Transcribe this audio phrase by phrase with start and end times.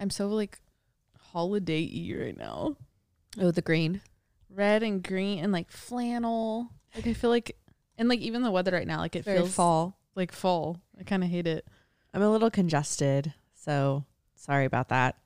[0.00, 0.58] I'm so like
[1.18, 2.76] holiday y right now.
[3.38, 4.00] Oh, the green.
[4.48, 6.70] Red and green and like flannel.
[6.96, 7.56] Like I feel like
[7.96, 9.98] and like even the weather right now, like it Very feels fall.
[10.16, 10.80] like fall.
[10.98, 11.66] I kind of hate it.
[12.12, 15.16] I'm a little congested, so sorry about that.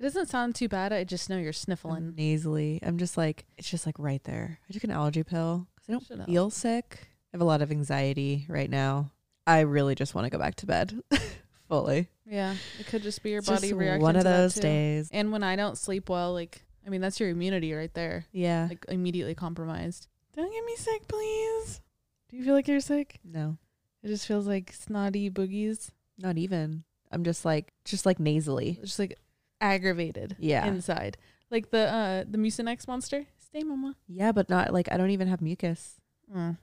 [0.00, 0.92] It doesn't sound too bad.
[0.92, 2.14] I just know you're I'm sniffling.
[2.16, 2.80] nasally.
[2.82, 4.58] I'm just like it's just like right there.
[4.68, 6.26] I took an allergy pill because I don't Shut up.
[6.26, 6.98] feel sick.
[7.02, 9.12] I have a lot of anxiety right now.
[9.46, 11.00] I really just want to go back to bed
[11.68, 12.08] fully.
[12.26, 14.54] Yeah, it could just be your It's body just reacting one to of that those
[14.54, 14.60] too.
[14.62, 15.08] days.
[15.12, 18.26] And when I don't sleep well, like I mean, that's your immunity right there.
[18.32, 18.66] Yeah.
[18.68, 20.06] Like immediately compromised.
[20.34, 21.80] Don't get me sick, please.
[22.28, 23.20] Do you feel like you're sick?
[23.24, 23.56] no,
[24.02, 25.90] It just feels like snotty boogies.
[26.18, 26.84] not even.
[27.12, 28.78] I'm just like just like nasally.
[28.82, 29.16] Just like
[29.60, 30.66] aggravated Yeah.
[30.66, 31.16] inside.
[31.50, 33.26] Like the uh the Mucinex monster.
[33.38, 33.94] Stay mama.
[34.08, 36.00] yeah, but not like I don't even have mucus.
[36.34, 36.58] Mm.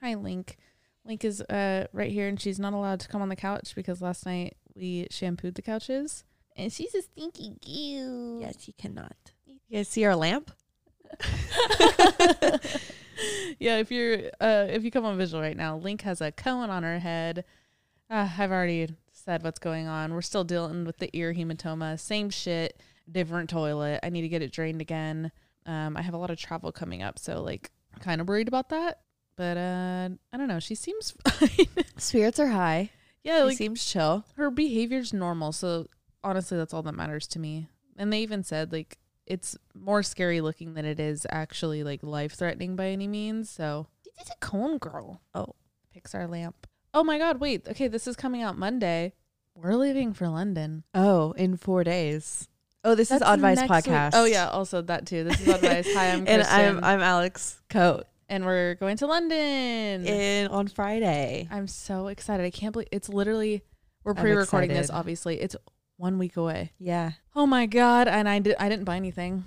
[0.00, 0.56] Hi Link.
[1.04, 4.00] Link is uh right here and she's not allowed to come on the couch because
[4.00, 6.24] last night we shampooed the couches.
[6.56, 8.38] And she's a stinky goo.
[8.40, 9.16] Yes, you cannot.
[9.46, 10.52] You guys see our lamp?
[13.58, 16.70] yeah, if you're uh if you come on visual right now, Link has a cone
[16.70, 17.44] on her head.
[18.10, 20.12] Uh, I've already said what's going on.
[20.12, 21.98] We're still dealing with the ear hematoma.
[21.98, 22.78] Same shit,
[23.10, 24.00] different toilet.
[24.02, 25.32] I need to get it drained again.
[25.64, 28.68] Um, I have a lot of travel coming up, so like kind of worried about
[28.70, 29.00] that.
[29.36, 30.60] But uh I don't know.
[30.60, 31.66] She seems fine.
[31.96, 32.90] Spirits are high.
[33.24, 34.24] yeah, She like seems chill.
[34.36, 35.52] her behavior's normal.
[35.52, 35.86] So
[36.24, 37.68] honestly, that's all that matters to me.
[37.96, 42.32] And they even said like it's more scary looking than it is actually like life
[42.34, 43.48] threatening by any means.
[43.50, 43.86] So
[44.20, 45.20] is a cone girl.
[45.34, 45.54] Oh.
[45.96, 46.66] Pixar lamp.
[46.94, 47.66] Oh my god, wait.
[47.68, 49.14] Okay, this is coming out Monday.
[49.54, 50.84] We're leaving for London.
[50.94, 52.48] Oh, in four days.
[52.84, 53.84] Oh, this That's is Oddvice next week.
[53.94, 54.10] Podcast.
[54.14, 55.24] Oh yeah, also that too.
[55.24, 55.92] This is Oddvice.
[55.94, 58.02] Hi, I'm and I'm I'm Alex Koot.
[58.32, 60.06] And we're going to London.
[60.06, 61.46] In on Friday.
[61.50, 62.44] I'm so excited.
[62.46, 63.62] I can't believe it's literally
[64.04, 65.38] we're pre-recording this obviously.
[65.40, 65.54] It's
[65.98, 66.72] 1 week away.
[66.78, 67.12] Yeah.
[67.36, 68.08] Oh my god!
[68.08, 68.56] And I did.
[68.58, 69.44] I didn't buy anything,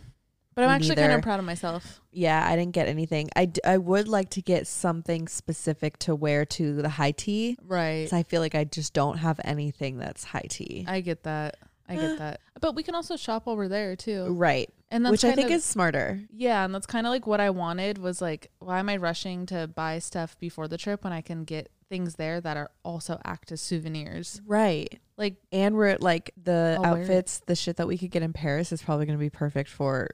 [0.53, 1.99] but I'm Me actually kind of proud of myself.
[2.11, 3.29] Yeah, I didn't get anything.
[3.35, 7.57] I, d- I would like to get something specific to wear to the high tea.
[7.61, 8.11] Right.
[8.13, 10.85] I feel like I just don't have anything that's high tea.
[10.87, 11.57] I get that.
[11.89, 12.39] I get that.
[12.61, 14.27] But we can also shop while we're there too.
[14.29, 14.69] right.
[14.95, 16.21] And Which I think of- is smarter.
[16.31, 19.45] yeah, and that's kind of like what I wanted was like, why am I rushing
[19.47, 23.19] to buy stuff before the trip when I can get things there that are also
[23.25, 24.41] act as souvenirs?
[24.45, 24.99] Right.
[25.17, 28.71] Like, And we're like the I'll outfits, the shit that we could get in Paris
[28.71, 30.11] is probably going to be perfect for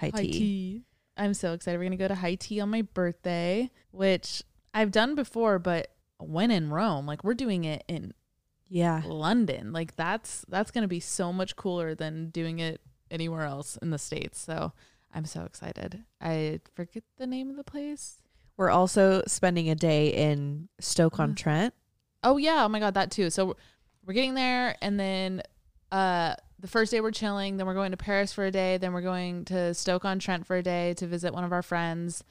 [0.00, 0.84] high, tea.
[1.16, 1.78] I'm so excited.
[1.78, 4.42] We're gonna go to high tea on my birthday, which
[4.72, 8.12] I've done before, but when in Rome, like we're doing it in
[8.68, 9.02] Yeah.
[9.04, 9.72] London.
[9.72, 12.80] Like that's that's gonna be so much cooler than doing it
[13.10, 14.40] anywhere else in the states.
[14.40, 14.72] So
[15.12, 16.04] I'm so excited.
[16.20, 18.18] I forget the name of the place.
[18.56, 21.34] We're also spending a day in Stoke on.
[21.34, 21.74] Trent.
[22.22, 23.30] Oh yeah, oh my god, that too.
[23.30, 23.56] So
[24.04, 25.42] we're getting there, and then
[25.92, 27.56] uh the first day we're chilling.
[27.56, 28.78] Then we're going to Paris for a day.
[28.78, 31.62] Then we're going to Stoke on Trent for a day to visit one of our
[31.62, 32.24] friends,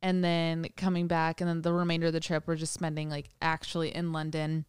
[0.00, 1.40] and then coming back.
[1.40, 4.64] And then the remainder of the trip we're just spending like actually in London.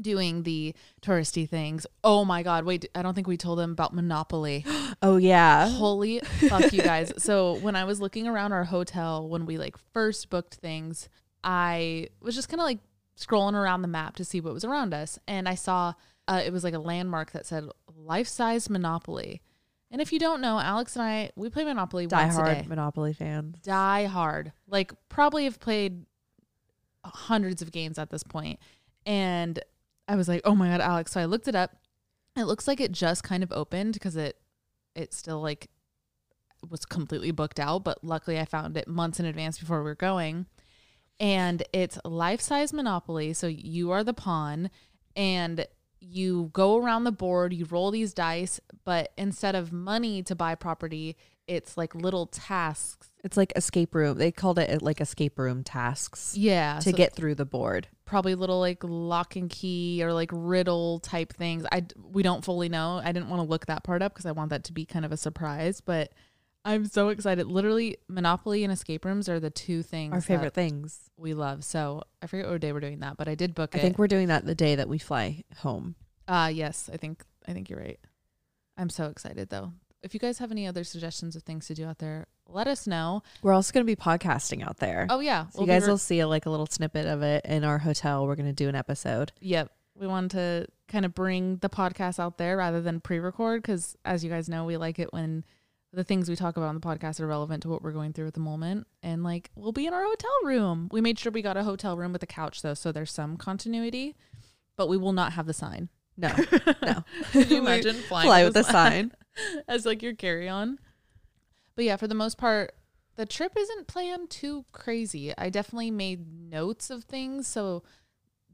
[0.00, 1.86] Doing the touristy things.
[2.04, 2.64] Oh my God.
[2.64, 4.64] Wait, I don't think we told them about Monopoly.
[5.02, 5.68] Oh yeah.
[5.68, 7.12] Holy fuck, you guys.
[7.18, 11.10] So when I was looking around our hotel when we like first booked things,
[11.44, 12.78] I was just kind of like
[13.16, 15.92] scrolling around the map to see what was around us, and I saw
[16.28, 17.64] uh, it was like a landmark that said
[17.94, 19.42] life size Monopoly.
[19.90, 22.54] And if you don't know, Alex and I we play Monopoly Die once a day.
[22.54, 23.58] hard Monopoly fans.
[23.62, 24.52] Die hard.
[24.66, 26.06] Like probably have played
[27.04, 28.58] hundreds of games at this point.
[29.04, 29.60] And
[30.08, 31.72] I was like, "Oh my god, Alex." So I looked it up.
[32.36, 34.36] It looks like it just kind of opened because it
[34.94, 35.68] it still like
[36.68, 39.94] was completely booked out, but luckily I found it months in advance before we were
[39.94, 40.46] going.
[41.18, 44.70] And it's life-size Monopoly, so you are the pawn
[45.14, 45.66] and
[46.00, 50.54] you go around the board, you roll these dice, but instead of money to buy
[50.54, 53.08] property, it's like little tasks.
[53.24, 54.18] It's like escape room.
[54.18, 57.88] They called it like escape room tasks Yeah, to so get through the board.
[58.06, 61.66] Probably little like lock and key or like riddle type things.
[61.70, 63.00] I we don't fully know.
[63.04, 65.04] I didn't want to look that part up because I want that to be kind
[65.04, 65.80] of a surprise.
[65.82, 66.12] But
[66.64, 67.46] I'm so excited.
[67.46, 71.10] Literally, Monopoly and escape rooms are the two things Our favorite things.
[71.16, 71.62] we love.
[71.64, 73.82] So I forget what day we're doing that, but I did book I it.
[73.82, 75.94] think we're doing that the day that we fly home.
[76.26, 78.00] Uh yes, I think I think you're right.
[78.76, 79.72] I'm so excited though.
[80.06, 82.86] If you guys have any other suggestions of things to do out there, let us
[82.86, 83.24] know.
[83.42, 85.08] We're also going to be podcasting out there.
[85.10, 87.44] Oh yeah, so we'll you guys re- will see like a little snippet of it
[87.44, 88.24] in our hotel.
[88.24, 89.32] We're going to do an episode.
[89.40, 89.72] Yep.
[89.96, 93.96] We wanted to kind of bring the podcast out there rather than pre record because,
[94.04, 95.44] as you guys know, we like it when
[95.92, 98.28] the things we talk about on the podcast are relevant to what we're going through
[98.28, 98.86] at the moment.
[99.02, 100.88] And like, we'll be in our hotel room.
[100.92, 103.36] We made sure we got a hotel room with a couch though, so there's some
[103.36, 104.14] continuity,
[104.76, 105.88] but we will not have the sign.
[106.16, 106.32] No,
[106.82, 107.02] no.
[107.32, 109.12] Could you imagine flying Fly with with a sign.
[109.68, 110.78] as like your carry on?
[111.74, 112.74] But yeah, for the most part,
[113.16, 115.32] the trip isn't planned too crazy.
[115.36, 117.82] I definitely made notes of things so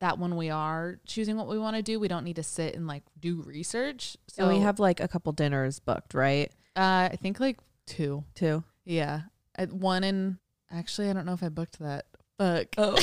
[0.00, 2.74] that when we are choosing what we want to do, we don't need to sit
[2.74, 4.16] and like do research.
[4.28, 6.50] So and we have like a couple dinners booked, right?
[6.76, 8.24] uh, I think like two.
[8.34, 8.64] Two.
[8.84, 9.22] Yeah,
[9.56, 10.38] I, one in
[10.70, 12.06] actually I don't know if I booked that.
[12.38, 12.68] Fuck.
[12.78, 12.98] Oh.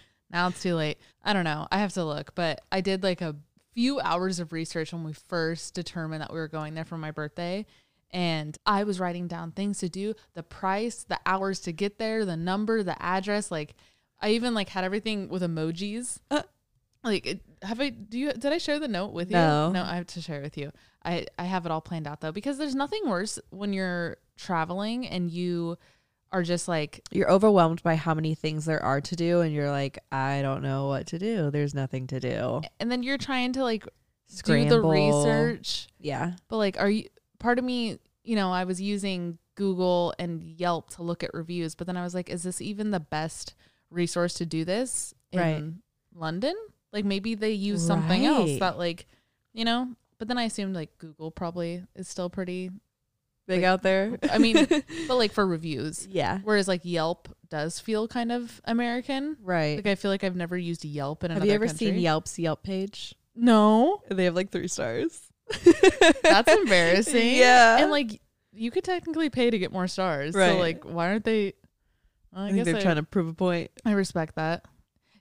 [0.30, 0.98] now it's too late.
[1.22, 1.68] I don't know.
[1.70, 3.36] I have to look, but I did like a
[3.74, 7.10] few hours of research when we first determined that we were going there for my
[7.10, 7.66] birthday.
[8.10, 12.24] And I was writing down things to do, the price, the hours to get there,
[12.24, 13.50] the number, the address.
[13.50, 13.74] Like,
[14.20, 16.18] I even like had everything with emojis.
[17.04, 17.90] Like, have I?
[17.90, 18.32] Do you?
[18.32, 19.36] Did I share the note with you?
[19.36, 19.70] No.
[19.70, 19.84] no.
[19.84, 20.72] I have to share it with you.
[21.04, 25.06] I I have it all planned out though because there's nothing worse when you're traveling
[25.06, 25.78] and you
[26.32, 29.70] are just like You're overwhelmed by how many things there are to do, and you're
[29.70, 31.50] like, I don't know what to do.
[31.50, 32.60] There's nothing to do.
[32.80, 33.86] and then you're trying to like
[34.26, 34.76] Scramble.
[34.76, 36.32] do the research Yeah.
[36.48, 37.08] but like are you
[37.38, 41.74] part of me you know i was using google and yelp to look at reviews
[41.74, 43.54] but then i was like is this even the best
[43.90, 45.64] resource to do this in Right.
[46.14, 46.54] london
[46.92, 49.06] like maybe they use something else that like
[49.54, 49.88] you know
[50.18, 52.70] but then i assumed like google probably is still pretty
[53.48, 54.16] Big Like, out there.
[54.30, 54.66] i mean
[55.08, 56.38] but like for reviews yeah.
[56.44, 59.76] whereas like yelp does feel kind of american Right.
[59.76, 61.86] like i feel like i've never used yelp in Have another Have you ever country.
[61.88, 63.14] seen Yelp's Yelp page?
[63.34, 65.22] no They have like three stars.
[66.22, 67.34] That's embarrassing.
[67.36, 67.78] Yeah.
[67.80, 68.20] And like
[68.52, 70.34] you could technically pay to get more stars.
[70.34, 70.50] Right.
[70.52, 71.54] So like why aren't they
[72.32, 73.70] well, I, I think guess they're I, trying to prove a point.
[73.86, 74.66] I respect that.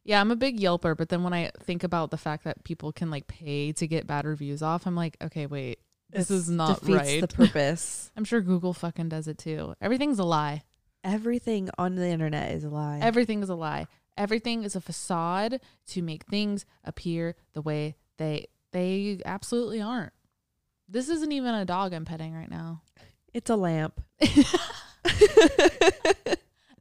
[0.03, 2.91] Yeah, I'm a big Yelper, but then when I think about the fact that people
[2.91, 5.79] can like pay to get bad reviews off, I'm like, okay, wait.
[6.11, 7.21] This is not defeats right.
[7.21, 8.11] the purpose.
[8.15, 9.73] I'm sure Google fucking does it too.
[9.81, 10.63] Everything's a lie.
[11.03, 12.99] Everything on the internet is a lie.
[13.01, 13.87] Everything is a lie.
[14.17, 20.13] Everything is a facade to make things appear the way they they absolutely aren't.
[20.89, 22.81] This isn't even a dog I'm petting right now.
[23.33, 24.01] it's a lamp.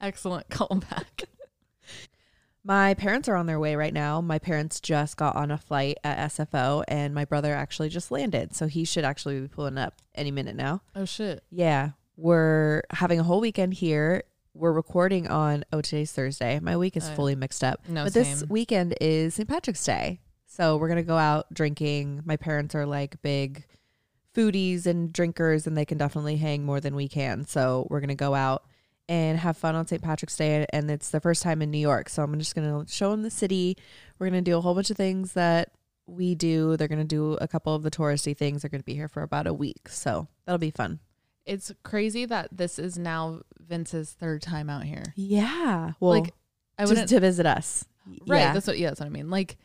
[0.00, 1.25] Excellent callback.
[2.66, 4.20] My parents are on their way right now.
[4.20, 8.56] My parents just got on a flight at SFO, and my brother actually just landed.
[8.56, 10.82] So he should actually be pulling up any minute now.
[10.96, 11.44] Oh shit.
[11.52, 14.24] Yeah, we're having a whole weekend here.
[14.52, 16.58] We're recording on, oh, today's Thursday.
[16.58, 17.14] My week is oh, yeah.
[17.14, 17.88] fully mixed up.
[17.88, 18.48] No, but this same.
[18.48, 19.48] weekend is St.
[19.48, 20.19] Patrick's Day.
[20.46, 22.22] So we're going to go out drinking.
[22.24, 23.64] My parents are like big
[24.34, 27.44] foodies and drinkers, and they can definitely hang more than we can.
[27.44, 28.64] So we're going to go out
[29.08, 30.03] and have fun on St.
[30.03, 30.67] Patrick's Day.
[30.73, 32.08] And it's the first time in New York.
[32.08, 33.76] So I'm just going to show them the city.
[34.19, 35.70] We're going to do a whole bunch of things that
[36.06, 36.76] we do.
[36.76, 38.62] They're going to do a couple of the touristy things.
[38.62, 39.88] They're going to be here for about a week.
[39.88, 41.00] So that'll be fun.
[41.44, 45.12] It's crazy that this is now Vince's third time out here.
[45.14, 45.93] Yeah.
[46.00, 46.35] Well, like
[46.79, 47.85] I wouldn't to visit us.
[48.26, 48.41] right.
[48.41, 48.53] Yeah.
[48.53, 49.31] That's what yeah, that's what I mean.
[49.31, 49.56] Like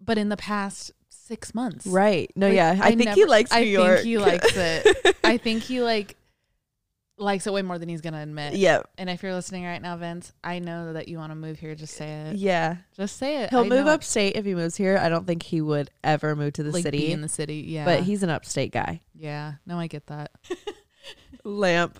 [0.00, 1.86] but in the past six months.
[1.86, 2.30] right.
[2.36, 2.78] No, Like, yeah.
[2.80, 3.96] I, think he likes New I York.
[3.96, 5.16] think he likes it.
[5.24, 6.16] I think he like
[7.18, 8.54] likes it way more than he's gonna admit.
[8.54, 8.82] yeah.
[8.98, 11.74] And if you're listening right now, Vince, I know that you want to move here.
[11.74, 12.36] Just say it.
[12.36, 12.76] Yeah.
[12.96, 13.50] Just say it.
[13.50, 14.98] He'll I move know upstate if he moves here.
[14.98, 16.98] I don't think he would ever move to the like city.
[16.98, 17.64] be in the city.
[17.66, 17.84] Yeah.
[17.84, 19.00] But he's an upstate guy.
[19.14, 19.54] yeah.
[19.64, 20.32] No, I get that.
[21.44, 21.98] Lamp.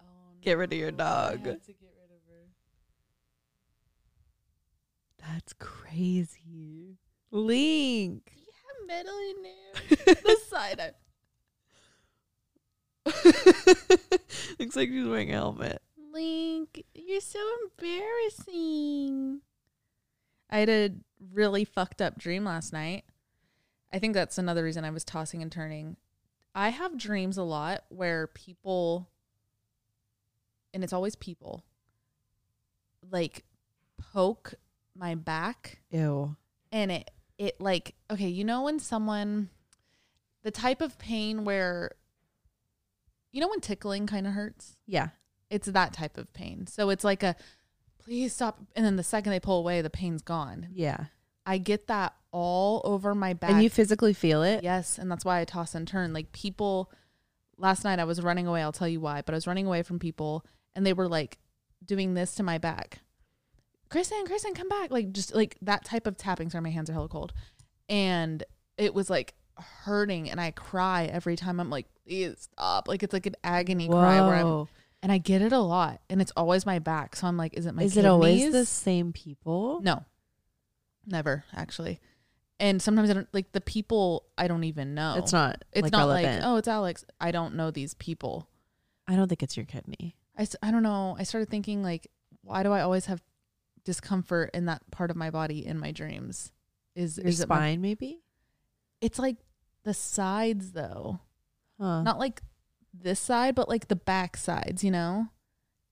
[0.00, 0.04] Oh,
[0.42, 1.44] Get rid of your no, dog.
[1.46, 2.48] Had to get rid of her.
[5.34, 6.98] That's crazy.
[7.30, 8.32] Link.
[8.36, 10.14] Yeah, metal in there.
[10.14, 10.94] the side.
[14.58, 15.82] Looks like she's wearing a helmet.
[16.12, 17.38] Link, you're so
[17.80, 19.40] embarrassing.
[20.50, 20.90] I had a
[21.32, 23.04] really fucked up dream last night.
[23.92, 25.96] I think that's another reason I was tossing and turning.
[26.54, 29.08] I have dreams a lot where people,
[30.74, 31.64] and it's always people,
[33.10, 33.44] like
[34.12, 34.54] poke
[34.96, 36.36] my back Ew.
[36.70, 39.48] and it it like okay you know when someone
[40.42, 41.92] the type of pain where
[43.32, 44.76] you know when tickling kind of hurts?
[44.86, 45.08] Yeah.
[45.50, 46.66] it's that type of pain.
[46.66, 47.34] So it's like a
[47.98, 50.68] please stop and then the second they pull away the pain's gone.
[50.72, 51.06] Yeah.
[51.46, 53.50] i get that all over my back.
[53.50, 54.62] And you physically feel it?
[54.62, 56.12] yes and that's why i toss and turn.
[56.12, 56.90] Like people
[57.58, 59.82] last night i was running away i'll tell you why but i was running away
[59.82, 61.38] from people and they were like
[61.84, 63.00] doing this to my back.
[63.88, 66.50] Kristen kristen come back like just like that type of tapping.
[66.50, 67.32] Sorry my hands are hella cold.
[67.88, 68.42] And
[68.78, 69.34] it was like
[69.84, 73.88] hurting and i cry every time i'm like please stop like it's like an agony
[73.88, 74.66] cry where i'm
[75.02, 77.66] and i get it a lot and it's always my back so i'm like is
[77.66, 79.80] it my Is it always the same people?
[79.82, 80.04] no
[81.06, 82.00] never actually
[82.60, 85.64] and sometimes i don't like the people i don't even know It's not.
[85.72, 86.42] it's like, not relevant.
[86.42, 88.48] like oh it's alex i don't know these people
[89.08, 90.14] I don't think it's your kidney.
[90.38, 92.06] I, I don't know i started thinking like
[92.42, 93.20] why do i always have
[93.84, 96.52] discomfort in that part of my body in my dreams
[96.94, 98.22] is Your is it my- maybe?
[99.00, 99.36] it's like
[99.84, 101.20] the sides though.
[101.80, 102.02] Huh.
[102.02, 102.42] Not like
[102.92, 105.28] this side, but like the back sides, you know?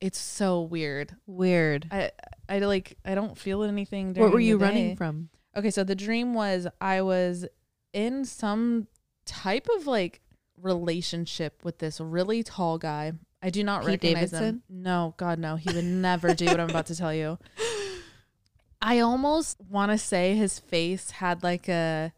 [0.01, 1.17] It's so weird.
[1.27, 1.87] Weird.
[1.91, 2.11] I
[2.49, 5.29] I like I don't feel anything during What were you running from?
[5.57, 7.47] Okay, so the dream was I was
[7.93, 8.87] in some
[9.27, 10.21] type of like
[10.57, 13.13] relationship with this really tall guy.
[13.43, 14.45] I do not Pete recognize Davidson?
[14.45, 14.63] him.
[14.69, 15.57] No, God no.
[15.57, 17.39] He would never do what I'm about to tell you.
[18.83, 22.13] I almost want to say his face had like a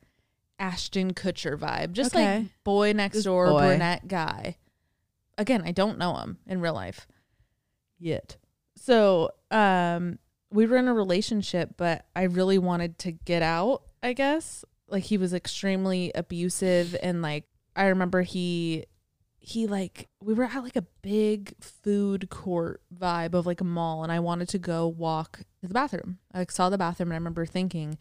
[0.63, 1.93] Ashton Kutcher vibe.
[1.93, 2.39] Just Okay.
[2.39, 3.67] like boy next Just door boy.
[3.67, 4.57] brunette guy.
[5.37, 7.07] Again, I don't know him in real life
[7.99, 8.37] yet.
[8.77, 10.19] So, um
[10.51, 14.65] we were in a relationship, but I really wanted to get out, I guess.
[14.87, 18.85] Like he was extremely abusive and like I remember he
[19.41, 24.03] he like we were at like a big food court vibe of like a mall
[24.05, 26.19] and I wanted to go walk to the bathroom.
[26.33, 27.99] I like, saw the bathroom and I remember thinking,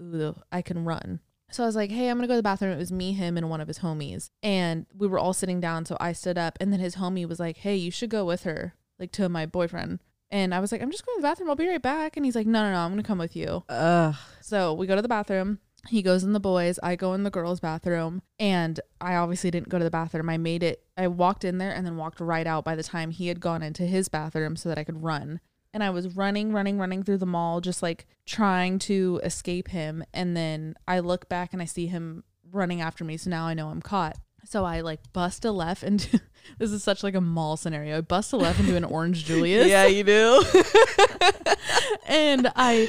[0.00, 1.20] Ooh, I can run.
[1.50, 2.72] So I was like, hey, I'm gonna go to the bathroom.
[2.72, 4.30] It was me, him, and one of his homies.
[4.42, 5.84] And we were all sitting down.
[5.84, 8.42] So I stood up and then his homie was like, Hey, you should go with
[8.42, 10.00] her, like to my boyfriend.
[10.30, 11.48] And I was like, I'm just going to the bathroom.
[11.48, 12.16] I'll be right back.
[12.16, 13.64] And he's like, No, no, no, I'm gonna come with you.
[13.68, 14.14] Ugh.
[14.40, 15.60] So we go to the bathroom.
[15.88, 16.80] He goes in the boys.
[16.82, 18.22] I go in the girls' bathroom.
[18.40, 20.28] And I obviously didn't go to the bathroom.
[20.28, 20.82] I made it.
[20.96, 23.62] I walked in there and then walked right out by the time he had gone
[23.62, 25.40] into his bathroom so that I could run.
[25.76, 30.02] And I was running, running, running through the mall, just like trying to escape him.
[30.14, 33.18] And then I look back and I see him running after me.
[33.18, 34.16] So now I know I'm caught.
[34.46, 36.18] So I like bust a left into
[36.58, 37.98] this is such like a mall scenario.
[37.98, 40.42] I bust a left into an orange Julius yeah, you do.
[42.06, 42.88] and I,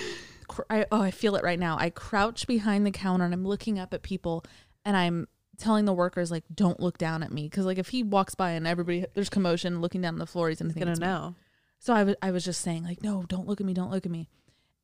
[0.70, 1.76] I oh I feel it right now.
[1.78, 4.46] I crouch behind the counter and I'm looking up at people
[4.86, 5.28] and I'm
[5.58, 8.52] telling the workers like don't look down at me because like if he walks by
[8.52, 11.36] and everybody there's commotion looking down on the floor he's gonna think gonna it's me.
[11.88, 14.06] So I was I was just saying like no don't look at me don't look
[14.06, 14.28] at me,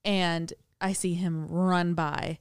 [0.06, 2.40] and I see him run by,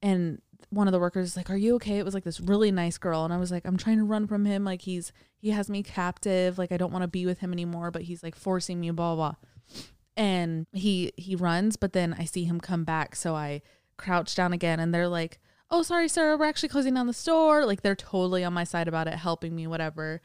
[0.00, 1.98] and one of the workers is like are you okay?
[1.98, 3.24] It was like this really nice girl.
[3.24, 4.62] And I was like I'm trying to run from him.
[4.62, 6.56] Like he's he has me captive.
[6.56, 9.16] Like I don't want to be with him anymore but he's like forcing me blah
[9.16, 9.32] blah.
[9.32, 9.82] blah.
[10.16, 13.16] And he he runs but then i see him come back.
[13.16, 13.60] So i
[13.96, 16.36] crouch down again and they're like oh sorry sir.
[16.36, 17.66] We're actually closing down the store.
[17.66, 20.22] Like they're totally on my side about it helping me whatever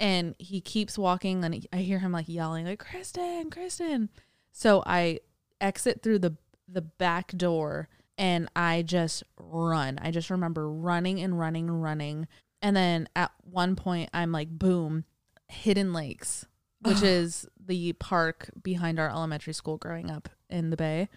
[0.00, 4.08] and he keeps walking and i hear him like yelling like kristen kristen.
[4.52, 5.20] So i
[5.60, 6.36] exit through the
[6.68, 9.98] the back door and i just run.
[10.00, 12.28] I just remember running and running and running.
[12.62, 15.04] And then at one point i'm like boom
[15.48, 16.46] hidden lakes
[16.80, 21.08] which is the park behind our elementary school growing up in the bay.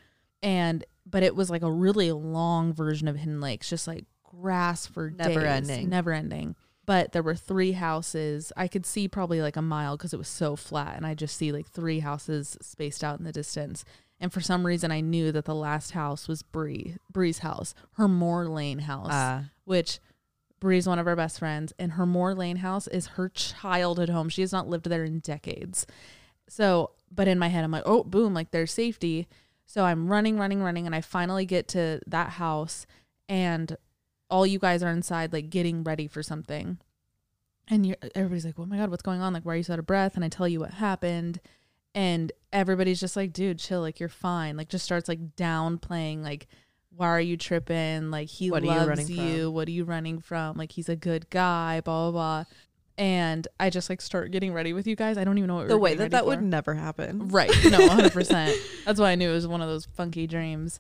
[0.42, 4.86] And but it was like a really long version of hidden lakes just like grass
[4.86, 5.90] for Never days, ending.
[5.90, 6.56] never ending
[6.88, 10.27] but there were three houses i could see probably like a mile because it was
[10.27, 13.86] so flat and i just see like three houses spaced out in the distance
[14.20, 18.08] and for some reason i knew that the last house was Bree, bree's house her
[18.08, 20.00] moore lane house Uh, which
[20.60, 24.27] Bree's one of our best friends, and her Moore Lane house is her childhood home.
[24.27, 25.86] She has not lived there in decades.
[26.50, 29.27] So, but in my head, I'm like, oh, boom, like there's safety.
[29.67, 32.88] So I'm running, running, running, and I finally get to that house,
[33.29, 33.77] and
[34.30, 36.78] all you guys are inside, like getting ready for something.
[37.70, 39.34] And you're, everybody's like, oh my God, what's going on?
[39.34, 40.16] Like, why are you so out of breath?
[40.16, 41.40] And I tell you what happened.
[41.94, 43.82] And everybody's just like, dude, chill.
[43.82, 44.56] Like, you're fine.
[44.56, 46.48] Like, just starts like downplaying, like,
[46.96, 48.10] why are you tripping?
[48.10, 49.46] Like, he What you loves you.
[49.46, 49.54] from?
[49.54, 50.58] What are you running from?
[50.58, 52.44] Like, he's a good guy, blah, blah, blah.
[52.98, 55.18] And I just like start getting ready with you guys.
[55.20, 56.30] I don't even know what the way that that for.
[56.30, 57.28] would never happen.
[57.28, 57.50] Right.
[57.66, 58.56] No, 100%.
[58.86, 60.80] That's why I knew it was one of those funky dreams.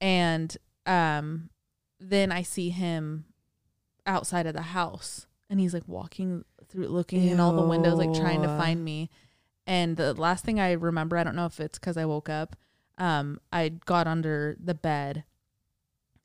[0.00, 0.56] And
[0.86, 1.50] um
[2.02, 3.24] then I see him
[4.06, 8.14] outside of the house and he's like walking through looking in all the windows like
[8.14, 9.10] trying to find me.
[9.66, 12.56] And the last thing I remember, I don't know if it's cuz I woke up,
[12.98, 15.24] um I got under the bed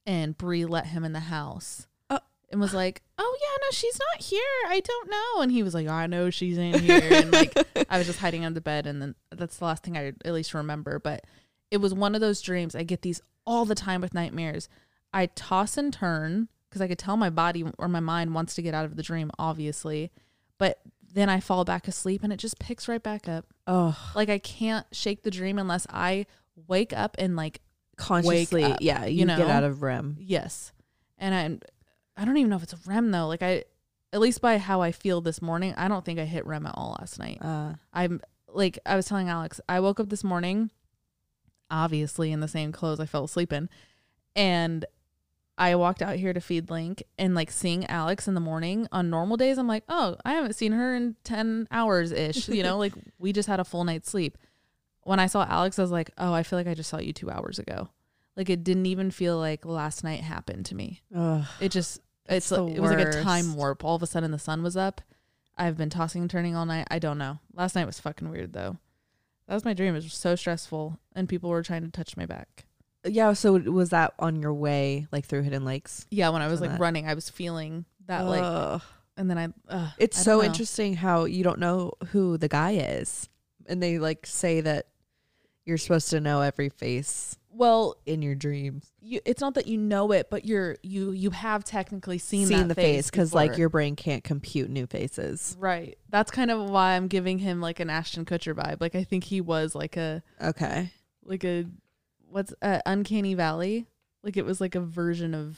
[0.06, 1.88] and Bree let him in the house.
[2.10, 2.20] Oh.
[2.50, 4.40] And was like, "Oh yeah, no, she's not here.
[4.68, 7.54] I don't know." And he was like, "I know she's in here." And like
[7.90, 10.34] I was just hiding under the bed, and then that's the last thing I at
[10.34, 10.98] least remember.
[10.98, 11.26] But
[11.70, 12.74] it was one of those dreams.
[12.74, 14.70] I get these all the time with nightmares.
[15.18, 18.62] I toss and turn because I could tell my body or my mind wants to
[18.62, 20.12] get out of the dream, obviously.
[20.58, 20.80] But
[21.14, 23.46] then I fall back asleep and it just picks right back up.
[23.66, 26.26] oh, Like I can't shake the dream unless I
[26.68, 27.62] wake up and like
[27.96, 30.18] consciously, up, yeah, you, you get out of REM.
[30.20, 30.72] yes.
[31.18, 33.28] And I I don't even know if it's a REM though.
[33.28, 33.64] Like I
[34.14, 36.74] at least by how I feel this morning, I don't think I hit REM at
[36.76, 37.40] all last night.
[37.42, 38.22] Uh, I'm
[38.54, 40.70] like I was telling Alex, I woke up this morning,
[41.72, 43.70] obviously in the same clothes I fell asleep in,
[44.36, 44.86] and
[45.58, 49.10] I walked out here to feed Link and like seeing Alex in the morning on
[49.10, 52.48] normal days, I'm like, oh, I haven't seen her in ten hours ish.
[52.48, 54.38] You know, like we just had a full night's sleep.
[55.04, 57.14] When I saw Alex, I was like, oh, I feel like I just saw you
[57.14, 57.90] two hours ago.
[58.36, 61.02] Like it didn't even feel like last night happened to me.
[61.16, 61.44] Ugh.
[61.60, 63.84] It just It's it's like, it was like a time warp.
[63.84, 65.02] All of a sudden the sun was up.
[65.58, 66.88] I've been tossing and turning all night.
[66.92, 67.40] I don't know.
[67.54, 68.78] Last night was fucking weird though.
[69.48, 69.96] That was my dream.
[69.96, 72.67] It was so stressful and people were trying to touch my back.
[73.06, 73.34] Yeah.
[73.34, 76.06] So was that on your way, like through Hidden Lakes?
[76.12, 78.82] Yeah, when I was like that- running, I was feeling that like
[79.18, 80.44] and then I uh, It's I so know.
[80.44, 83.30] interesting how you don't know who the guy is,
[83.66, 84.88] and they like say that
[85.66, 88.92] you're supposed to know every face Well, in your dreams.
[89.02, 92.68] you it's not that you know it, but you're you you have technically seen Seen
[92.68, 95.56] the face because like your brain can't compute new faces.
[95.60, 95.98] right.
[96.10, 98.78] That's kind of why I'm giving him like an Ashton Kutcher vibe.
[98.82, 100.92] Like I think he was like a Okay.
[101.26, 101.66] like a
[102.30, 103.86] what's uh, Uncanny Valley.
[104.24, 105.58] Like it was like a version of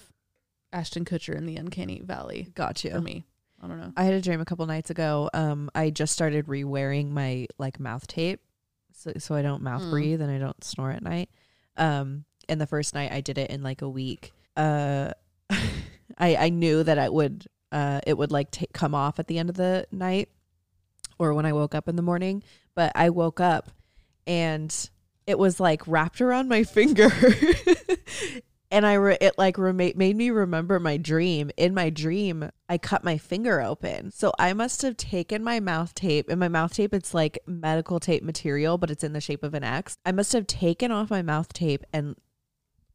[0.71, 3.01] Ashton Kutcher in the Uncanny Valley Got for you.
[3.01, 3.25] me.
[3.61, 3.91] I don't know.
[3.97, 5.29] I had a dream a couple nights ago.
[5.33, 8.39] Um, I just started re-wearing my like mouth tape,
[8.93, 9.89] so so I don't mouth Mm.
[9.89, 11.29] breathe and I don't snore at night.
[11.75, 14.31] Um, and the first night I did it in like a week.
[14.55, 15.11] Uh,
[16.17, 19.37] I I knew that I would uh it would like ta come off at the
[19.39, 20.29] end of the night
[21.17, 22.43] or when I woke up in the morning.
[22.75, 23.71] But I woke up
[24.27, 24.73] and
[25.29, 27.07] it was like wrapped around my finger.
[28.71, 31.51] and I re- it like rema- made me remember my dream.
[31.55, 34.09] In my dream, I cut my finger open.
[34.09, 36.29] So I must have taken my mouth tape.
[36.29, 39.53] And my mouth tape it's like medical tape material, but it's in the shape of
[39.53, 39.97] an X.
[40.03, 42.15] I must have taken off my mouth tape and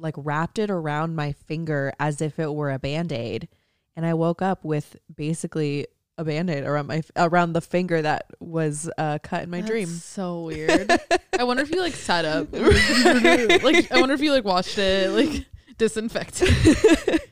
[0.00, 3.46] like wrapped it around my finger as if it were a band-aid.
[3.94, 5.86] And I woke up with basically
[6.16, 9.86] a band-aid around my around the finger that was uh, cut in my That's dream.
[9.88, 10.90] So weird.
[11.38, 12.48] I wonder if you like sat up.
[12.52, 15.46] like I wonder if you like watched it, like
[15.78, 16.48] disinfected.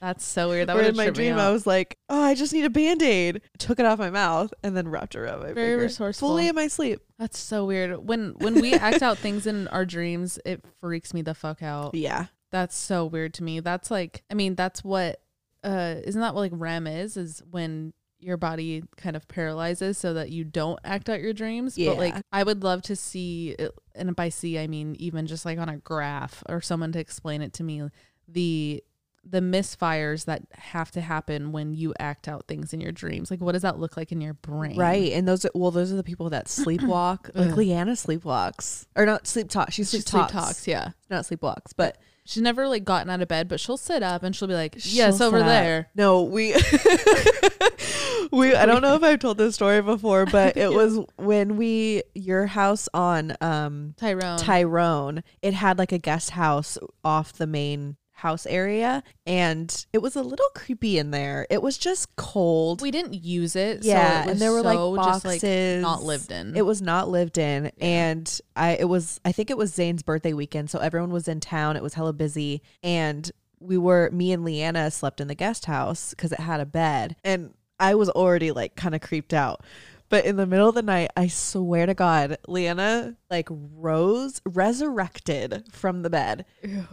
[0.01, 0.69] That's so weird.
[0.69, 3.41] That would in my dream, I was like, "Oh, I just need a band aid."
[3.59, 5.85] Took it off my mouth and then wrapped it around my Very finger.
[5.85, 6.29] resourceful.
[6.31, 7.01] Fully in my sleep.
[7.19, 8.05] That's so weird.
[8.05, 11.95] When when we act out things in our dreams, it freaks me the fuck out.
[11.95, 13.61] Yeah, That's so weird to me.
[13.61, 15.21] That's like I mean, that's what
[15.63, 17.17] uh isn't that what like REM is?
[17.17, 21.77] Is when your body kind of paralyzes so that you don't act out your dreams.
[21.77, 21.91] Yeah.
[21.91, 25.45] But like I would love to see it, and by see I mean even just
[25.45, 27.83] like on a graph or someone to explain it to me
[28.29, 28.83] the
[29.25, 33.31] the misfires that have to happen when you act out things in your dreams.
[33.31, 34.77] Like what does that look like in your brain?
[34.77, 35.13] right.
[35.13, 37.31] And those, are, well, those are the people that sleepwalk.
[37.35, 39.71] like Leanna sleepwalks, or not sleep talk.
[39.71, 40.91] She She sleep sleep talks, talks, yeah.
[41.09, 41.73] not sleepwalks.
[41.77, 44.55] But She's never like gotten out of bed, but she'll sit up and she'll be
[44.55, 46.55] like, "Yes, she'll over there." No, we
[48.31, 52.03] we I don't know if I've told this story before, but it was when we
[52.15, 54.39] your house on um Tyrone.
[54.39, 60.15] Tyrone, it had like a guest house off the main house area and it was
[60.15, 61.45] a little creepy in there.
[61.51, 62.81] It was just cold.
[62.81, 63.85] we didn't use it.
[63.85, 66.57] yeah, so it was and there were like boxes just like not lived in.
[66.57, 70.33] It was not lived in and I it was I think it was Zane's birthday
[70.33, 71.77] weekend, so everyone was in town.
[71.77, 76.15] It was hella busy and we were me and Leanna slept in the guest house
[76.15, 79.65] cuz it had a bed and I was already like kind of creeped out.
[80.13, 85.65] But in the middle of the night, I swear to God, Leanna like rose, resurrected
[85.73, 86.45] from the bed,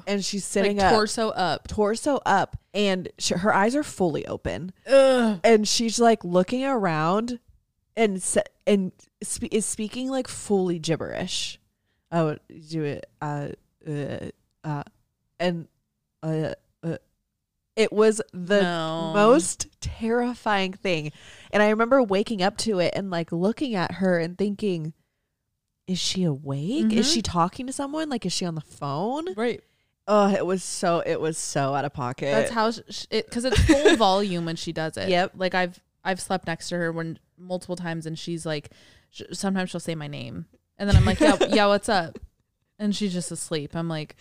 [0.07, 1.67] and she's sitting like up, torso up.
[1.67, 5.37] torso up, and sh her eyes are fully open, Ugh.
[5.43, 7.39] and she's like looking around,
[7.97, 8.23] and
[8.65, 11.59] and spe- is speaking like fully gibberish.
[12.13, 12.37] Oh,
[12.69, 13.49] do it, uh,
[13.85, 14.29] uh,
[14.63, 14.83] uh,
[15.41, 15.67] and
[16.23, 16.53] uh,
[17.75, 19.11] it was the No.
[19.13, 21.11] most terrifying thing.
[21.51, 24.93] And I remember waking up to it and like looking at her and thinking,
[25.87, 26.91] is she awake?
[26.93, 27.13] Is Mhm.
[27.13, 28.09] she talking to someone?
[28.09, 29.33] Like, is she on the phone?
[29.35, 29.61] right.
[30.11, 32.31] Oh, it was so, it was so out of pocket.
[32.31, 35.07] That's how sh- sh- it because it's full volume when she does it.
[35.09, 35.33] Yep.
[35.35, 38.71] Like I've I've slept next to her when multiple times, and she's like,
[39.11, 40.47] sh- sometimes she'll say my name,
[40.79, 42.17] and then I'm like, yeah, yeah, what's up?
[42.79, 43.75] And she's just asleep.
[43.75, 44.15] I'm like,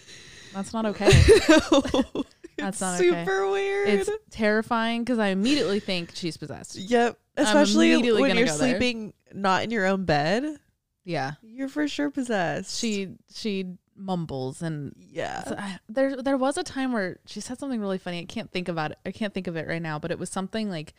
[0.53, 1.11] that's not okay.
[2.59, 3.51] That's not super okay.
[3.51, 3.89] weird.
[3.89, 6.77] It's terrifying because I immediately think she's possessed.
[6.77, 7.19] yep.
[7.37, 8.47] Especially when you're go there.
[8.49, 10.59] sleeping not in your own bed.
[11.05, 11.33] Yeah.
[11.43, 12.79] You're for sure possessed.
[12.79, 15.45] She she mumbles and yeah.
[15.45, 18.21] So I- there there was a time where she said something really funny.
[18.21, 18.99] I can't think about it.
[19.07, 20.95] I can't think of it right now, but it was something like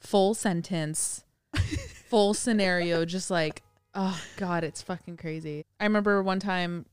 [0.00, 1.24] full sentence,
[2.08, 3.62] full scenario, just like
[3.94, 5.64] oh god, it's fucking crazy.
[5.78, 6.86] I remember one time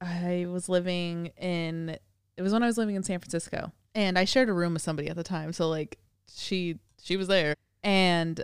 [0.00, 1.98] I was living in
[2.38, 4.82] it was when I was living in San Francisco and I shared a room with
[4.82, 5.52] somebody at the time.
[5.52, 5.98] So like
[6.32, 8.40] she she was there and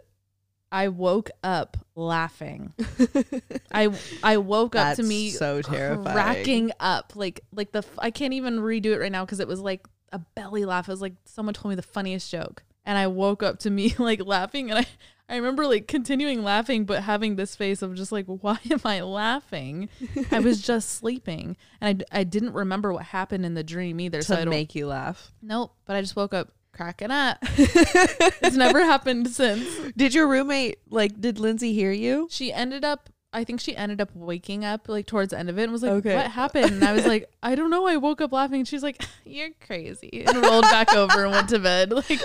[0.73, 2.75] I woke up laughing.
[3.73, 6.13] I I woke up to me so terrifying.
[6.13, 9.61] cracking up like like the I can't even redo it right now because it was
[9.61, 10.89] like a belly laugh.
[10.89, 12.65] It was like someone told me the funniest joke.
[12.85, 14.87] And I woke up to me like laughing and I
[15.27, 19.01] I remember like continuing laughing but having this face of just like why am I
[19.01, 19.89] laughing?
[20.31, 24.23] I was just sleeping and I, I didn't remember what happened in the dream either
[24.23, 25.33] so I to don't make you laugh.
[25.43, 27.39] Nope, but I just woke up cracking up.
[27.43, 29.65] it's never happened since.
[29.97, 31.21] Did your roommate like?
[31.21, 32.27] Did Lindsay hear you?
[32.31, 35.59] She ended up I think she ended up waking up like towards the end of
[35.59, 36.15] it and was like, Okay.
[36.15, 36.71] What happened?
[36.73, 37.87] And I was like, I don't know.
[37.87, 38.61] I woke up laughing.
[38.61, 40.25] And She's like, You're crazy.
[40.27, 41.93] And rolled back over and went to bed.
[42.09, 42.21] Like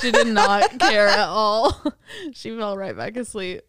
[0.00, 1.82] she did not care at all.
[2.32, 3.62] she fell right back asleep.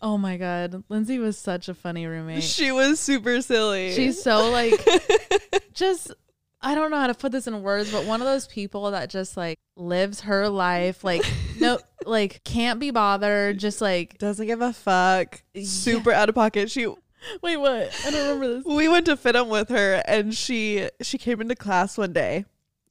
[0.00, 0.82] Oh my God.
[0.88, 2.42] Lindsay was such a funny roommate.
[2.42, 3.92] She was super silly.
[3.92, 4.72] She's so like
[5.74, 6.12] just
[6.60, 9.10] I don't know how to put this in words, but one of those people that
[9.10, 11.22] just like lives her life, like
[11.60, 11.78] no
[12.08, 15.42] like can't be bothered, just like doesn't give a fuck.
[15.62, 16.70] Super out of pocket.
[16.70, 16.86] She
[17.42, 17.94] wait, what?
[18.04, 18.64] I don't remember this.
[18.64, 22.44] we went to FIDM with her and she she came into class one day.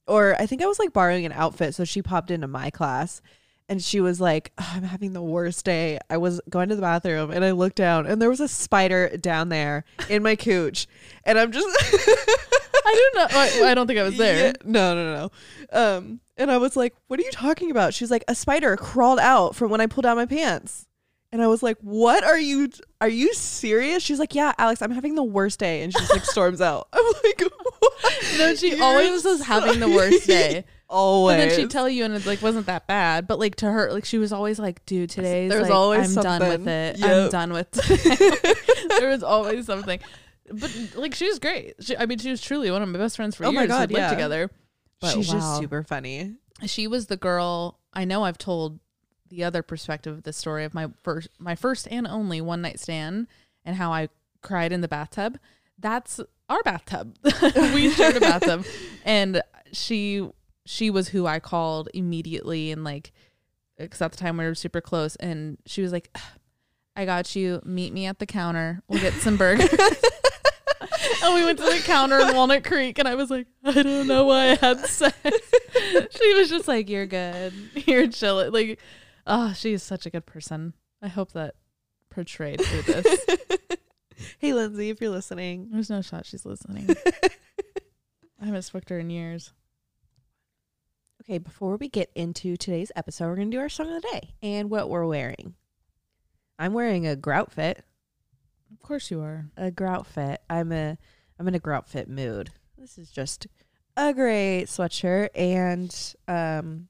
[0.06, 3.20] Or I think I was like borrowing an outfit, so she popped into my class
[3.68, 5.98] and she was like, "Oh, I'm having the worst day.
[6.08, 9.16] I was going to the bathroom and I looked down and there was a spider
[9.16, 10.86] down there in my cooch.
[11.24, 11.66] And I'm just
[12.88, 13.38] I don't know.
[13.38, 14.46] I, I don't think I was there.
[14.46, 15.30] Yeah, no, no, no.
[15.98, 19.18] Um, and I was like, "What are you talking about?" She's like, "A spider crawled
[19.18, 20.86] out from when I pulled down my pants."
[21.30, 22.70] And I was like, "What are you?
[23.02, 26.12] Are you serious?" She's like, "Yeah, Alex, I'm having the worst day," and she just
[26.12, 26.88] like storms out.
[26.92, 27.42] I'm like,
[28.38, 30.64] No, she You're always was having the worst day.
[30.90, 31.40] Always.
[31.42, 33.26] And then she'd tell you, and it like wasn't that bad.
[33.26, 36.22] But like to her, like she was always like, "Dude, today's There's like, always I'm
[36.22, 36.68] done with something.
[36.72, 37.04] it.
[37.04, 40.00] I'm done with." There was always something.
[40.50, 41.74] But like she was great.
[41.80, 43.60] She, I mean, she was truly one of my best friends for Oh years.
[43.60, 44.50] my God, We'd lived together.
[45.00, 45.34] But she's wow.
[45.34, 46.34] just super funny.
[46.66, 48.80] she was the girl I know I've told
[49.28, 52.80] the other perspective of the story of my first my first and only one night
[52.80, 53.26] stand
[53.64, 54.08] and how I
[54.42, 55.38] cried in the bathtub.
[55.78, 57.14] That's our bathtub.
[57.74, 58.64] we shared a bathtub
[59.04, 60.26] and she
[60.68, 63.12] she was who I called immediately and like
[63.78, 66.16] cuz at the time we were super close and she was like
[66.98, 67.62] I got you.
[67.64, 68.82] Meet me at the counter.
[68.88, 69.70] We'll get some burgers.
[71.22, 74.08] and we went to the counter in Walnut Creek, and I was like, I don't
[74.08, 75.16] know why I had sex.
[76.10, 77.52] she was just like, You're good.
[77.86, 78.52] You're chilling.
[78.52, 78.80] Like,
[79.28, 80.74] oh, she is such a good person.
[81.00, 81.54] I hope that
[82.10, 83.26] portrayed through this.
[84.40, 86.96] hey, Lindsay, if you're listening, There's no shot she's listening.
[88.40, 89.52] I haven't spoke to her in years.
[91.28, 91.38] Okay.
[91.38, 94.70] Before we get into today's episode, we're gonna do our song of the day and
[94.70, 95.54] what we're wearing.
[96.58, 97.84] I'm wearing a grout fit.
[98.72, 99.50] Of course you are.
[99.56, 100.40] a grout fit.
[100.48, 100.96] I'm a
[101.38, 102.50] I'm in a grout fit mood.
[102.76, 103.46] This is just
[103.96, 106.88] a great sweatshirt and um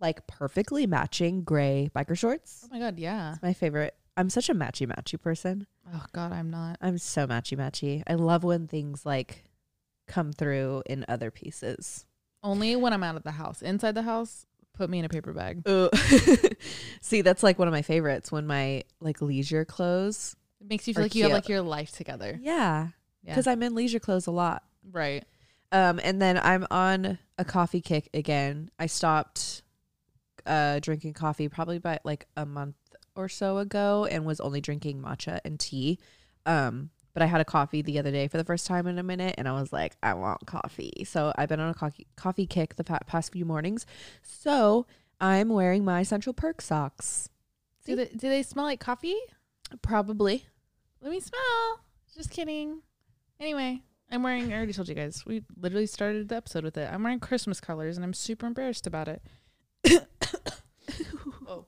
[0.00, 2.62] like perfectly matching gray biker shorts.
[2.64, 3.36] Oh my god, yeah.
[3.42, 3.94] My favorite.
[4.16, 5.66] I'm such a matchy matchy person.
[5.92, 6.78] Oh god, I'm not.
[6.80, 8.02] I'm so matchy matchy.
[8.06, 9.44] I love when things like
[10.06, 12.06] come through in other pieces.
[12.42, 13.62] Only when I'm out of the house.
[13.62, 15.62] Inside the house, put me in a paper bag.
[17.00, 20.36] See, that's like one of my favorites when my like leisure clothes.
[20.60, 22.38] It makes you feel like you have like your life together.
[22.42, 22.88] Yeah,
[23.22, 23.32] Yeah.
[23.32, 24.62] because I'm in leisure clothes a lot.
[24.90, 25.24] right.
[25.70, 28.70] Um, and then I'm on a coffee kick again.
[28.78, 29.62] I stopped
[30.46, 32.76] uh drinking coffee probably by like a month
[33.14, 35.98] or so ago and was only drinking matcha and tea.
[36.46, 36.88] Um,
[37.18, 39.34] but I had a coffee the other day for the first time in a minute
[39.38, 41.04] and I was like, I want coffee.
[41.04, 43.86] So I've been on a coffee coffee kick the past few mornings.
[44.22, 44.86] So
[45.20, 47.28] I'm wearing my Central Perk socks.
[47.84, 49.16] Do they, do they smell like coffee?
[49.82, 50.44] Probably.
[51.02, 51.80] Let me smell.
[52.14, 52.82] Just kidding.
[53.40, 56.88] Anyway, I'm wearing, I already told you guys, we literally started the episode with it.
[56.88, 59.22] I'm wearing Christmas colors and I'm super embarrassed about it.
[61.48, 61.66] oh.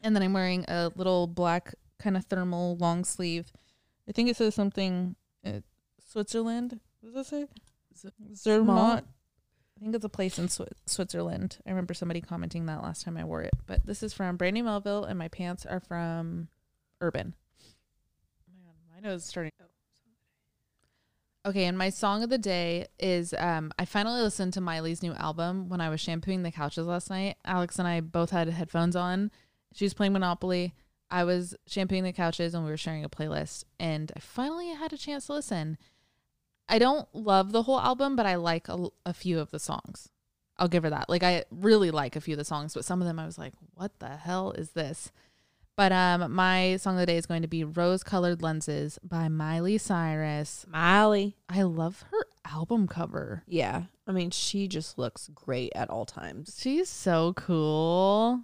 [0.00, 3.52] And then I'm wearing a little black kind of thermal long sleeve.
[4.08, 5.60] I think it says something, uh,
[6.10, 6.80] Switzerland.
[7.00, 7.46] What does it say?
[8.34, 9.04] Zermatt.
[9.76, 11.58] I think it's a place in Swi- Switzerland.
[11.66, 13.54] I remember somebody commenting that last time I wore it.
[13.66, 16.48] But this is from Brandy Melville, and my pants are from
[17.00, 17.34] Urban.
[18.48, 19.52] Oh my god, my nose is starting.
[21.44, 25.12] Okay, and my song of the day is um I finally listened to Miley's new
[25.12, 27.36] album when I was shampooing the couches last night.
[27.44, 29.30] Alex and I both had headphones on.
[29.72, 30.74] She was playing Monopoly.
[31.10, 34.92] I was shampooing the couches and we were sharing a playlist and I finally had
[34.92, 35.78] a chance to listen.
[36.68, 40.08] I don't love the whole album, but I like a, a few of the songs.
[40.58, 41.08] I'll give her that.
[41.08, 43.38] Like I really like a few of the songs, but some of them I was
[43.38, 45.12] like, "What the hell is this?"
[45.76, 49.28] But um, my song of the day is going to be "Rose Colored Lenses" by
[49.28, 50.64] Miley Cyrus.
[50.68, 51.36] Miley.
[51.48, 53.42] I love her album cover.
[53.46, 53.84] Yeah.
[54.06, 56.56] I mean, she just looks great at all times.
[56.58, 58.40] She's so cool.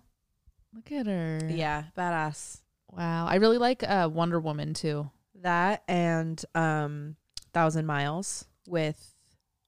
[0.74, 1.40] Look at her.
[1.50, 2.60] Yeah, badass.
[2.90, 3.26] Wow.
[3.26, 5.10] I really like uh, Wonder Woman too.
[5.42, 7.16] That and um
[7.52, 9.14] Thousand Miles with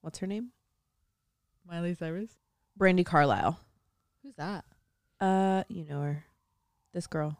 [0.01, 0.49] what's her name?
[1.67, 2.31] Miley Cyrus.
[2.79, 3.59] Brandi Carlile.
[4.23, 4.65] Who's that?
[5.19, 6.25] Uh, you know her.
[6.93, 7.37] This girl.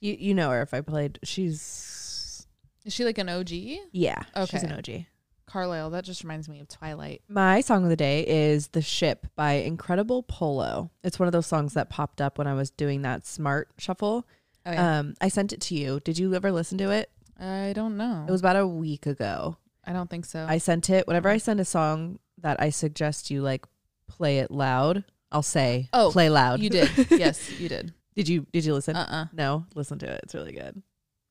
[0.00, 1.18] You you know her if I played.
[1.22, 2.46] She's
[2.84, 3.50] Is she like an OG?
[3.92, 4.22] yeah.
[4.48, 5.04] She's an OG.
[5.46, 5.90] Carlisle.
[5.90, 7.22] That just reminds me of Twilight.
[7.28, 10.90] My song of the day is "The Ship" by Incredible Polo.
[11.04, 14.26] It's one of those songs that popped up when I was doing that smart shuffle.
[14.64, 16.00] Oh Um, I sent it to you.
[16.00, 17.10] Did you ever listen to it?
[17.38, 18.24] I don't know.
[18.28, 19.56] It was about a week ago.
[19.84, 20.44] I don't think so.
[20.48, 21.06] I sent it.
[21.06, 23.64] Whenever I send a song that I suggest you like
[24.08, 26.90] play it loud, I'll say, Oh, play loud." you did.
[27.10, 27.94] yes, you did.
[28.16, 28.46] did you?
[28.52, 28.96] Did you listen?
[28.96, 30.20] Uh uh No, listen to it.
[30.24, 30.82] It's really good.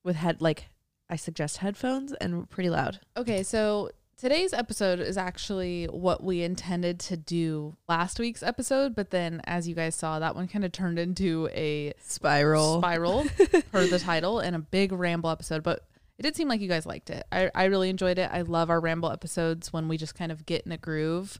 [0.04, 0.68] With head like
[1.10, 3.00] I suggest headphones and pretty loud.
[3.16, 9.10] Okay, so today's episode is actually what we intended to do last week's episode, but
[9.10, 12.80] then as you guys saw, that one kind of turned into a Spiral.
[12.80, 13.24] spiral
[13.72, 15.62] per the title and a big ramble episode.
[15.62, 15.86] But
[16.18, 17.26] it did seem like you guys liked it.
[17.30, 18.30] I, I really enjoyed it.
[18.32, 21.38] I love our ramble episodes when we just kind of get in a groove.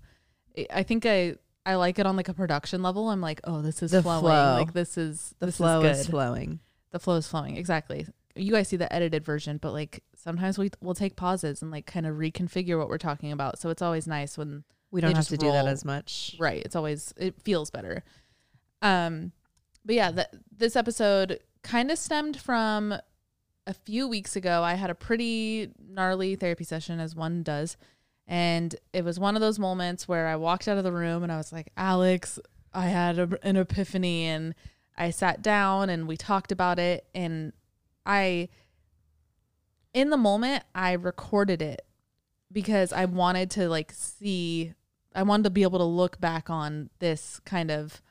[0.71, 3.09] I- think I I like it on like a production level.
[3.11, 4.21] I'm like, oh, this is The flowing.
[4.21, 4.55] flow.
[4.59, 6.61] Like this is the this flow is, is, flowing.
[6.93, 8.07] the flow is flowing exactly
[8.39, 11.87] you guys see the edited version but like sometimes we we'll take pauses and like
[11.87, 13.61] kind of reconfigure what we're talking about.
[13.61, 16.35] So it's always nice when We don't have to do that as much.
[16.41, 16.61] right.
[16.65, 18.03] It's always it feels better.
[18.83, 19.31] Um
[19.85, 22.93] but yeah that this episode kind of stemmed from
[23.69, 27.77] a few weeks ago i had a pretty gnarly therapy session as one does.
[28.27, 31.31] And it was one of those moments where i walked out of the room and
[31.31, 32.41] i was like alex
[32.75, 34.55] i had a, an epiphany and
[34.99, 37.07] i sat down and we talked about it.
[37.15, 37.53] And
[38.05, 38.49] i
[39.97, 41.87] in the moment i recorded it
[42.53, 44.73] because i wanted to like see
[45.15, 48.03] i wanted to be able to look back on this kind of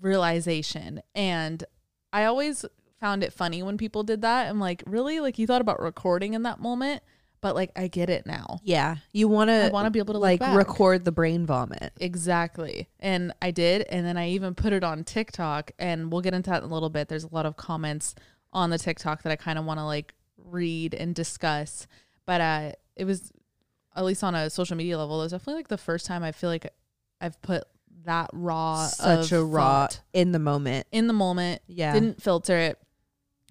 [0.00, 1.64] realization and
[2.12, 2.64] i always
[3.00, 6.34] found it funny when people did that i'm like really like you thought about recording
[6.34, 7.02] in that moment
[7.40, 8.96] but like i get it now Yeah.
[9.12, 11.94] You want to, i want to be able to like record the brain vomit.
[11.98, 12.90] Exactly.
[13.00, 13.86] And I did.
[13.88, 15.70] And then I even put it on TikTok.
[15.78, 17.08] And we'll get into that in a little bit.
[17.08, 18.14] There's a lot of comments
[18.52, 20.12] on the TikTok that I kind of want to like
[20.50, 21.86] read and discuss.
[22.26, 23.32] But uh, it was,
[23.96, 26.32] at least on a social media level, it was definitely like the first time I
[26.32, 26.72] feel like
[27.20, 27.64] I've put
[28.04, 30.86] that raw, Such a raw thought in the moment.
[30.92, 31.92] in the moment, Yeah.
[31.92, 32.78] didn't filter it,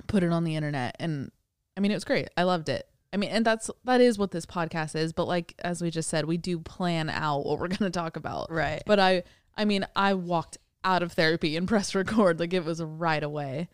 [0.07, 0.95] put it on the internet.
[0.99, 1.31] And
[1.77, 2.29] I mean, it was great.
[2.35, 2.88] I loved it.
[3.13, 5.13] I mean, and that's that is what this podcast is.
[5.13, 8.51] But like as we just said, we do plan out what we're gonna talk about.
[8.51, 8.81] right.
[8.85, 9.23] But I,
[9.57, 12.39] I mean, I walked out of therapy and pressed record.
[12.39, 13.67] Like it was right away.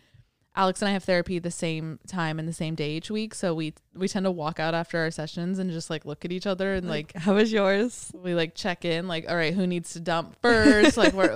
[0.56, 3.54] Alex and I have therapy the same time and the same day each week, so
[3.54, 6.48] we we tend to walk out after our sessions and just like look at each
[6.48, 8.12] other and like how was yours?
[8.14, 10.98] we like check in, like all right, who needs to dump first?
[10.98, 11.30] like where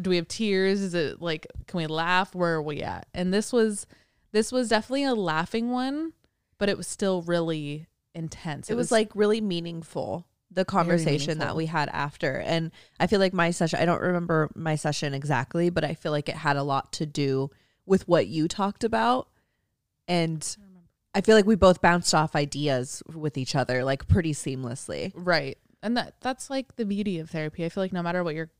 [0.00, 0.80] do we have tears?
[0.80, 2.34] Is it like can we laugh?
[2.34, 3.08] Where are we at?
[3.12, 3.86] And this was
[4.32, 6.12] this was definitely a laughing one,
[6.58, 8.70] but it was still really intense.
[8.70, 10.26] It, was, like really meaningful.
[10.50, 12.38] The conversation that we had after.
[12.40, 16.12] And I feel like my session, I don't remember my session exactly, but I feel
[16.12, 17.50] like it had a lot to do
[17.86, 19.28] with what you talked about.
[20.08, 20.56] And
[21.14, 25.12] I feel like we both bounced off ideas with each other like pretty seamlessly.
[25.14, 25.56] Right.
[25.82, 27.64] And that that's like the beauty of therapy.
[27.64, 28.50] I feel like no matter what you're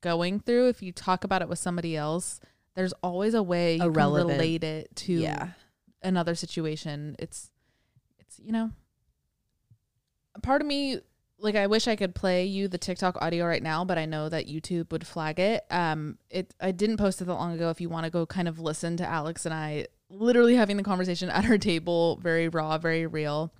[0.00, 2.40] going through, if you talk about it with somebody else,
[2.74, 5.50] there's always a way you can relate it to Yeah.
[6.02, 7.16] another situation.
[7.18, 7.50] It's
[8.18, 8.70] it's you know
[10.42, 11.00] part of me
[11.44, 14.28] like I wish I could play you the TikTok audio right now, but I know
[14.28, 15.64] that YouTube would flag it.
[15.70, 18.48] Um it I didn't post it that long ago if you want to go kind
[18.48, 22.78] of listen to Alex and I literally having the conversation at our table, very raw,
[22.78, 23.52] very real.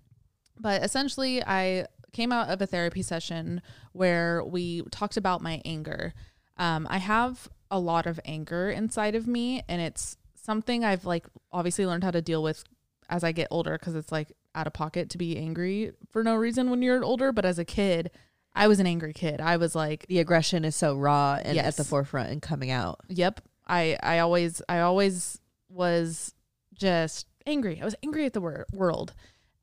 [0.59, 3.61] But essentially I came out of a therapy session
[3.93, 6.15] where we talked about my anger.
[6.57, 11.27] Um, I have a lot of anger inside of me, and it's something I've like
[11.53, 12.65] obviously learned how to deal with
[13.09, 16.35] as I get older because it's like out of pocket to be angry for no
[16.35, 17.33] reason when you're older.
[17.33, 18.11] But as a kid,
[18.55, 19.41] I was an angry kid.
[19.41, 23.01] I was like, The aggression is so raw and at the forefront and coming out.
[23.09, 23.41] Yep.
[23.67, 26.35] I I always I always was
[26.75, 27.81] just angry.
[27.81, 29.15] I was angry at the wor- world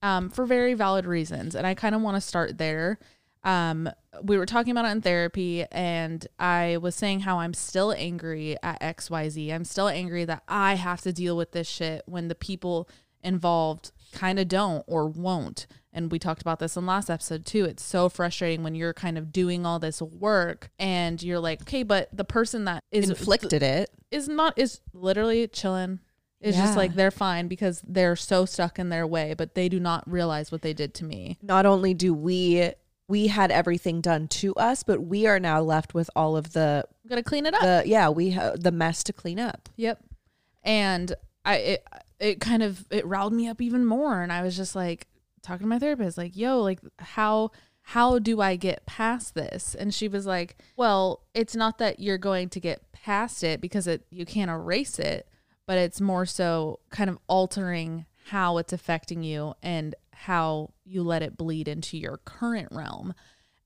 [0.02, 3.00] um, for very valid reasons, and I kind of want to start there.
[3.44, 3.90] Um,
[4.24, 8.56] we were talking about it in therapy, and I was saying how I'm still angry
[8.62, 9.52] at X Y Z.
[9.52, 12.90] I'm still angry that I have to deal with this shit when the people
[13.24, 15.68] involved kind of don't or won't.
[15.94, 17.66] And we talked about this in last episode too.
[17.66, 21.84] It's so frustrating when you're kind of doing all this work and you're like, okay,
[21.84, 23.90] but the person that is Inflicted it.
[24.10, 26.00] is not is literally chilling.
[26.40, 26.66] It's Yeah.
[26.66, 30.10] just like they're fine because they're so stuck in their way, but they do not
[30.10, 31.38] realize what they did to me.
[31.42, 32.72] Not only do we
[33.10, 36.86] we had everything done to us, but we are now left with all of the
[37.04, 37.62] I'm gonna clean it up.
[37.62, 39.68] the yeah, we have the mess to clean up.
[39.76, 40.02] Yep.
[40.64, 41.88] And I it
[42.22, 45.08] it kind of it riled me up even more and I was just like
[45.42, 47.52] talking to my therapist like, "Yo, like how
[47.84, 49.76] how do I get past this?
[49.76, 53.88] And she was like, well, it's not that you're going to get past it because
[53.88, 55.28] it you can't erase it,
[55.66, 61.24] but it's more so kind of altering how it's affecting you and how you let
[61.24, 63.14] it bleed into your current realm.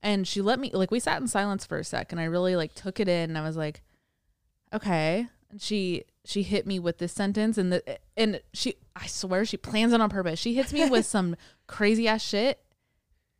[0.02, 2.56] And she let me like we sat in silence for a sec and I really
[2.56, 3.82] like took it in and I was like,
[4.72, 5.28] okay.
[5.50, 9.56] And she she hit me with this sentence and the and she I swear she
[9.56, 10.38] plans it on purpose.
[10.38, 12.60] She hits me with some crazy ass shit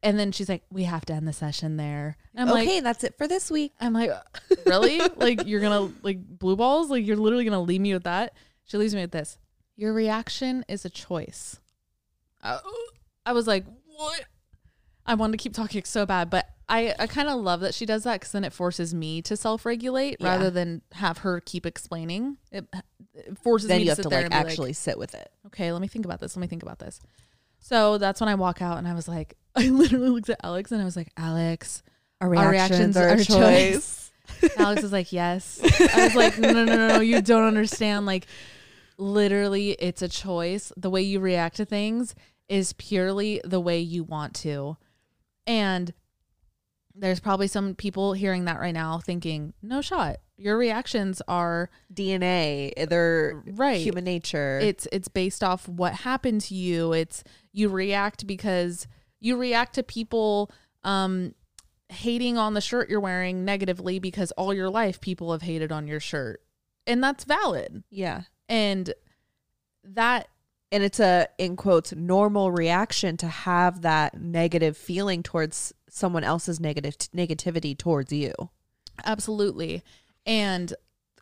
[0.02, 2.84] and then she's like, "We have to end the session there." And I'm okay, like,
[2.84, 3.72] that's it for this week.
[3.80, 4.10] I'm like,
[4.66, 5.00] really?
[5.16, 6.90] like you're gonna like blue balls?
[6.90, 8.34] Like you're literally gonna leave me with that?
[8.64, 9.38] She leaves me with this.
[9.74, 11.60] Your reaction is a choice.
[12.42, 14.24] I was like, what?
[15.06, 17.86] I wanted to keep talking so bad, but I, I kind of love that she
[17.86, 20.30] does that because then it forces me to self regulate Yeah.
[20.30, 22.38] rather than have her keep explaining.
[22.50, 22.66] It,
[23.14, 25.30] it forces Then me you to have sit to there like actually sit with it.
[25.46, 26.34] okay, let me think about this.
[26.36, 27.00] Let me think about this.
[27.60, 30.72] So that's when I walk out and I was like, I literally looked at Alex
[30.72, 31.82] and I was like, Alex,
[32.20, 34.10] Our reactions reactions, are a a choice.
[34.56, 35.60] Alex is like, yes.
[35.94, 37.00] I was like, no, no, no, no.
[37.00, 38.06] You don't understand.
[38.06, 38.26] Like,
[38.98, 40.72] literally, it's a choice.
[40.76, 42.14] The way you react to things
[42.48, 44.76] is purely the way you want to.
[45.46, 45.92] And
[46.94, 50.16] there's probably some people hearing that right now thinking, no shot.
[50.38, 53.80] Your reactions are DNA, they're right.
[53.80, 54.58] human nature.
[54.62, 56.92] It's it's based off what happened to you.
[56.92, 58.86] It's you react because
[59.20, 60.50] you react to people
[60.84, 61.34] um
[61.88, 65.86] hating on the shirt you're wearing negatively because all your life people have hated on
[65.86, 66.40] your shirt.
[66.86, 67.82] And that's valid.
[67.90, 68.22] yeah.
[68.48, 68.92] And
[69.84, 70.28] that
[70.72, 76.58] And it's a in quotes normal reaction to have that negative feeling towards someone else's
[76.60, 78.32] negative negativity towards you.
[79.04, 79.82] Absolutely.
[80.24, 80.74] And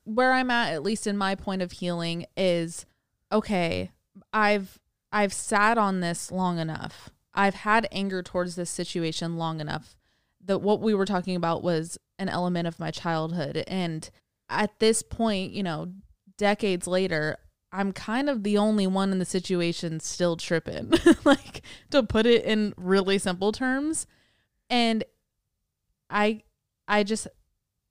[0.05, 2.87] where I'm at, at least in my point of healing, is
[3.31, 3.91] okay,
[4.33, 4.79] I've
[5.13, 7.11] I've sat on this long enough.
[7.35, 9.97] I've had anger towards this situation long enough.
[10.45, 13.65] That what we were talking about was an element of my childhood.
[13.67, 14.09] And
[14.49, 15.93] at this point, you know,
[16.37, 17.39] decades later,
[17.75, 20.93] I'm kind of the only one in the situation still tripping.
[21.25, 24.07] like to put it in really simple terms.
[24.71, 25.03] And
[26.09, 26.43] I
[26.87, 27.27] I just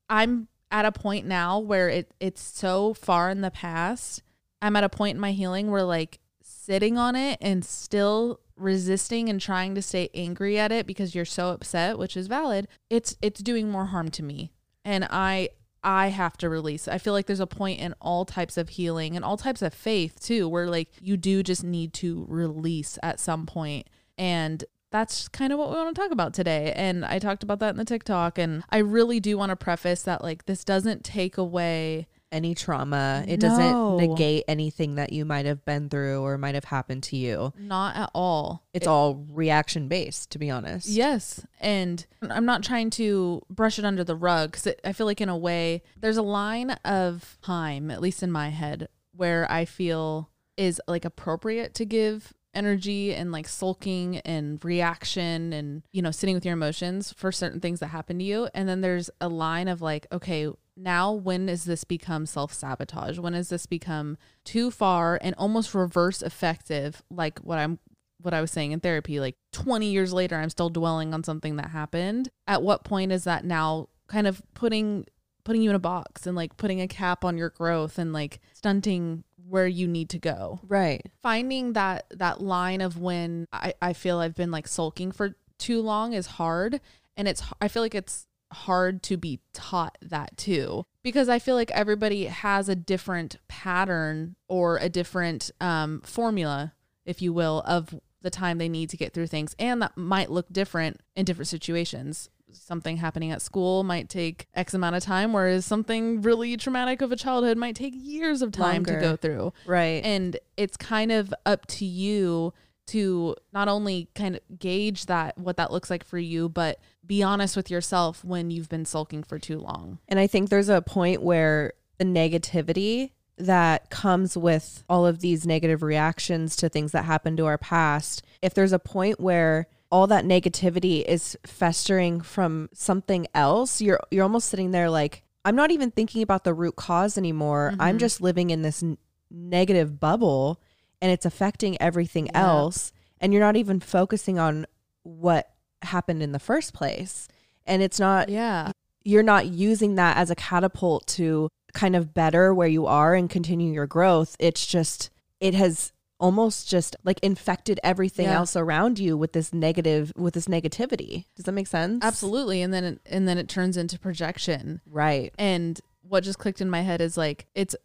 [0.10, 4.24] I'm at a point now where it it's so far in the past.
[4.62, 9.28] I'm at a point in my healing where like sitting on it and still resisting
[9.28, 12.70] and trying to stay angry at it because you're so upset, which is valid.
[12.90, 14.54] It's it's doing more harm to me.
[14.86, 15.50] And I
[15.84, 16.88] I have to release.
[16.88, 19.74] I feel like there's a point in all types of healing and all types of
[19.74, 23.88] faith too where like you do just need to release at some point.
[24.18, 26.72] And that's kind of what we want to talk about today.
[26.76, 28.38] And I talked about that in the TikTok.
[28.38, 33.24] And I really do want to preface that like this doesn't take away Any trauma,
[33.28, 33.48] it No.
[33.48, 37.54] doesn't negate anything that you might have been through or might have happened to you.
[37.58, 38.64] not at all.
[38.74, 40.88] It's all reaction based, to be honest.
[40.88, 41.46] Yes.
[41.62, 45.30] And I'm not trying to brush it under the rug because I feel like, in
[45.30, 50.30] a way, there's a line of time, at least in my head, where I feel
[50.58, 56.36] is like appropriate to give energy and like sulking and reaction and, you know, sitting
[56.36, 58.48] with your emotions for certain things that happen to you.
[58.54, 63.20] And then there's a line of like, okay, now when does this become self sabotage?
[63.20, 67.80] When does this become too far and almost reverse effective, like what I'm
[68.22, 71.58] what I was saying in therapy, like 20 years later, I'm still dwelling on something
[71.58, 72.30] that happened.
[72.48, 75.06] At what point is that now kind of putting
[75.44, 78.40] putting you in a box and like putting a cap on your growth and like
[78.54, 80.60] stunting where you need to go?
[80.68, 81.06] Right.
[81.22, 85.82] Finding that that line of when I, I feel I've been like sulking for too
[85.82, 86.80] long is hard.
[87.16, 91.56] And it's I feel like it's hard to be taught that too because i feel
[91.56, 96.74] like everybody has a different pattern or a different um, formula
[97.06, 100.32] if you will of the time they need to get through things and that might
[100.32, 102.30] look different in different situations.
[102.52, 107.12] Something happening at school might take x amount of time whereas something really traumatic of
[107.12, 109.54] a childhood might take years of time to go through.
[109.66, 110.04] Right.
[110.04, 112.54] and it's kind of up to you
[112.88, 117.22] to not only kind of gauge that what that looks like for you but be
[117.22, 120.00] honest with yourself when you've been sulking for too long.
[120.08, 125.46] And I think there's a point where the negativity that comes with all of these
[125.46, 130.08] negative reactions to things that happened to our past, if there's a point where all
[130.08, 135.72] that negativity is festering from something else, you're you're almost sitting there like I'm not
[135.72, 137.74] even thinking about the root cause anymore.
[137.80, 137.98] I'm mm-hmm.
[137.98, 138.98] just living in this n-
[139.30, 140.62] negative bubble
[141.04, 142.42] and it's affecting everything Yeah.
[142.48, 144.66] else and you're not even focusing on
[145.04, 145.52] what
[145.84, 147.28] happened in the first place.
[147.68, 148.72] And it's not yeah
[149.06, 153.30] you're not using that as a catapult to kind of better where you are and
[153.30, 154.38] continue your growth.
[154.40, 155.10] It's just,
[155.42, 155.92] it has
[156.22, 158.36] almost just like infected everything Yeah.
[158.38, 161.26] else around you with this negative with this negativity.
[161.36, 162.02] Does that make sense?
[162.06, 162.62] Absolutely.
[162.62, 164.80] And then it, and then it turns into projection.
[164.90, 165.34] Right.
[165.38, 167.76] And what just clicked in my head is like it's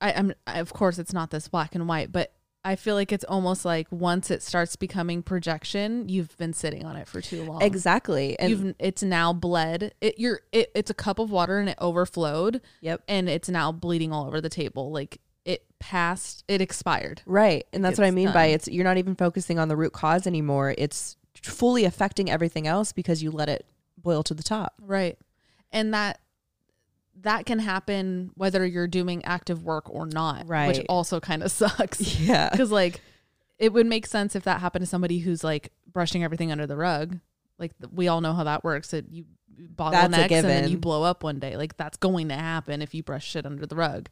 [0.00, 2.32] I, I'm I, of course it's not this black and white, but
[2.64, 6.96] I feel like it's almost like once it starts becoming projection, you've been sitting on
[6.96, 7.62] it for too long.
[7.62, 8.38] Exactly.
[8.38, 9.94] And you've it's now bled.
[10.00, 13.02] It you're it, it's a cup of water and it overflowed yep.
[13.08, 14.90] and it's now bleeding all over the table.
[14.90, 17.22] Like it passed, it expired.
[17.24, 17.66] Right.
[17.72, 19.92] And that's what I It's mean by it's you're not even focusing on the root
[19.92, 20.74] cause anymore.
[20.76, 23.64] It's fully affecting everything else because you let it
[23.96, 24.74] boil to the top.
[24.80, 25.18] Right.
[25.72, 26.20] And that
[27.22, 30.68] that can happen whether you're doing active work or not, right?
[30.68, 32.18] which also kind of sucks.
[32.20, 32.48] Yeah.
[32.50, 33.00] Because like
[33.58, 36.76] it would make sense if that happened to somebody who's like brushing everything under the
[36.76, 37.18] rug.
[37.58, 38.92] Like we all know how that works.
[38.92, 39.26] That you
[39.74, 41.56] bottlenecks and then you blow up one day.
[41.56, 44.08] Like that's going to happen if you brush shit under the rug.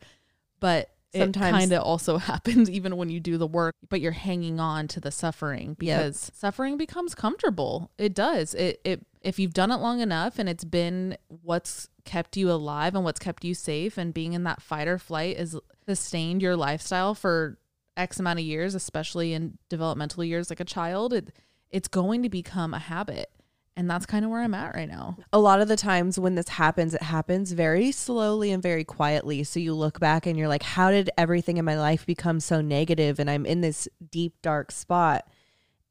[0.61, 4.61] But it kind of also happens even when you do the work, but you're hanging
[4.61, 5.99] on to the suffering Yep.
[5.99, 7.91] because suffering becomes comfortable.
[7.97, 8.55] It does.
[8.55, 12.95] It it if you've done it long enough and it's been what's kept you alive
[12.95, 15.55] and what's kept you safe and being in that fight or flight is
[15.87, 17.59] sustained your lifestyle for
[17.99, 21.31] X amount of years, especially in developmental years like a child, it
[21.71, 23.31] it's going to become a habit.
[23.77, 25.19] And that's kind of where I'm at right now.
[25.33, 29.45] a lot of the times when this happens, it happens very slowly and very quietly.
[29.45, 32.61] So you look back and you're like, how did everything in my life become so
[32.61, 33.21] negative?
[33.21, 35.29] And I'm in this deep, dark spot.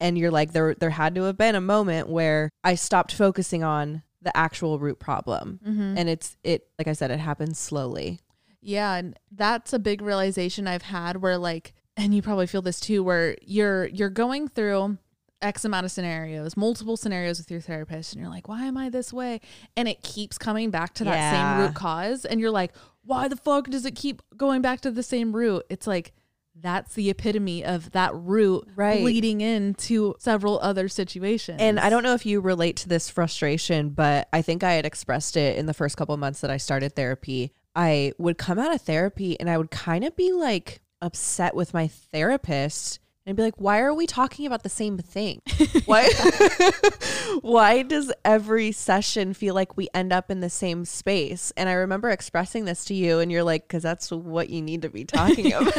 [0.01, 3.63] And you're like, there, there had to have been a moment where I stopped focusing
[3.63, 5.59] on the actual root problem.
[5.65, 5.97] Mm-hmm.
[5.97, 8.19] And it's, it, like I said, it happens slowly.
[8.61, 12.79] Yeah, and that's a big realization I've had where like and you probably feel this
[12.79, 14.97] too where you're you're going through
[15.41, 18.89] x amount of scenarios, multiple scenarios with your therapist and you're like, "Why am I
[18.89, 19.39] this way?"
[19.77, 22.73] And it keeps coming back to that same root cause and you're like,
[23.03, 26.13] "Why the fuck does it keep going back to the same root?" It's like
[26.61, 29.01] that's the epitome of that root Right.
[29.01, 31.57] bleeding into several other situations.
[31.61, 34.85] And I don't know if you relate to this frustration, but I think I had
[34.85, 37.51] expressed it in the first couple of months that I started therapy.
[37.75, 41.73] I would come out of therapy and I would kind of be like upset with
[41.73, 45.41] my therapist and be like, why are we talking about the same thing?
[45.85, 46.09] Why
[47.41, 51.51] why does every session feel like we end up in the same space?
[51.57, 54.81] And I remember expressing this to you and you're like, because that's what you need
[54.83, 55.75] to be talking about.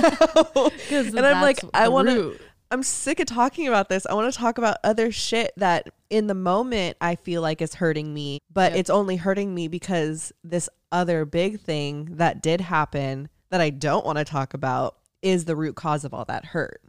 [0.90, 2.38] and I'm like, I want to.
[2.70, 4.05] I'm sick of talking about this.
[4.05, 7.74] I want to talk about other shit that in the moment I feel like is
[7.74, 8.80] hurting me, but Yep.
[8.80, 14.05] it's only hurting me because this other big thing that did happen that I don't
[14.05, 16.82] want to talk about is the root cause of all that hurt.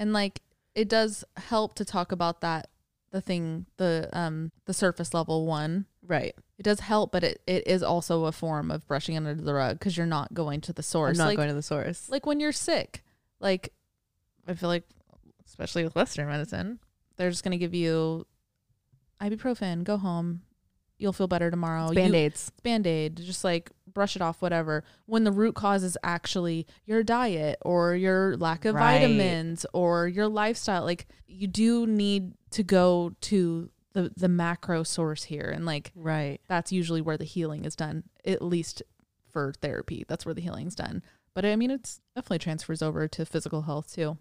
[0.00, 0.40] And like
[0.74, 2.68] it does help to talk about that
[3.12, 6.34] the thing the um the surface level one Right.
[6.58, 9.78] it does help but it, it is also a form of brushing under the rug
[9.78, 12.08] because you're not going to the source I'm not like, going to the source.
[12.08, 13.04] like when you're sick
[13.38, 13.72] like
[14.48, 14.84] i feel like
[15.46, 16.80] especially with western medicine
[17.16, 18.26] they're just going to give you
[19.20, 20.42] ibuprofen go home
[20.98, 22.34] you'll feel better tomorrow You- Band-aids.
[22.48, 27.02] it's band-aid just like brush it off whatever when the root cause is actually your
[27.02, 29.00] diet or your lack of Right.
[29.00, 35.24] vitamins or your lifestyle like you do need to go to the the macro source
[35.24, 36.40] here and like Right.
[36.48, 38.82] that's usually where the healing is done at least
[39.32, 41.02] for therapy that's where the healing's done
[41.34, 44.16] but i mean it's definitely transfers over to physical health too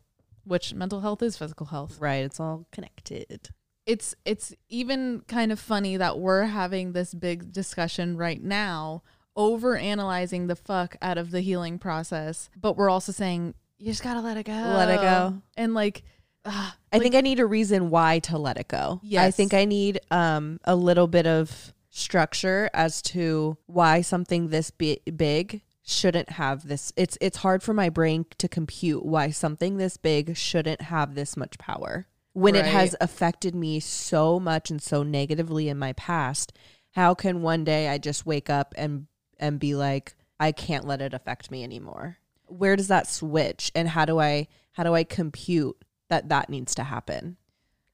[0.45, 2.23] which mental health is physical health Right.
[2.23, 3.49] It's all connected.
[3.85, 9.03] it's it's even kind of funny that we're having this big discussion right now
[9.39, 14.03] over analyzing the fuck out of the healing process but we're also saying you just
[14.03, 15.41] gotta let it go Let it go.
[15.55, 16.03] and like
[16.45, 18.99] ah, I like, think I need a reason why to let it go.
[19.03, 19.23] Yeah.
[19.23, 24.69] I think I need um a little bit of structure as to why something this
[24.71, 29.77] bi- big shouldn't have this it's it's hard for my brain to compute why something
[29.77, 34.81] this big shouldn't have this much power when it has affected me so much and
[34.81, 36.53] so negatively in my past
[36.91, 39.07] how can one day i just wake up and
[39.39, 42.17] and be like i can't let it affect me anymore.
[42.47, 45.77] Where does that switch and how do i how do i compute
[46.09, 47.37] that that needs to happen?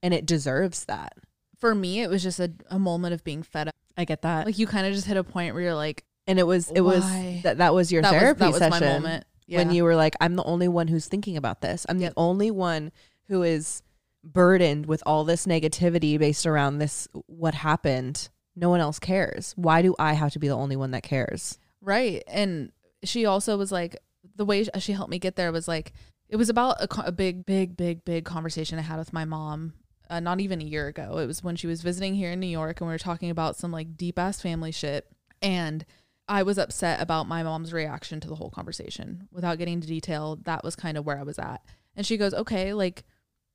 [0.02, 1.14] And it deserves that.
[1.60, 3.76] For me it was just a, a moment of being fed up.
[3.98, 4.46] I get that.
[4.46, 6.82] Like you kind of just hit a point where you're like and it was it
[6.82, 7.42] was Why?
[7.44, 9.60] that that was your that therapy was, that was session my moment yeah.
[9.60, 11.86] when you were like i'm the only one who's thinking about this.
[11.88, 12.14] I'm Yep.
[12.14, 12.92] the only one
[13.28, 13.82] who is
[14.24, 19.82] burdened with all this negativity based around this what happened no one else cares why
[19.82, 22.24] do i have to be the only one that cares Right.
[22.28, 22.72] And
[23.04, 23.98] she also was like,
[24.36, 25.94] the way she helped me get there was like,
[26.28, 29.74] it was about a, a big, big, big, big conversation I had with my mom.
[30.10, 31.18] Uh, not even a year ago.
[31.20, 33.56] It was when she was visiting here in New York and we were talking about
[33.56, 35.08] some like deep ass family shit.
[35.42, 35.86] And
[36.28, 39.28] I was upset about my mom's reaction to the whole conversation.
[39.32, 41.62] Without getting into detail, that was kind of where I was at.
[41.96, 43.04] And she goes, okay, like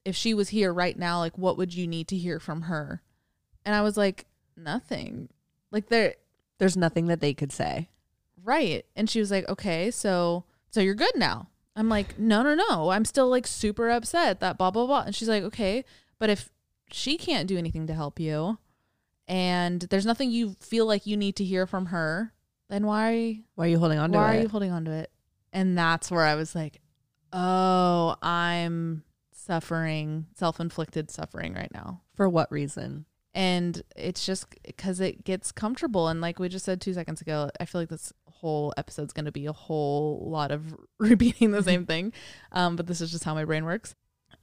[0.05, 3.03] if she was here right now, like what would you need to hear from her?
[3.65, 4.27] And I was like,
[4.57, 5.29] nothing.
[5.71, 6.15] Like there,
[6.59, 7.89] There's nothing that they could say.
[8.43, 8.85] right.
[8.97, 11.49] And she was like, okay, so so you're good now.
[11.77, 12.91] I'm like, no, no, no.
[12.91, 15.03] I'm still like super upset that blah blah blah.
[15.03, 15.85] And she's like, okay,
[16.19, 16.51] but if
[16.93, 18.59] she can't do anything to help you,
[19.29, 22.33] and there's nothing you feel like you need to hear from her,
[22.69, 24.39] then why Why are you holding on to why it?
[24.39, 25.11] are you holding on to it?
[25.53, 26.81] And that's where I was like,
[27.33, 32.03] oh, I'm suffering, self inflicted suffering right now.
[32.15, 33.07] For what reason?
[33.33, 36.09] And it's just because it gets comfortable.
[36.09, 39.27] And like we just said two seconds ago, I feel like this whole episode's going
[39.27, 42.13] to be a whole lot of repeating the same thing.
[42.53, 43.95] Um, but this is just how my brain works.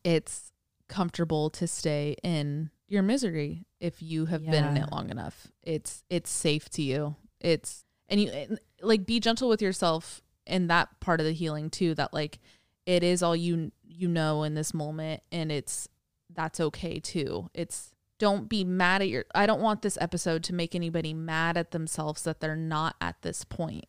[0.04, 0.52] It's
[0.88, 5.48] comfortable to stay in your misery if you have been in it long enough.
[5.64, 7.16] It's it's safe to you.
[7.42, 11.70] It's and you and, like be gentle with yourself in that part of the healing
[11.70, 12.40] too that like
[12.86, 15.90] it is all you you know in this moment and it's
[16.34, 17.50] that's okay too.
[17.54, 21.58] It's don't be mad at your I don't want this episode to make anybody mad
[21.58, 23.86] at themselves that they're not at this point.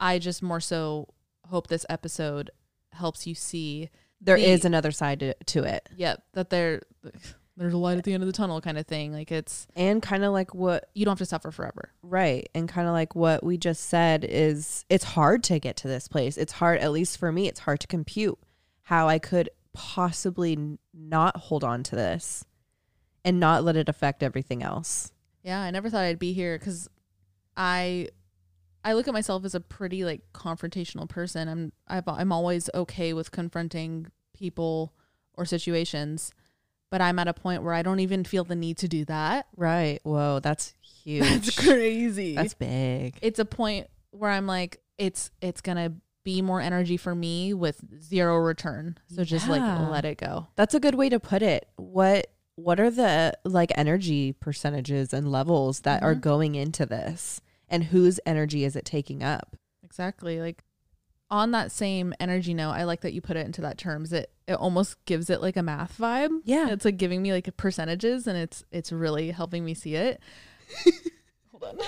[0.00, 1.08] I just more so
[1.48, 2.50] hope this episode
[2.92, 3.88] helps you see
[4.20, 5.88] There The- is another side to, to it.
[5.96, 6.82] yep that there
[7.56, 9.12] there's a light at the end of the tunnel kind of thing.
[9.12, 11.92] Like it's And kind of like what you don't have to suffer forever.
[12.02, 12.48] Right.
[12.54, 16.08] And kind of like what we just said is it's hard to get to this
[16.08, 16.38] place.
[16.38, 18.38] It's hard, at least for me, it's hard to compute
[18.84, 22.44] how I could possibly not hold on to this
[23.24, 25.12] and not let it affect everything else.
[25.42, 26.88] Yeah, I never thought I'd be here because
[27.56, 28.08] I
[28.84, 31.48] I look at myself as a pretty like confrontational person.
[31.48, 34.92] I'm I've, I'm always okay with confronting people
[35.34, 36.32] or situations,
[36.90, 39.46] but I'm at a point where I don't even feel the need to do that.
[39.56, 40.00] Right.
[40.02, 41.22] Whoa, that's huge.
[41.22, 42.34] That's crazy.
[42.34, 43.18] That's big.
[43.22, 45.94] it's a point where I'm like, it's it's gonna
[46.24, 48.96] be more energy for me with zero return.
[49.14, 50.48] So just like let it go.
[50.54, 51.68] That's a good way to put it.
[51.76, 56.20] What what are the like energy percentages and levels that are Mhm.
[56.20, 57.40] going into this?
[57.68, 59.56] And whose energy is it taking up?
[59.82, 60.40] Exactly.
[60.40, 60.62] Like
[61.30, 64.12] on that same energy note, I like that you put it into that terms.
[64.12, 66.40] It it almost gives it like a math vibe.
[66.44, 66.68] Yeah.
[66.70, 70.20] It's like giving me like percentages and it's it's really helping me see it.
[71.52, 71.78] Hold on.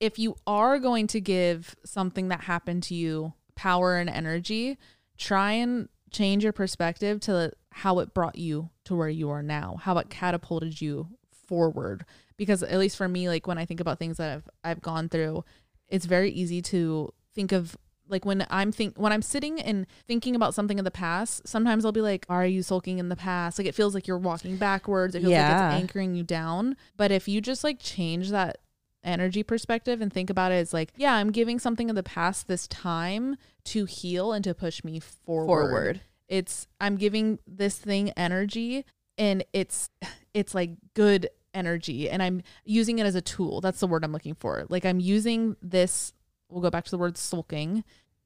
[0.00, 4.78] If you are going to give something that happened to you power and energy,
[5.16, 9.76] try and change your perspective to how it brought you to where you are now,
[9.80, 11.08] how it catapulted you
[11.46, 12.04] forward.
[12.36, 15.08] Because at least for me, like when I think about things that I've I've gone
[15.08, 15.44] through,
[15.88, 17.76] it's very easy to think of
[18.08, 21.84] like when I'm think when I'm sitting and thinking about something in the past, sometimes
[21.84, 23.58] I'll be like, Are you sulking in the past?
[23.58, 25.14] Like it feels like you're walking backwards.
[25.14, 25.68] It feels like Yeah.
[25.72, 26.76] it's anchoring you down.
[26.96, 28.58] But if you just like change that
[29.04, 32.48] energy perspective and think about it as like, yeah, I'm giving something in the past
[32.48, 35.46] this time to heal and to push me forward.
[35.46, 36.00] Forward.
[36.28, 38.84] It's I'm giving this thing energy
[39.18, 39.90] and it's
[40.34, 43.60] it's like good energy and I'm using it as a tool.
[43.60, 44.64] That's the word I'm looking for.
[44.68, 46.12] Like I'm using this
[46.48, 47.82] we'll go back to the word sulking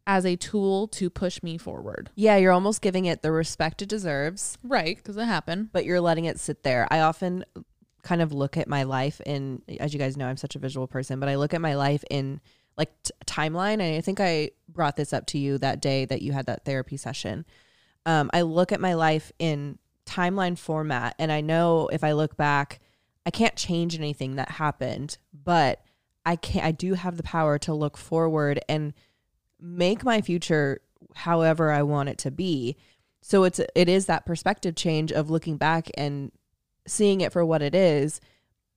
[0.07, 2.11] as a tool to push me forward.
[2.14, 4.57] Yeah, you're almost giving it the respect it deserves.
[4.62, 5.70] Right, because it happened.
[5.72, 6.86] but you're letting it sit there.
[6.90, 7.44] I often
[8.03, 10.86] kind of look at my life in as you guys know I'm such a visual
[10.86, 12.40] person, but I look at my life in
[12.78, 16.22] like t- timeline and I think I brought this up to you that day that
[16.22, 17.44] you had that therapy session.
[18.07, 22.36] Um I look at my life in timeline format and I know if I look
[22.36, 22.80] back
[23.26, 25.82] I can't change anything that happened, but
[26.24, 28.94] I can I do have the power to look forward and
[29.61, 30.80] make my future
[31.14, 32.76] however I want it to be.
[33.20, 36.30] So it's it is that perspective change of looking back and
[36.86, 38.20] seeing it for what it is,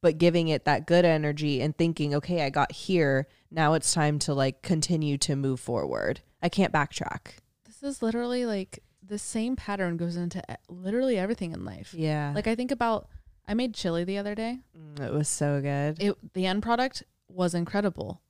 [0.02, 3.28] but giving it that good energy and thinking, okay, I got here.
[3.52, 6.22] Now it's time to like continue to move forward.
[6.42, 7.34] I can't backtrack.
[7.66, 8.80] This is literally like
[9.10, 11.94] the same pattern goes into literally everything in life.
[11.94, 12.32] Yeah.
[12.34, 13.08] Like I think about
[13.48, 14.60] I made chili the other day.
[14.78, 16.02] Mm, it was so good.
[16.02, 18.22] It the end product was incredible,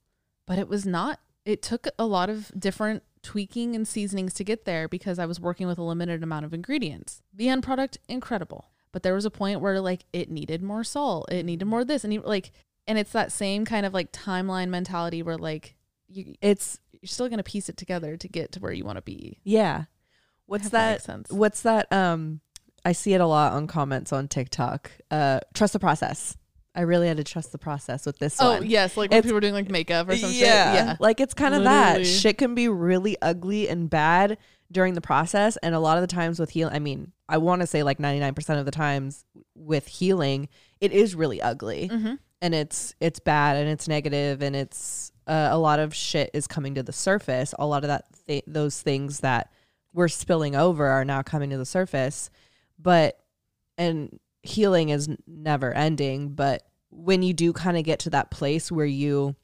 [0.46, 4.64] but it was not it took a lot of different tweaking and seasonings to get
[4.64, 7.22] there because I was working with a limited amount of ingredients.
[7.34, 11.30] The end product incredible, but there was a point where like it needed more salt,
[11.30, 12.52] it needed more this and like
[12.86, 15.76] and it's that same kind of like timeline mentality where like
[16.08, 18.96] you It's you're still going to piece it together to get to where you want
[18.96, 19.38] to be.
[19.44, 19.84] yeah.
[20.50, 21.02] What's that?
[21.02, 21.30] sense.
[21.30, 21.92] What's that?
[21.92, 22.40] Um,
[22.84, 24.90] I see it a lot on comments on TikTok.
[25.10, 26.36] Uh, trust the process.
[26.74, 28.66] I really had to trust the process with this Oh one.
[28.66, 30.38] yes, like when It's- people are doing like makeup or something.
[30.38, 30.74] yeah.
[30.74, 30.96] Yeah.
[31.00, 31.98] Like it's kind of that.
[31.98, 32.04] Literally.
[32.18, 34.38] Shit can be really ugly and bad
[34.72, 35.56] during the process.
[35.58, 37.98] And a lot of the times with healing, I mean, I want to say like
[37.98, 39.24] 99% of the times
[39.56, 40.48] with healing,
[40.80, 42.14] it is really ugly Mm-hmm.
[42.40, 46.46] and it's, it's bad and it's negative and it's, uh, a lot of shit is
[46.46, 47.52] coming to the surface.
[47.58, 49.50] A lot of that, th- those things that
[49.92, 52.30] were spilling over are now coming to the surface.
[52.78, 53.18] But
[53.76, 58.70] and healing is never ending, but when you do kind of get to that place
[58.70, 59.36] where you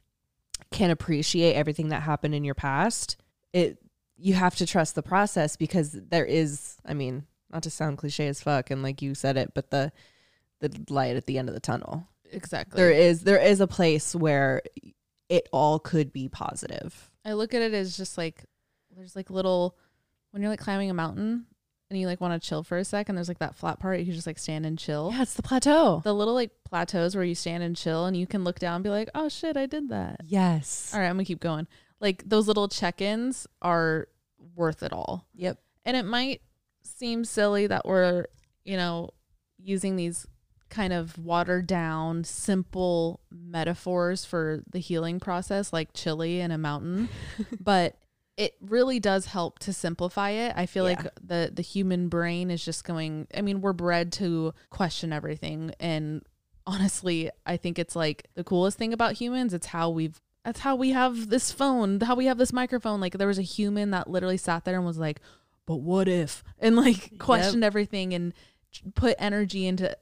[0.70, 3.16] can appreciate everything that happened in your past,
[3.52, 3.78] it
[4.18, 8.26] you have to trust the process because there is, I mean, not to sound cliche
[8.28, 9.92] as fuck and like you said it, but the
[10.60, 12.08] the light at the end of the tunnel.
[12.32, 12.76] Exactly.
[12.76, 14.62] There is there is a place where
[15.28, 17.10] it all could be positive.
[17.24, 18.44] I look at it as just like
[18.96, 19.76] there's like little
[20.30, 21.46] when you're like climbing a mountain
[21.90, 23.98] and you like want to chill for a sec and there's like that flat part
[23.98, 25.12] you can just like stand and chill.
[25.14, 26.00] Yeah, it's the plateau.
[26.04, 28.84] The little like plateaus where you stand and chill and you can look down and
[28.84, 30.90] be like, "Oh shit, I did that." Yes.
[30.92, 31.66] All right, I'm going to keep going.
[32.00, 34.08] Like those little check-ins are
[34.54, 35.26] worth it all.
[35.34, 35.58] Yep.
[35.84, 36.42] And it might
[36.82, 38.26] seem silly that we're,
[38.64, 39.10] you know,
[39.58, 40.26] using these
[40.68, 47.08] kind of watered down, simple metaphors for the healing process, like chili in a mountain,
[47.60, 47.96] but
[48.36, 50.52] it really does help to simplify it.
[50.56, 50.96] I feel Yeah.
[51.02, 53.26] like the the human brain is just going.
[53.34, 56.22] I mean, we're bred to question everything, and
[56.66, 59.54] honestly, I think it's like the coolest thing about humans.
[59.54, 60.20] It's how we've.
[60.44, 62.00] That's how we have this phone.
[62.00, 63.00] How we have this microphone.
[63.00, 65.20] Like there was a human that literally sat there and was like,
[65.66, 68.32] "But what if?" and like questioned everything and
[68.94, 69.96] put energy into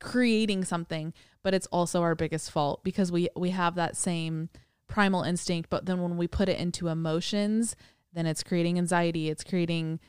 [0.00, 1.12] creating something
[1.42, 4.48] but it's also our biggest fault because we we have that same
[4.88, 7.76] primal instinct but then when we put it into emotions
[8.12, 10.00] then it's creating anxiety it's creating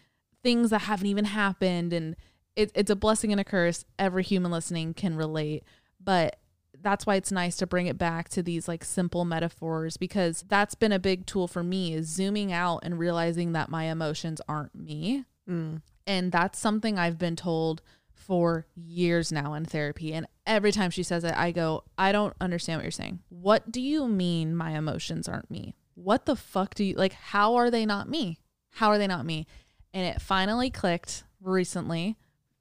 [0.42, 2.16] things that haven't even happened and
[2.60, 3.86] it, it's a blessing and a curse.
[3.98, 5.64] Every human listening can relate.
[6.04, 6.38] But
[6.82, 10.76] that's why it's nice to bring it back to these like simple metaphors because that's
[10.76, 14.76] been a big tool for me is zooming out and realizing that my emotions aren't
[14.76, 15.26] me.
[15.50, 15.82] Mm.
[16.06, 17.82] and that's something I've been told
[18.20, 20.14] for years now in therapy.
[20.14, 23.20] And every time she says it, I go, I don't understand what you're saying.
[23.30, 25.74] What do you mean my emotions aren't me?
[25.96, 27.14] What the fuck do you like?
[27.14, 28.40] How are they not me?
[28.72, 29.48] How are they not me?
[29.94, 32.18] And it finally clicked recently.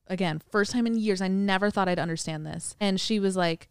[0.07, 1.21] Again, first time in years.
[1.21, 2.75] I never thought I'd understand this.
[2.81, 3.69] And she was like,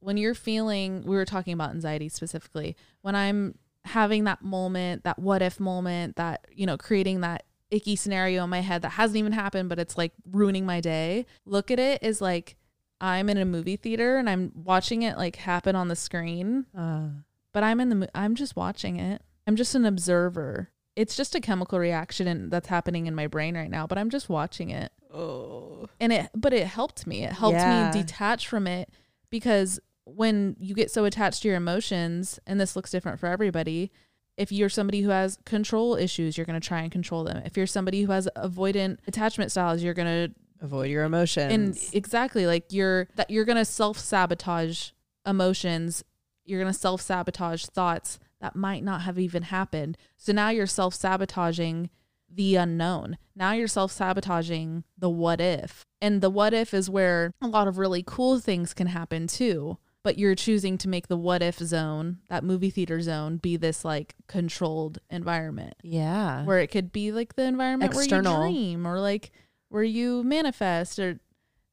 [0.00, 5.18] when you're feeling, we were talking about anxiety specifically, when I'm having that moment, that
[5.18, 9.16] what if moment, that, you know, creating that icky scenario in my head that hasn't
[9.16, 11.26] even happened, but it's like ruining my day.
[11.44, 12.56] Look at it as like
[13.00, 17.08] I'm in a movie theater and I'm watching it like happen on the screen, Uh,
[17.52, 19.22] but I'm in the mo- I'm just watching it.
[19.46, 20.70] I'm just an observer.
[20.96, 24.10] It's just a chemical reaction and that's happening in my brain right now, but I'm
[24.10, 24.92] just watching it.
[25.12, 25.88] oh.
[26.00, 27.24] And it but it helped me.
[27.24, 27.90] It helped Yeah.
[27.92, 28.88] me detach from it
[29.30, 33.90] because when you get so attached to your emotions and this looks different for everybody,
[34.36, 37.42] if you're somebody who has control issues, you're going to try and control them.
[37.44, 41.52] If you're somebody who has avoidant attachment styles, you're going to Avoid your emotions.
[41.52, 44.90] and exactly like you're that you're going to self-sabotage
[45.26, 46.04] emotions.
[46.46, 49.96] You're going to self-sabotage thoughts that might not have even happened.
[50.16, 51.90] So now you're self-sabotaging
[52.30, 53.18] the unknown.
[53.36, 55.86] Now you're self-sabotaging the what if.
[56.00, 59.78] And the what if is where a lot of really cool things can happen too.
[60.04, 63.84] But you're choosing to make the what if zone, that movie theater zone, be this
[63.84, 66.44] like controlled environment yeah.
[66.44, 68.38] where it could be like the environment External.
[68.38, 69.32] where you dream or like
[69.70, 71.18] where you manifest or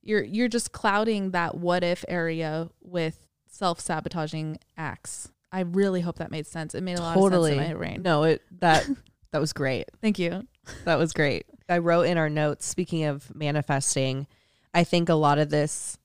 [0.01, 5.31] you're you're just clouding that what if area with self-sabotaging acts.
[5.51, 6.73] I really hope that made sense.
[6.73, 7.51] It made a lot totally.
[7.51, 8.01] of sense in my brain.
[8.01, 8.87] No, it that
[9.31, 9.89] that was great.
[10.01, 10.47] Thank you.
[10.85, 11.45] That was great.
[11.69, 14.27] I wrote in our notes, speaking of manifesting,
[14.73, 15.97] I think a lot of this,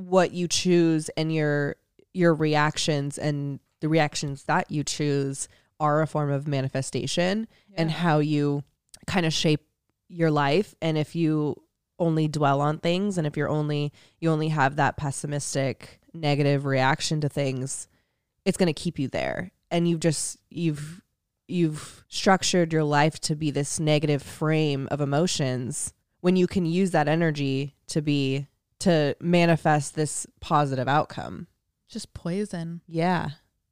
[0.00, 1.76] what you choose and your
[2.12, 5.48] your reactions and the reactions that you choose
[5.78, 8.62] are a form of manifestation and how you
[9.06, 9.64] kind of shape
[10.08, 10.74] your life.
[10.82, 11.56] And if you
[11.98, 17.20] only dwell on things and if you're only you only have that pessimistic negative reaction
[17.20, 17.88] to things,
[18.44, 19.52] it's gonna keep you there.
[19.70, 21.00] And you've just you've
[21.46, 26.90] you've structured your life to be this negative frame of emotions when you can use
[26.90, 28.46] that energy to be
[28.80, 31.46] to manifest this positive outcome.
[31.88, 32.80] just poison.
[32.86, 33.30] Yeah.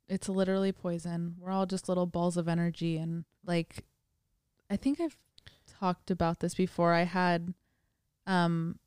[0.08, 1.34] It's literally poison.
[1.38, 3.84] We're all just little balls of energy and like
[4.70, 5.16] I think I've
[5.80, 6.92] talked about this before.
[6.94, 7.52] I had
[8.26, 8.78] um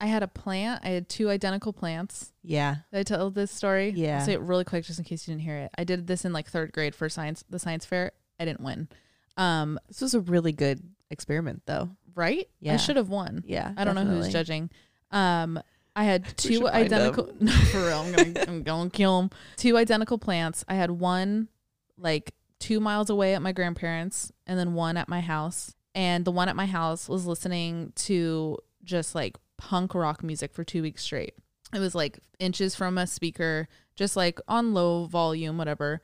[0.00, 0.82] I had a plant.
[0.84, 2.32] I had two identical plants.
[2.42, 2.76] Yeah.
[2.92, 3.92] Did I tell this story?
[3.96, 4.18] Yeah.
[4.18, 5.70] I'll say it really quick just in case you didn't hear it.
[5.78, 8.12] I did this in like third grade for science the science fair.
[8.40, 8.88] I didn't win.
[9.36, 11.90] Um, This was a really good experiment though.
[12.14, 12.48] right?
[12.60, 12.74] Yeah.
[12.74, 13.42] I should have won.
[13.46, 13.72] Yeah.
[13.76, 14.70] I don't know who's judging.
[15.14, 15.62] Um,
[15.96, 17.30] I had two identical.
[17.40, 18.00] No, for real.
[18.00, 19.30] I'm gonna, I'm gonna kill them.
[19.56, 20.64] Two identical plants.
[20.68, 21.48] I had one
[21.96, 25.74] like two miles away at my grandparents, and then one at my house.
[25.94, 30.64] And the one at my house was listening to just like punk rock music for
[30.64, 31.34] two weeks straight.
[31.72, 36.02] It was like inches from a speaker, just like on low volume, whatever,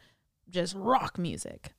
[0.49, 1.73] just rock music.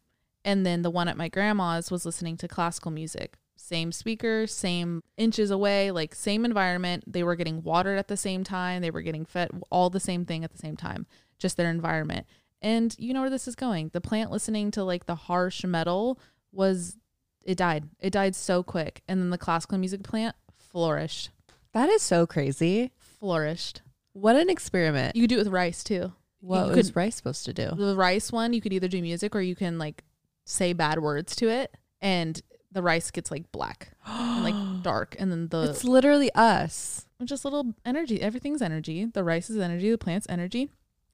[0.43, 3.38] And then the one at my grandma's was listening to classical music.
[3.72, 7.03] Same speaker, same inches away, like same environment.
[7.07, 8.82] They were getting watered at the same time.
[8.82, 11.07] They were getting fed all the same thing at the same time,
[11.39, 12.28] just their environment.
[12.61, 13.89] And you know where this is going.
[13.93, 16.19] The plant listening to like the harsh metal
[16.51, 16.97] was
[17.43, 17.86] it died.
[17.99, 19.01] It died so quick.
[19.07, 21.30] And then the classical music plant flourished.
[21.74, 22.91] That is so crazy.
[22.97, 23.82] Flourished.
[24.13, 25.15] What an experiment.
[25.15, 26.11] You could do it with rice too.
[26.41, 27.72] What you was could- rice supposed to do?
[27.74, 30.03] The rice one, you could either do music or you can like
[30.45, 32.41] say bad words to it and
[32.72, 37.05] the rice gets like black and like dark and then the It's literally us.
[37.24, 38.22] just little energy.
[38.22, 39.05] Everything's energy.
[39.05, 39.91] The rice is energy.
[39.91, 40.69] The plant's energy.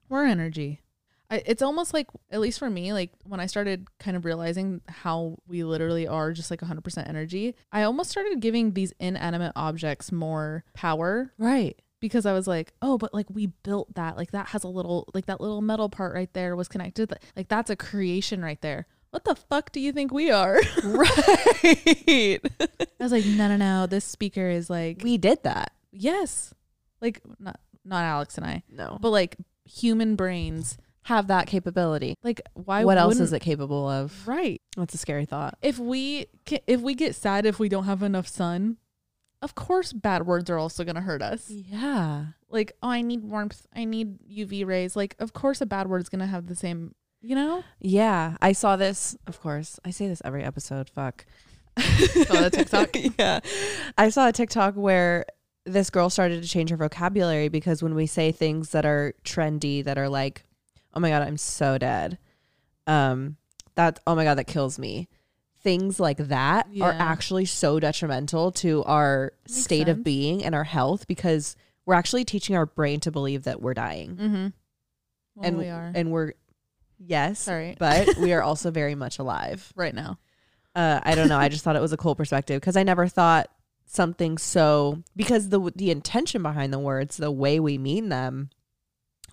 [0.08, 0.80] We're energy.
[1.30, 4.80] I, it's almost like, at least for me, like when I started kind of realizing
[4.88, 10.10] how we literally are just like 100% energy, I almost started giving these inanimate objects
[10.10, 11.78] more power Right.
[12.00, 14.16] because I was like, oh, but like we built that.
[14.16, 17.12] Like that has a little, like that little metal part right there was connected.
[17.36, 18.86] Like that's a creation right there.
[19.10, 20.60] What the fuck do you think we are?
[20.84, 22.40] right.
[22.60, 23.86] I was like, no, no, no.
[23.86, 25.72] This speaker is like, we did that.
[25.92, 26.52] yes.
[27.00, 28.62] Like, not, not Alex and I.
[28.68, 28.98] No.
[29.00, 32.14] but like human brains Have that capability.
[32.24, 34.26] like why what else is it capable of?
[34.26, 35.56] right That's a scary thought.
[35.62, 36.26] if we
[36.66, 38.78] if we get sad if we don't have enough sun
[39.42, 42.26] of course bad words are also going to hurt us Yeah.
[42.48, 46.00] like oh i need warmth i need uv rays like of course a bad word
[46.00, 48.36] is going to have the same you know Yeah.
[48.40, 49.78] I saw this, of course.
[49.84, 50.88] I say this every episode.
[50.90, 51.26] Fuck.
[51.78, 52.90] Saw the TikTok?
[53.18, 53.40] yeah.
[53.96, 55.26] I saw a TikTok where
[55.64, 59.84] this girl started to change her vocabulary because when we say things that are trendy,
[59.84, 60.44] that are like,
[60.94, 62.18] oh my God, I'm so dead.
[62.86, 63.36] Um,
[63.74, 65.08] that, oh my God, that kills me.
[65.60, 70.64] Things like that are actually so detrimental to our Makes state of being and our
[70.64, 74.16] health because we're actually teaching our brain to believe that we're dying.
[74.16, 74.46] mm-hmm
[75.38, 76.32] well, and we are and we're
[76.98, 79.72] yes, sorry but we are also very much alive.
[79.76, 80.18] right now
[80.74, 81.38] Uh, I don't know.
[81.38, 83.50] I just thought it was a cool perspective because I never thought
[83.86, 88.50] something so because the the intention behind the words, the way we mean them,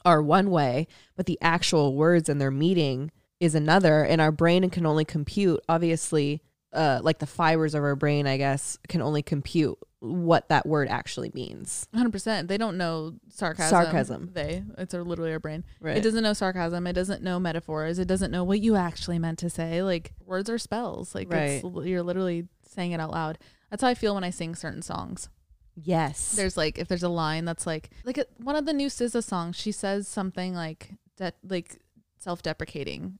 [0.04, 4.04] are one way, but the actual words and their meaning is another.
[4.04, 6.42] And our brain can only compute, obviously,
[6.74, 10.88] uh, like the fibers of our brain, I guess, can only compute what that word
[10.88, 11.88] actually means.
[11.96, 14.30] 100% they don't know sarcasm Sarcasm.
[14.34, 15.98] they it's a, literally our brain Right.
[15.98, 16.86] It doesn't know sarcasm.
[16.88, 18.00] It doesn't know metaphors.
[18.00, 19.82] It doesn't know what you actually meant to say.
[19.82, 21.16] Like words are spells.
[21.16, 23.38] Like it's, you're literally saying it out loud.
[23.70, 25.30] That's how I feel when I sing certain songs.
[25.76, 26.34] yes.
[26.34, 29.24] There's like if there's a line that's like like a, one of the new SZA
[29.24, 31.78] songs, she says something like that like
[32.18, 33.20] self-deprecating.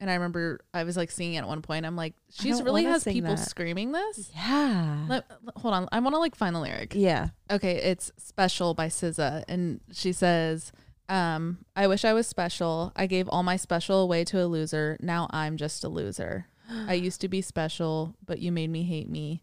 [0.00, 1.86] And I remember I was like singing it at one point.
[1.86, 3.48] I'm like, she's really has people that.
[3.48, 4.30] screaming this.
[4.34, 5.06] yeah.
[5.08, 5.24] Let,
[5.56, 6.94] hold on, I want to like find the lyric.
[6.94, 7.28] yeah.
[7.50, 9.44] Okay, it's Special by SZA.
[9.48, 10.72] And she says,
[11.08, 12.92] um, I wish I was special.
[12.96, 14.96] I gave all my special away to a loser.
[15.00, 16.46] Now I'm just a loser.
[16.70, 19.42] I used to be special, but you made me hate me.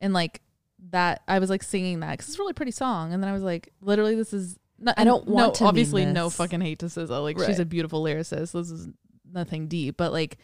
[0.00, 0.42] And like
[0.90, 3.12] that, I was like singing that because it's a really pretty song.
[3.12, 4.58] And then I was like, literally, this is.
[4.80, 7.20] Not, I don't no, want to mean obviously no fucking hate to SZA.
[7.20, 8.52] Like she's a beautiful lyricist.
[8.52, 8.88] This is
[9.32, 10.38] nothing deep, but like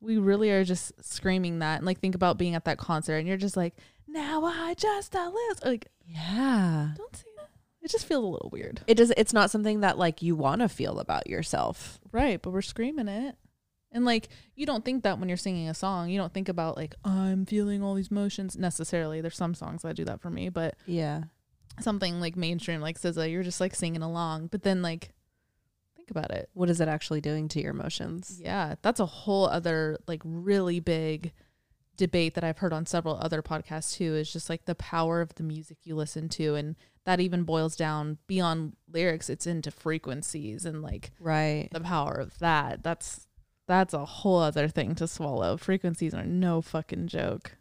[0.00, 1.76] we really are just screaming that.
[1.78, 3.74] And like think about being at that concert and you're just like,
[4.08, 5.60] now I just a loser.
[5.64, 6.90] Like Yeah.
[6.96, 7.48] don't say that.
[7.82, 8.80] It just feels a little weird.
[8.86, 12.00] It does it's not something that like you want to feel about yourself.
[12.12, 13.36] Right, but we're screaming it.
[13.94, 16.76] And like you don't think that when you're singing a song, you don't think about
[16.76, 19.20] like I'm feeling all these emotions necessarily.
[19.20, 21.24] There's some songs that do that for me, but Yeah.
[21.80, 24.46] something like mainstream like SZA, you're just like singing along.
[24.48, 25.10] But then like
[26.12, 26.48] about it.
[26.54, 28.38] What is it actually doing to your emotions?
[28.40, 31.32] Yeah, that's a whole other like really big
[31.96, 35.34] debate that I've heard on several other podcasts too is just like the power of
[35.34, 40.64] the music you listen to and that even boils down beyond lyrics it's into frequencies
[40.64, 41.68] and like Right.
[41.72, 42.82] the power of that.
[42.84, 43.26] That's
[43.66, 45.56] that's a whole other thing to swallow.
[45.56, 47.56] Frequencies are no fucking joke.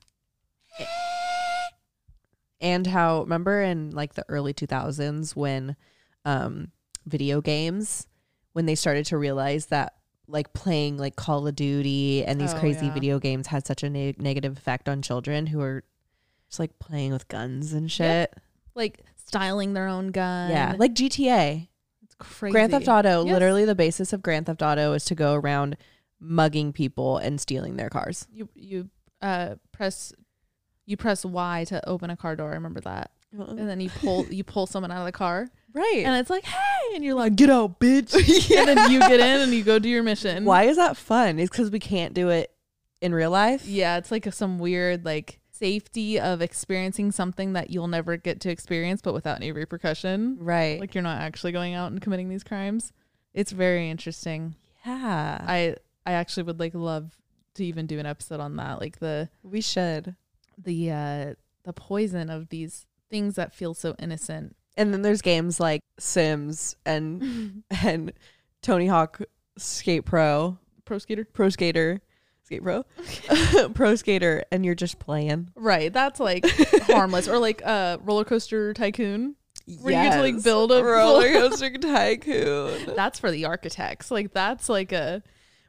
[2.59, 5.75] And how remember in like the early 2000s when
[6.25, 6.71] um
[7.05, 8.07] video games
[8.53, 9.93] when they started to realize that
[10.27, 12.93] like playing like Call of Duty and these Oh, crazy yeah.
[12.93, 15.83] video games had such a ne- negative effect on children who are
[16.49, 18.33] just like playing with guns and shit.
[18.75, 20.51] Like styling their own gun.
[20.51, 21.67] Yeah, like GTA.
[22.03, 22.51] it's crazy.
[22.53, 23.33] Grand Theft Auto, Yes.
[23.33, 25.75] literally the basis of Grand Theft Auto is to go around
[26.19, 28.27] mugging people and stealing their cars.
[28.31, 28.89] You you
[29.21, 30.13] uh press
[30.85, 32.51] you press Y to open a car door.
[32.51, 33.11] I remember that.
[33.37, 36.03] And then you pull you pull someone out of the car Right.
[36.05, 38.13] and it's like, "Hey!" and you're like, "Get out, bitch."
[38.57, 40.45] And then you get in and you go do your mission.
[40.45, 41.39] Why is that fun?
[41.39, 42.51] It's because we can't do it
[43.01, 43.65] in real life.
[43.65, 48.49] Yeah, it's like some weird like safety of experiencing something that you'll never get to
[48.49, 50.37] experience but without any repercussion.
[50.39, 50.79] Right.
[50.79, 52.91] like you're not actually going out and committing these crimes
[53.35, 55.39] it's very interesting yeah.
[55.47, 57.15] i i actually would like love
[57.53, 60.15] to even do an episode on that like the we should.
[60.57, 64.55] the uh the poison of these things that feel so innocent.
[64.77, 68.13] And then there's games like Sims and and
[68.61, 69.21] Tony Hawk
[69.57, 71.25] Skate Pro, Pro skater.
[71.25, 72.01] Pro Skater,
[72.43, 72.83] Skate Pro,
[73.73, 75.49] Pro Skater, and you're just playing.
[75.55, 75.91] Right.
[75.91, 76.45] That's like
[76.87, 77.27] harmless.
[77.27, 79.35] Or like uh roller coaster tycoon.
[79.81, 80.43] Where you get to, like, Yes.
[80.43, 82.93] build a- roller coaster tycoon.
[82.95, 84.09] That's for the architects.
[84.11, 85.21] Like that's like a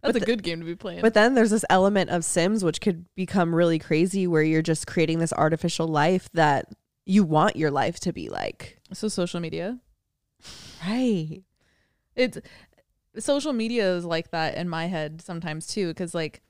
[0.03, 1.01] that's a good game to be playing.
[1.03, 4.87] But then there's this element of Sims which could become really crazy where you're just
[4.87, 6.67] creating this artificial life that
[7.05, 8.79] you want your life to be like.
[8.93, 9.79] So social media.
[10.87, 11.43] Right.
[12.17, 12.39] It's
[13.19, 16.43] social media is like that in my head sometimes too because like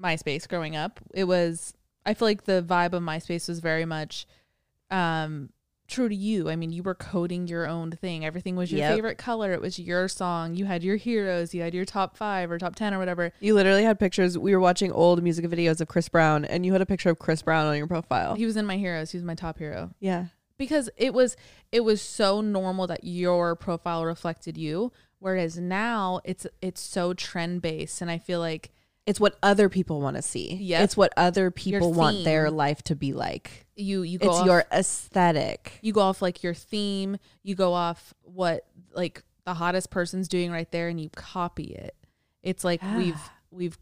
[0.00, 1.74] MySpace growing up, it was
[2.06, 4.26] I feel like the vibe of MySpace was very much
[4.90, 5.50] um
[5.86, 6.50] true to you.
[6.50, 8.22] I mean, you were coding your own thing.
[8.22, 8.94] Everything was your Yep.
[8.94, 9.52] favorite color.
[9.52, 10.54] It was your song.
[10.54, 11.54] You had your heroes.
[11.54, 13.32] You had your top 5 or top 10 or whatever.
[13.40, 14.36] You literally had pictures.
[14.36, 17.18] We were watching old music videos of Chris Brown and you had a picture of
[17.18, 18.34] Chris Brown on your profile.
[18.34, 19.12] He was in my heroes.
[19.12, 19.90] He was my top hero.
[19.98, 20.26] Yeah.
[20.58, 21.36] Because it was
[21.72, 27.62] it was so normal that your profile reflected you whereas now it's it's so trend
[27.62, 28.70] based and i feel like
[29.06, 30.54] It's what other people want to see.
[30.54, 30.84] Yep.
[30.84, 33.64] It's what other people want their life to be like.
[33.74, 35.78] you you go It's off, your aesthetic.
[35.80, 40.50] you go off like your theme you go off what like the hottest person's doing
[40.52, 41.94] right there and you copy it
[42.42, 43.78] it's like we've we've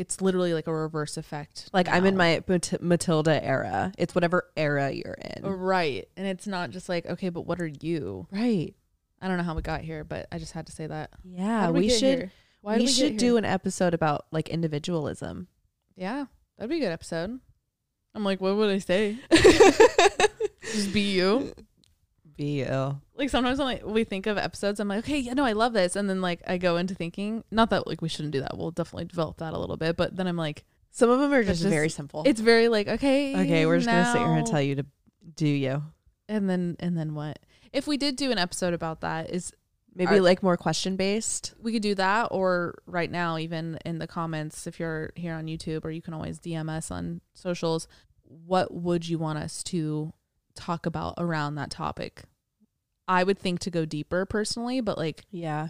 [0.00, 3.92] it's literally like a reverse effect Like I'm in my Mat- Matilda era.
[3.98, 5.42] It's whatever era you're in.
[5.44, 8.74] Oh, right and it's not just like okay but what are you right.
[9.20, 11.66] i don't know how we got here but i just had to say that Yeah,
[11.66, 12.32] did we, should here?
[12.62, 15.48] Why we did should do an episode about like individualism.
[15.96, 16.26] Yeah,
[16.56, 17.40] that'd be a good episode.
[18.14, 19.16] I'm like, what would I say?
[20.72, 21.52] Just be you.
[23.14, 25.72] Like sometimes when I, we think of episodes, I'm like, okay, yeah, no, I love
[25.72, 28.56] this, and then like I go into thinking, not that like we shouldn't do that.
[28.56, 31.42] We'll definitely develop that a little bit, but then I'm like, Some of them are
[31.44, 32.22] just, just- very simple.
[32.26, 34.86] it's very like, okay, okay, we're just gonna sit here and tell you to
[35.36, 35.82] do you.
[36.28, 37.38] and then and then what?
[37.72, 39.52] If we did do an episode about that, is
[39.92, 41.52] Maybe Are- like more question based.
[41.60, 45.46] we could do that, or right now, even in the comments, if you're here on
[45.46, 47.88] YouTube, or you can always DM us on socials.
[48.22, 50.12] What would you want us to
[50.54, 52.22] talk about around that topic?
[53.08, 55.68] I would think to go deeper personally, but like Yeah.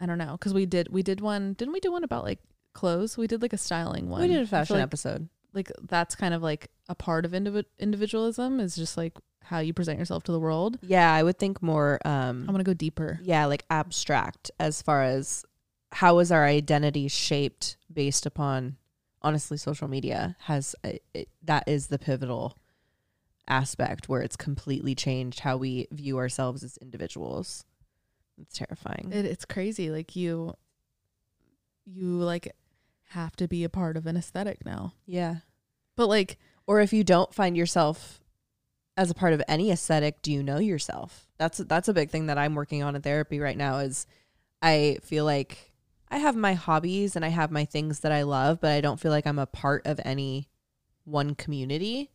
[0.00, 2.40] I don't know because we did we did one didn't we do one about like
[2.74, 3.16] clothes?
[3.16, 4.20] We did like a styling one.
[4.22, 5.28] We did a fashion like, episode.
[5.52, 9.12] like that's kind of like a part of indivi- individualism is just like
[9.44, 10.78] how you present yourself to the world.
[10.82, 13.20] Yeah, I would think more um I want to go deeper.
[13.22, 15.44] yeah, like abstract as far as
[15.92, 18.76] how is our identity shaped based upon
[19.20, 22.56] honestly social media has uh, it, that is the pivotal
[23.48, 27.64] aspect where it's completely changed how we view ourselves as individuals.
[28.40, 29.10] It's terrifying.
[29.12, 29.90] It, it's crazy.
[29.90, 30.54] Like you,
[31.84, 32.54] you like
[33.10, 34.94] have to be a part of an aesthetic now.
[35.06, 35.36] yeah.
[35.96, 38.20] But like, Or if you don't find yourself
[38.96, 41.28] as a part of any aesthetic, do you know yourself?
[41.38, 44.06] That's that's a big thing that I'm working on in therapy right now is
[44.62, 45.72] I feel like
[46.08, 49.00] I have my hobbies and I have my things that I love, but I don't
[49.00, 50.48] feel like I'm a part of any
[51.04, 52.11] one community.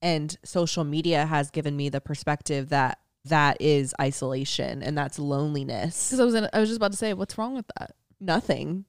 [0.00, 6.08] And social media has given me the perspective that that is isolation and that's loneliness.
[6.10, 7.94] because I was in, I was just about to say, what's wrong with that?
[8.20, 8.84] Nothing.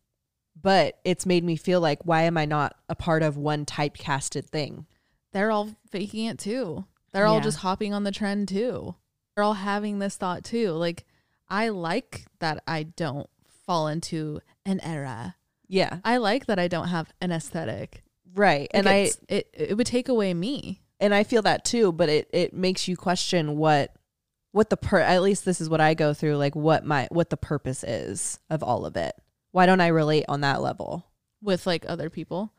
[0.62, 4.46] But it's made me feel like why am I not a part of one typecasted
[4.50, 4.86] thing?
[5.32, 6.86] They're all faking it too.
[7.12, 8.96] They're all just hopping on the trend too.
[9.36, 10.72] They're all having this thought too.
[10.72, 11.06] Like,
[11.48, 13.30] I like that I don't
[13.66, 15.36] fall into an era.
[15.68, 16.00] Yeah.
[16.04, 18.04] I like that I don't have an aesthetic.
[18.36, 18.62] Right.
[18.62, 20.82] Like, And I it it would take away me.
[21.00, 23.94] And I feel that too, but it it makes you question what
[24.52, 27.30] what the per at least this is what I go through like what my what
[27.30, 29.16] the purpose is of all of it.
[29.52, 31.06] Why don't I relate on that level?
[31.42, 32.52] with like other people.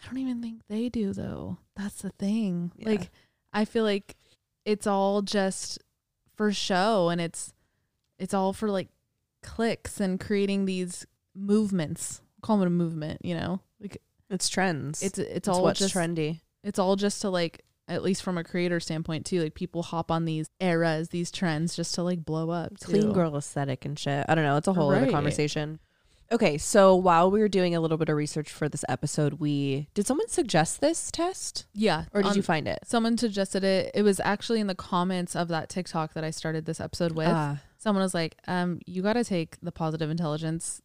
[0.00, 1.58] I don't even think they do though.
[1.76, 2.70] That's the thing.
[2.76, 2.90] Yeah.
[2.90, 3.10] Like
[3.52, 4.16] I feel like
[4.64, 5.80] it's all just
[6.36, 7.52] for show and it's
[8.18, 8.88] it's all for like
[9.42, 11.04] clicks and creating these
[11.34, 12.20] movements.
[12.42, 13.60] Call it a movement, you know?
[13.80, 13.98] Like
[14.30, 15.02] It's trends.
[15.02, 16.40] it's it's, it's all just trendy.
[16.62, 20.10] it's all just to like at least from a creator standpoint too, like people hop
[20.10, 22.78] on these eras, these trends just to like blow up.
[22.80, 24.24] Clean girl aesthetic and shit.
[24.28, 24.56] I don't know.
[24.56, 25.78] It's a whole other conversation.
[26.30, 29.88] Okay, so while we were doing a little bit of research for this episode, we
[29.92, 32.04] did someone suggest this test Yeah.
[32.14, 32.78] or did on- you find it?
[32.86, 33.90] someone suggested it.
[33.94, 37.28] It was actually in the comments of that TikTok that I started this episode with.
[37.28, 40.80] Ah, someone was like, um, you got to take the positive intelligence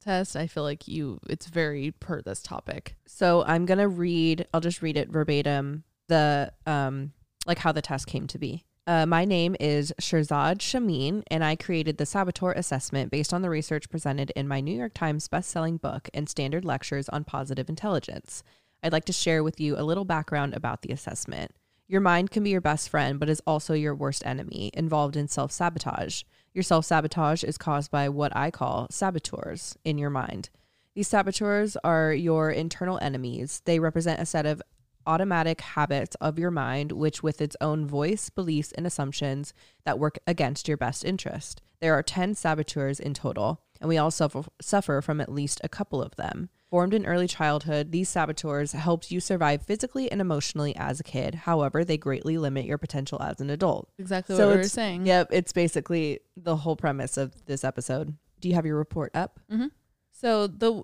[0.00, 0.36] test.
[0.36, 2.94] I feel like you, it's very per this topic.
[3.06, 4.46] So I'm gonna read.
[4.54, 5.82] I'll just read it verbatim.
[6.12, 7.12] The um,
[7.46, 8.66] like how the test came to be.
[8.86, 13.48] Uh, my name is Shirzad Chamine, and I created the Saboteur assessment based on the
[13.48, 18.42] research presented in my New York Times best-selling book and Stanford lectures on positive intelligence.
[18.82, 21.52] I'd like to share with you a little background about the assessment.
[21.88, 25.28] Your mind can be your best friend, but is also your worst enemy, involved in
[25.28, 26.24] self sabotage.
[26.52, 30.50] Your self sabotage is caused by what I call saboteurs in your mind.
[30.94, 33.62] These saboteurs are your internal enemies.
[33.64, 34.60] They represent a set of
[35.06, 39.52] automatic habits of your mind, which, with its own voice, beliefs, and assumptions,
[39.84, 41.62] that work against your best interest.
[41.80, 45.68] There are 10 saboteurs in total, and we all suffer, suffer from at least a
[45.68, 46.48] couple of them.
[46.70, 51.34] Formed in early childhood, these saboteurs helped you survive physically and emotionally as a kid.
[51.34, 53.90] However, they greatly limit your potential as an adult.
[53.98, 55.04] Exactly So what we were saying.
[55.06, 58.16] Yep, it's basically the whole premise of this episode.
[58.40, 59.38] Do you have your report up?
[59.50, 59.66] hmm
[60.12, 60.82] So the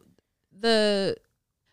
[0.61, 1.17] the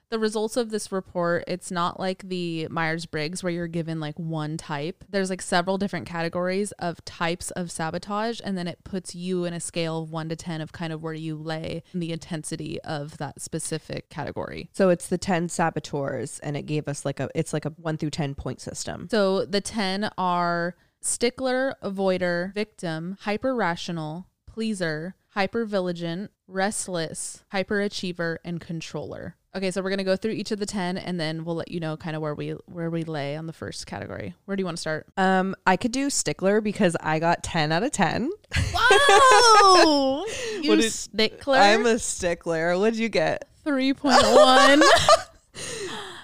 [0.10, 4.18] the results of this report, it's not like the Myers Briggs where you're given like
[4.18, 5.04] one type.
[5.10, 9.54] There's like several different categories of types of sabotage, and then it puts you in
[9.54, 12.80] a scale of one to ten of kind of where you lay in the intensity
[12.82, 14.70] of that specific category.
[14.74, 17.98] So it's the 10 saboteurs and it gave us like a it's like a 1
[17.98, 19.08] through 10 point system.
[19.10, 28.62] So the 10 are stickler, avoider, victim, hyper rational, pleaser, hyper vigilant, restless, hyperachiever, and
[28.62, 29.36] controller.
[29.56, 31.80] Okay, so we're gonna go through each of the 10 and then we'll let you
[31.80, 34.36] know kind of where we where we lay on the first category.
[34.44, 35.08] Where do you want to start?
[35.16, 38.30] Um I could do stickler because I got 10 out of 10.
[38.74, 40.26] Wow!
[40.62, 41.58] you did- stickler.
[41.58, 42.78] I'm a stickler.
[42.78, 43.48] What'd you get?
[43.66, 44.82] 3.1.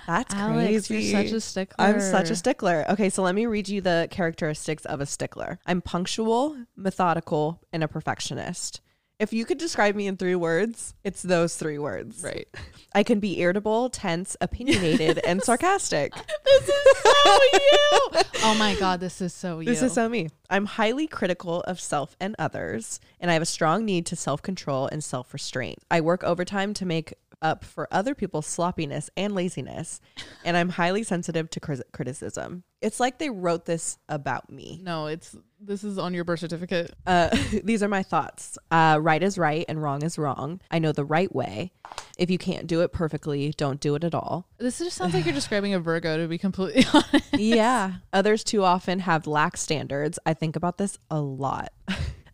[0.08, 0.96] That's Alex, crazy.
[0.96, 1.86] you're such a stickler.
[1.86, 2.86] I'm such a stickler.
[2.90, 5.60] Okay, so let me read you the characteristics of a stickler.
[5.66, 8.82] I'm punctual, methodical, and a perfectionist.
[9.22, 12.24] If you could describe me in three words, it's those three words.
[12.24, 12.47] Right.
[12.95, 16.11] I can be irritable, tense, opinionated, and sarcastic.
[16.43, 18.09] This is so you.
[18.43, 19.65] Oh my god, this is so you.
[19.65, 20.30] This is so me.
[20.49, 24.41] I'm highly critical of self and others, and I have a strong need to self
[24.41, 25.78] control and self restraint.
[25.91, 30.00] I work overtime to make up for other people's sloppiness and laziness,
[30.46, 32.64] and I'm highly sensitive to cri- criticism.
[32.82, 34.80] It's like they wrote this about me.
[34.84, 36.92] no, it's this is on your birth certificate.
[37.06, 37.30] Uh,
[37.64, 38.58] these are my thoughts.
[38.72, 40.60] Uh, right is right and wrong is wrong.
[40.72, 41.72] I know the right way.
[42.18, 44.48] If you can't do it perfectly, don't do it at all.
[44.58, 47.34] This just sounds like you're describing a Virgo, to be completely honest.
[47.34, 47.94] yeah.
[48.14, 50.18] Others too often have lax standards.
[50.26, 51.72] I think about this a lot.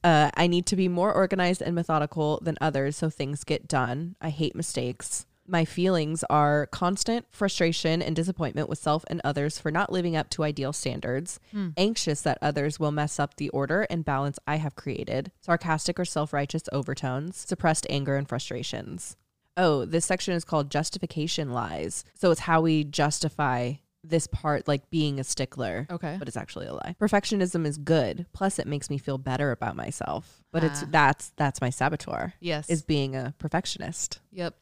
[0.07, 4.15] Uh, I need to be more organized and methodical than others so things get done.
[4.21, 5.25] I hate mistakes.
[5.45, 10.29] My feelings are constant frustration and disappointment with self and others for not living up
[10.29, 11.41] to ideal standards,
[11.75, 16.05] anxious that others will mess up the order and balance I have created, sarcastic or
[16.05, 19.17] self righteous overtones, suppressed anger and frustrations.
[19.57, 22.05] Oh, this section is called justification lies.
[22.13, 23.73] So it's how we justify
[24.09, 26.15] this part, like being a stickler, Okay.
[26.19, 26.95] but it's actually a lie.
[26.99, 28.25] Perfectionism is good.
[28.33, 30.43] Plus, it makes me feel better about myself.
[30.51, 30.87] But it's Ah.
[30.91, 32.69] that's that's my saboteur Yes.
[32.69, 34.19] is being a perfectionist.
[34.31, 34.55] yep.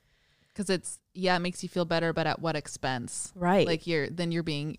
[0.53, 3.31] Because it's yeah, it makes you feel better, but at what expense?
[3.35, 3.67] Right.
[3.67, 4.77] Like you're then you're being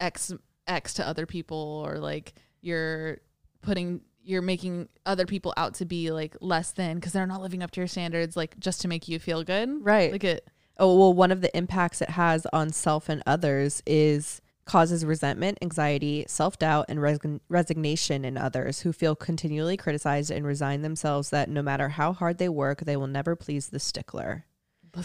[0.00, 0.32] x
[0.66, 3.18] x to other people, or like you're
[3.62, 7.62] putting you're making other people out to be like less than because they're not living
[7.62, 9.68] up to your standards, like just to make you feel good.
[9.84, 10.12] Right.
[10.12, 10.46] Like it.
[10.78, 15.58] Oh, well, one of the impacts it has on self and others is causes resentment,
[15.62, 21.30] anxiety, self doubt, and resign- resignation in others who feel continually criticized and resign themselves
[21.30, 24.44] that no matter how hard they work, they will never please the stickler.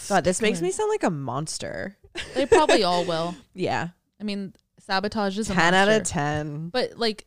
[0.10, 1.98] God, this makes me sound like a monster.
[2.36, 3.36] They probably all will.
[3.54, 3.90] Yeah.
[4.20, 6.70] I mean, sabotage is a 10 out of 10.
[6.70, 7.26] But like,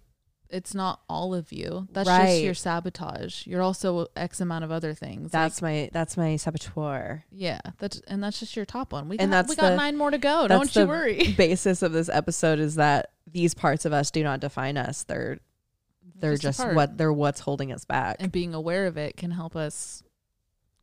[0.51, 1.89] it's not all of you.
[1.93, 2.27] That's Right.
[2.27, 3.47] just your sabotage.
[3.47, 5.31] You're also X amount of other things.
[5.33, 7.25] That's like, my that's my saboteur.
[7.31, 7.61] yeah.
[7.79, 9.09] That's and that's just your top one.
[9.09, 10.47] We And got, that's we got the- nine more to go.
[10.49, 11.33] Don't you worry.
[11.37, 15.05] Basis of this episode is that these parts of us do not define us.
[15.05, 15.39] They're
[16.19, 18.17] they're Just just, what they're what's holding us back.
[18.21, 20.03] And being aware of it can help us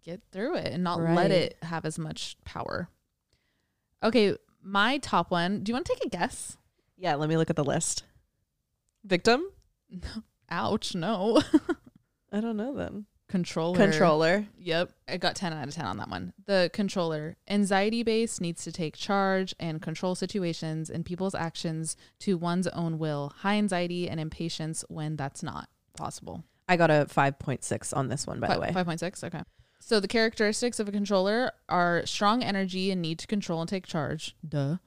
[0.03, 1.15] get through it and not Right.
[1.15, 2.89] let it have as much power.
[4.03, 5.63] Okay, my top one.
[5.63, 6.57] Do you want to take a guess?
[6.97, 8.03] yeah, let me look at the list.
[9.03, 9.43] Victim?
[10.49, 11.41] Ouch, no.
[12.31, 13.05] I don't know then.
[13.29, 13.77] Controller.
[13.77, 14.45] Controller.
[14.59, 14.91] Yep.
[15.07, 16.33] I got 10 out of 10 on that one.
[16.45, 17.35] The controller.
[17.49, 22.99] Anxiety based needs to take charge and control situations and people's actions to one's own
[22.99, 23.33] will.
[23.37, 26.43] High anxiety and impatience when that's not possible.
[26.67, 28.69] I got a 5.6 on this one, by the way.
[28.69, 29.23] 5.6.
[29.23, 29.41] Okay.
[29.79, 33.87] So the characteristics of a controller are strong energy and need to control and take
[33.87, 34.35] charge.
[34.47, 34.77] Duh.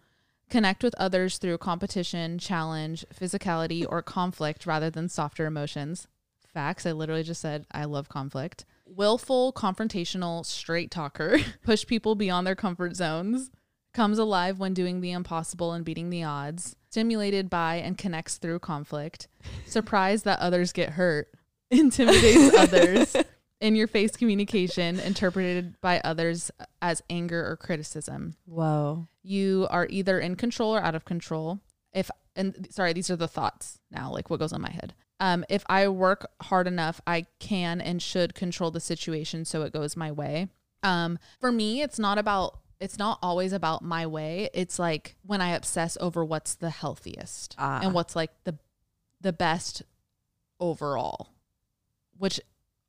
[0.49, 6.07] Connect with others through competition, challenge, physicality, or conflict rather than softer emotions.
[6.47, 6.87] Facts.
[6.87, 8.65] I literally just said I love conflict.
[8.87, 11.39] Willful, confrontational, straight talker.
[11.65, 13.51] Push people beyond their comfort zones.
[13.93, 16.77] Comes alive when doing the impossible and beating the odds.
[16.91, 19.29] Stimulated by and connects through conflict.
[19.67, 21.29] Surprised that others get hurt.
[21.71, 23.17] Intimidates others
[23.61, 26.51] in your face communication interpreted by others
[26.83, 28.35] as anger or criticism.
[28.45, 29.09] Whoa.
[29.23, 31.61] You are either in control or out of control.
[31.93, 34.95] If and sorry, these are the thoughts now, like what goes on my head.
[35.21, 39.73] Um, if I work hard enough, I can and should control the situation so it
[39.73, 40.49] goes my way.
[40.83, 44.51] Um, for me, it's not about it's not always about my way.
[44.53, 47.81] It's like when I obsess over what's the healthiest Ah.
[47.83, 48.59] and what's like the
[49.23, 49.83] the best
[50.61, 51.31] overall,
[52.19, 52.39] which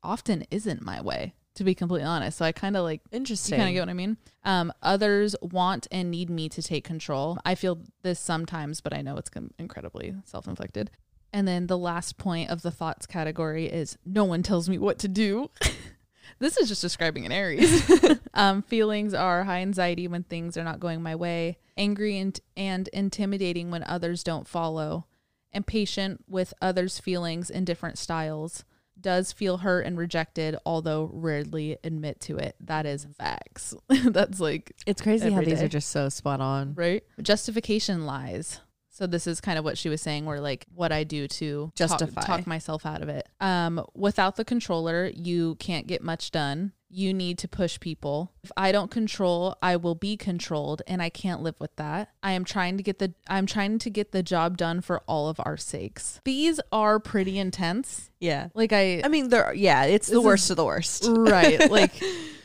[0.07, 2.37] often isn't my way, to be completely honest.
[2.37, 3.57] So I kind of like Interesting.
[3.57, 4.17] kind of get what I mean.
[4.45, 7.37] Um, others want and need me to take control.
[7.43, 9.29] I feel this sometimes, but I know it's
[9.59, 10.91] incredibly self inflicted.
[11.33, 14.97] And then the last point of the thoughts category is no one tells me what
[14.99, 15.51] to do.
[16.39, 17.83] this is just describing an Aries.
[18.33, 22.87] um, feelings are high anxiety when things are not going my way, angry and, and
[22.89, 25.05] intimidating when others don't follow,
[25.51, 28.63] impatient with others' feelings in different styles,
[29.07, 32.57] does feel hurt and rejected, although rarely admit to it.
[32.59, 33.15] That is mm.
[33.15, 33.73] facts.
[33.87, 36.73] That's like, it's crazy how every these are just so spot on.
[36.73, 37.05] right?
[37.21, 38.59] Justification lies.
[38.97, 41.65] So this is kind of what she was saying, where like what I do to
[41.67, 42.21] talk- Justify.
[42.21, 43.29] talk, myself out of it.
[43.39, 46.71] Um, without the controller, you can't get much done.
[46.89, 48.31] You need to push people.
[48.43, 52.09] If I don't control, I will be controlled, and I can't live with that.
[52.23, 55.27] I am trying to get the I'm trying to get the job done for all
[55.29, 56.19] of our sakes.
[56.23, 58.09] These are pretty intense.
[58.19, 58.47] Yeah.
[58.55, 61.05] Like I, I mean, they're yeah, it's the This is- worst of the worst.
[61.07, 61.69] right.
[61.77, 61.91] Like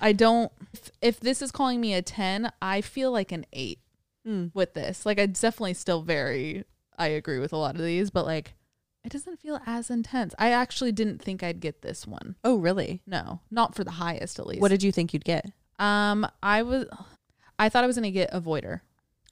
[0.02, 0.52] I don't.
[0.74, 3.78] If, if this is calling me a ten, I feel like an eight
[4.26, 4.52] Mm.
[4.54, 5.04] with this.
[5.04, 6.64] Like I definitely still very
[6.96, 8.54] I agree with a lot of these, but like
[9.04, 10.32] it doesn't feel as intense.
[10.38, 12.36] I actually didn't think I'd get this one.
[12.44, 13.02] Oh, really?
[13.04, 14.60] No, not for the highest at least.
[14.60, 15.46] What did you think you'd get?
[15.78, 16.86] um I was
[17.58, 18.80] I thought I was gonna get avoider.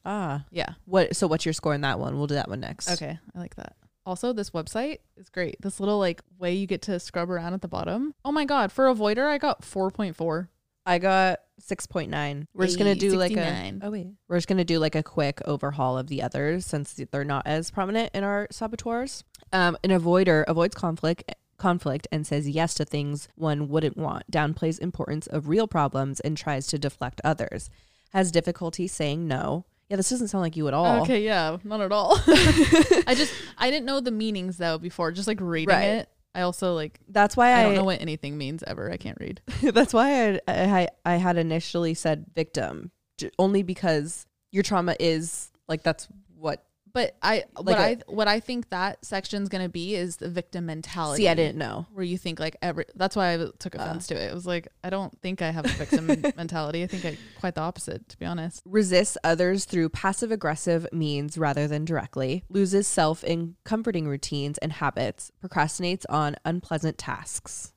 [0.05, 0.45] Ah.
[0.51, 0.75] Yeah.
[0.87, 2.17] What so what's your score in that one?
[2.17, 2.91] We'll do that one next.
[2.91, 3.19] Okay.
[3.35, 3.77] I like that.
[4.07, 5.61] Also, this website is great.
[5.61, 8.15] This little like way you get to scrub around at the bottom.
[8.25, 10.49] Oh my god, for avoider I got four point four.
[10.87, 12.47] I got 6.9.
[12.55, 14.09] We're just going to do like a Oh wait.
[14.29, 17.47] We're just going to do like a quick overhaul of the others since they're not
[17.47, 19.25] as prominent in our saboteurs.
[19.53, 24.31] Um an avoider avoids conflict conflict and says yes to things one wouldn't want.
[24.31, 27.69] Downplays importance of real problems and tries to deflect others.
[28.13, 29.67] Has difficulty saying no.
[29.89, 31.03] Yeah, this doesn't sound like you at all.
[31.03, 32.17] Okay, yeah, not at all.
[32.27, 35.11] I just I didn't know the meanings though before.
[35.13, 35.85] Just like reading Right.
[35.85, 38.91] it, I also like That's why I, I, don't know what anything means ever.
[38.91, 39.41] I can't read.
[39.63, 42.93] That's why I, I I had initially said victim,
[43.39, 46.65] only because your trauma is like that's what.
[46.93, 50.29] But I what Like a- I what I think that section's gonna be is the
[50.29, 51.23] victim mentality.
[51.23, 51.87] See, I didn't know.
[51.93, 53.79] Where you think like every that's why I took Uh.
[53.83, 54.31] offense to it.
[54.31, 56.83] It was like I don't think I have a victim mentality.
[56.83, 58.63] I think I quite the opposite, to be honest.
[58.65, 62.45] Resists others through passive aggressive means rather than directly.
[62.49, 65.31] Loses self in comforting routines and habits.
[65.45, 67.73] Procrastinates on unpleasant tasks.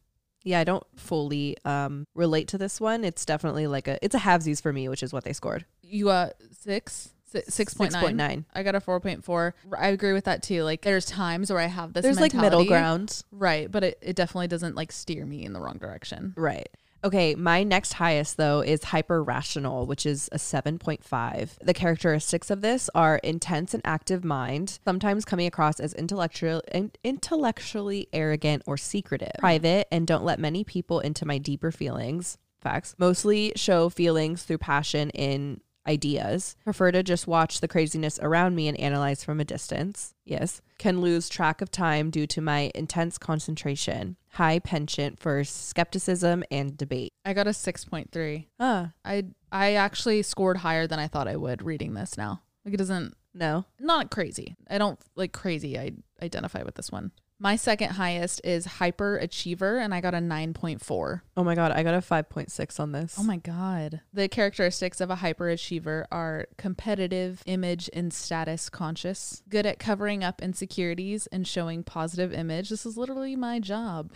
[0.45, 3.05] Yeah, I don't fully um, relate to this one.
[3.05, 5.66] It's definitely like a it's a halvesies for me, which is what they scored.
[5.82, 7.11] You got six.
[7.47, 8.17] Six point nine.
[8.17, 8.45] 6.9.
[8.53, 9.55] I got a four point four.
[9.77, 10.63] I agree with that too.
[10.63, 12.03] Like there's times where I have this.
[12.03, 12.67] There's like middle mentality.
[12.67, 13.23] ground.
[13.31, 16.34] Right, but it, it definitely doesn't like steer me in the wrong direction.
[16.36, 16.69] Right.
[17.05, 21.49] Okay, my next highest though is hyper rational, which is a 7.5.
[21.61, 26.91] The characteristics of this are intense and active mind, sometimes coming across as intellectual in-
[27.03, 32.38] intellectually arrogant or secretive, private and don't let many people into my deeper feelings.
[32.61, 32.95] Facts.
[32.97, 36.55] Mostly show feelings through passion in ideas.
[36.63, 40.13] Prefer to just watch the craziness around me and analyze from a distance.
[40.25, 40.61] Yes.
[40.77, 44.17] Can lose track of time due to my intense concentration.
[44.31, 47.13] High penchant for skepticism and debate.
[47.25, 48.49] I got a six point three.
[48.59, 52.41] Ah, I I actually scored higher than I thought I would reading this now.
[52.65, 53.65] Like it doesn't no.
[53.80, 54.55] not crazy.
[54.69, 55.77] I don't like crazy.
[55.77, 55.91] I
[56.22, 57.11] identify with this one.
[57.39, 61.23] My second highest is hyper achiever, and I got a nine point four.
[61.35, 63.15] Oh my god, I got a 5.6 on this.
[63.19, 64.01] Oh my god.
[64.14, 70.23] The characteristics of a hyper achiever are competitive, image and status conscious, good at covering
[70.23, 72.69] up insecurities and showing positive image.
[72.69, 74.11] This is literally my job.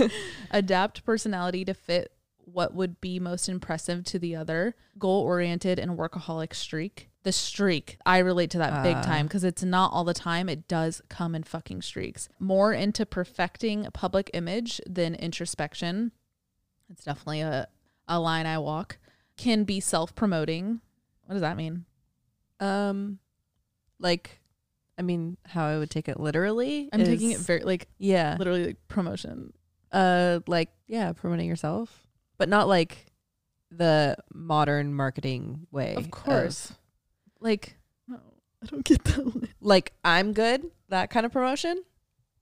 [0.50, 2.12] Adapt personality to fit
[2.44, 7.10] what would be most impressive to the other, goal oriented and workaholic streak.
[7.28, 9.02] The streak, I relate to that big Ah.
[9.02, 10.48] time because it's not all the time.
[10.48, 12.30] It does come in fucking streaks.
[12.38, 16.12] More into perfecting public image than introspection.
[16.88, 17.68] It's definitely a,
[18.08, 18.96] a line I walk.
[19.36, 20.80] Can be self promoting.
[21.26, 21.84] What does that mean?
[22.60, 23.18] Um
[23.98, 24.40] like
[24.96, 26.88] I mean, how I would take it literally.
[26.94, 28.36] I'm taking it very like Yeah.
[28.38, 29.52] literally like promotion.
[29.92, 32.06] Uh like yeah, promoting yourself,
[32.38, 33.12] but not like
[33.70, 35.94] the modern marketing way.
[35.94, 36.72] Of course.
[37.40, 38.18] Like no,
[38.62, 39.48] I don't get that one.
[39.60, 41.82] like I'm good, that kind of promotion.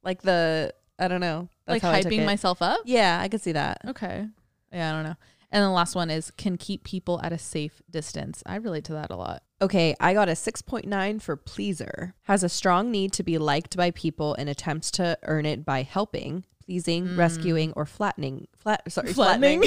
[0.02, 1.48] Like the I don't know.
[1.66, 2.80] like how I took hyping myself up.
[2.84, 3.82] Yeah, I could see that.
[3.86, 4.26] Okay.
[4.72, 5.16] Yeah, I don't know.
[5.50, 8.42] And the last one is can keep people at a safe distance.
[8.46, 9.42] I relate to that a lot.
[9.62, 12.14] Okay, I got a 6.9 for pleaser.
[12.24, 15.82] Has a strong need to be liked by people and attempts to earn it by
[15.82, 17.18] helping, pleasing, hmm.
[17.18, 18.48] rescuing, or flattening.
[18.58, 19.62] Flat, sorry, Flattening?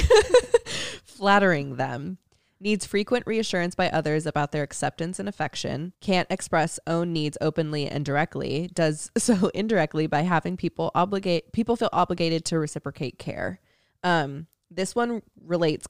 [1.04, 2.18] flattering them.
[2.62, 5.94] Needs frequent reassurance by others about their acceptance and affection.
[6.02, 8.68] Can't express own needs openly and directly.
[8.74, 13.60] Does so indirectly by having people obligate people feel obligated to reciprocate care.
[14.04, 15.86] Um, this one relates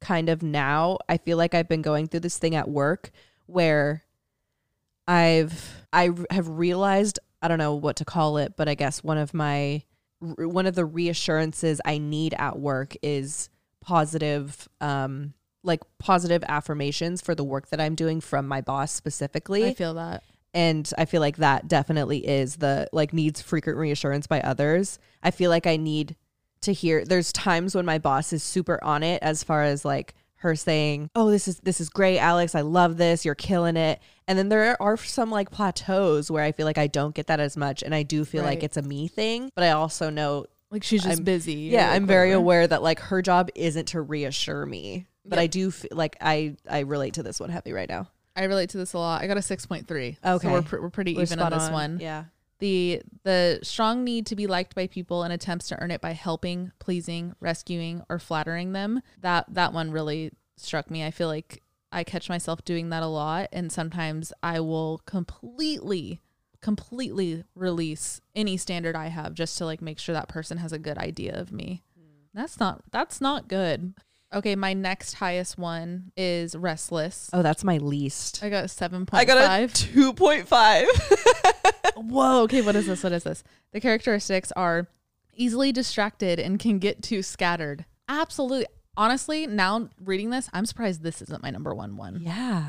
[0.00, 0.98] kind of now.
[1.08, 3.10] I feel like I've been going through this thing at work
[3.46, 4.04] where
[5.08, 9.18] I've I have realized I don't know what to call it, but I guess one
[9.18, 9.82] of my
[10.20, 13.48] one of the reassurances I need at work is
[13.80, 19.64] positive um like positive affirmations for the work that I'm doing from my boss specifically
[19.66, 20.22] I feel that.
[20.54, 24.98] and I feel like that definitely is the like needs frequent reassurance by others.
[25.22, 26.16] I feel like I need
[26.62, 30.14] to hear there's times when my boss is super on it as far as like
[30.36, 32.56] her saying, "Oh, this is this is great, Alex.
[32.56, 33.24] I love this.
[33.24, 36.88] You're killing it." And then there are some like plateaus where I feel like I
[36.88, 39.62] don't get that as much and I do feel like it's a me thing, but
[39.62, 41.54] I also know Like she's just I'm- busy.
[41.54, 45.06] yeah, I'm very aware that like her job isn't to reassure me.
[45.24, 45.42] But Yep.
[45.42, 48.08] I do feel like I I relate to this one heavy right now.
[48.34, 49.20] I relate to this a lot.
[49.22, 50.16] I got a 6.3.
[50.24, 50.46] Okay.
[50.46, 51.72] So we're, pr- we're pretty We're even on this on.
[51.72, 51.98] one.
[52.00, 52.24] Yeah.
[52.60, 56.12] The the strong need to be liked by people and attempts to earn it by
[56.12, 59.02] helping, pleasing, rescuing, or flattering them.
[59.20, 61.04] That that one really struck me.
[61.04, 66.20] I feel like I catch myself doing that a lot and sometimes I will completely
[66.62, 70.78] completely release any standard I have just to like make sure that person has a
[70.78, 71.82] good idea of me.
[71.98, 72.04] Hmm.
[72.32, 73.94] That's not that's not good.
[74.34, 77.28] Okay, my next highest one is restless.
[77.32, 78.42] Oh, that's my least.
[78.42, 79.08] I got 7.5.
[79.12, 80.86] I got a 2.5.
[82.10, 82.42] Whoa.
[82.42, 82.62] Okay.
[82.62, 83.02] What is this?
[83.02, 83.44] What is this?
[83.72, 84.86] The characteristics are
[85.34, 87.84] easily distracted and can get too scattered.
[88.08, 88.66] Absolutely.
[88.96, 92.20] Honestly, now reading this, I'm surprised this isn't my number one one.
[92.20, 92.64] yeah.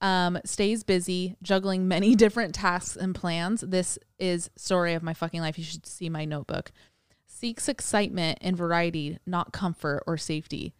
[0.00, 3.62] Um, stays busy, juggling many different tasks and plans.
[3.62, 5.56] This is story of my fucking life.
[5.58, 6.72] You should see my notebook.
[7.26, 10.74] Seeks excitement and variety, not comfort or safety.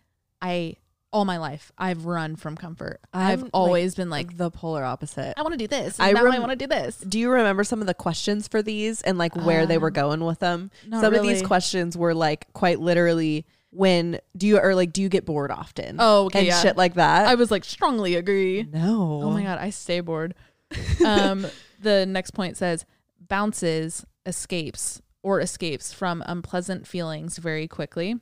[0.44, 0.76] I
[1.12, 3.00] all my life I've run from comfort.
[3.12, 5.34] i have like, always been like, the polar opposite.
[5.36, 6.00] I want to do this.
[6.00, 6.96] I now I want to do this.
[6.96, 9.94] Do you remember some of the questions for these and like where they were Um,
[9.94, 10.72] going with them?
[10.90, 15.08] Some of these questions were like quite literally when do you or like do you
[15.08, 15.96] get bored often?
[15.98, 16.60] Oh, okay, and yeah.
[16.60, 17.26] shit like that.
[17.26, 18.66] I was like strongly agree.
[18.70, 19.20] no.
[19.22, 20.34] Oh my god, I stay bored.
[21.06, 21.46] um,
[21.80, 22.84] the next point says
[23.20, 28.16] bounces, escapes or escapes from unpleasant feelings very quickly,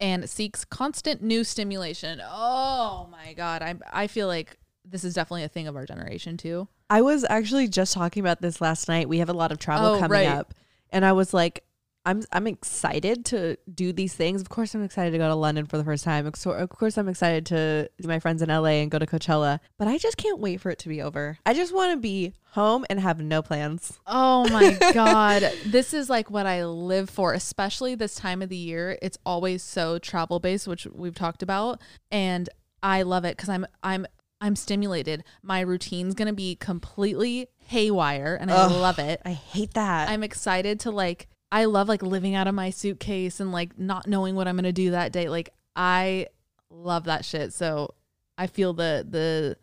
[0.00, 2.20] and seeks constant new stimulation.
[2.24, 6.36] Oh my god, I I feel like this is definitely a thing of our generation
[6.36, 6.68] too.
[6.88, 9.08] I was actually just talking about this last night.
[9.08, 10.26] We have a lot of travel Oh, coming right.
[10.28, 10.54] up.
[10.90, 11.64] And I was like,
[12.06, 14.40] I'm I'm excited to do these things.
[14.40, 16.24] Of course, I'm excited to go to London for the first time.
[16.24, 19.58] Of course, I'm excited to see my friends in LA and go to Coachella.
[19.76, 21.38] But I just can't wait for it to be over.
[21.44, 23.98] I just want to be home and have no plans.
[24.06, 28.56] Oh my god, this is like what I live for, especially this time of the
[28.56, 28.98] year.
[29.02, 32.48] It's always so travel based, which we've talked about, and
[32.84, 34.06] I love it cuz I'm I'm
[34.40, 35.24] I'm stimulated.
[35.42, 38.70] My routine's going to be completely haywire and I Ugh.
[38.70, 39.22] love it.
[39.24, 40.10] I hate that.
[40.10, 44.06] I'm excited to like I love like living out of my suitcase and like not
[44.06, 45.28] knowing what I'm going to do that day.
[45.28, 46.26] Like I
[46.70, 47.52] love that shit.
[47.52, 47.94] So
[48.36, 49.56] I feel the the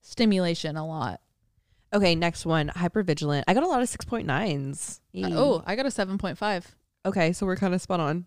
[0.00, 1.20] stimulation a lot.
[1.92, 3.44] okay, next one, hypervigilant.
[3.48, 5.00] I got a lot of 6.9s.
[5.16, 6.64] Uh, oh, I got a 7.5.
[7.06, 8.26] Okay, so we're kind of spot on.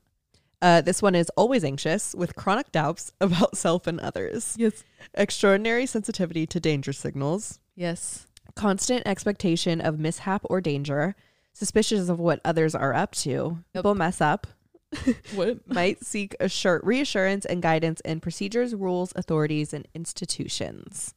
[0.62, 4.56] Uh, this one is always anxious with chronic doubts about self and others.
[4.58, 4.84] Yes.
[5.14, 7.60] Extraordinary sensitivity to danger signals.
[7.76, 8.26] Yes.
[8.56, 11.16] Constant expectation of mishap or danger.
[11.58, 13.58] Suspicious of what others are up to.
[13.74, 14.46] People mess up.
[15.36, 15.68] What?
[15.74, 21.14] Might seek assur- reassurance and guidance in procedures, rules, authorities, and institutions.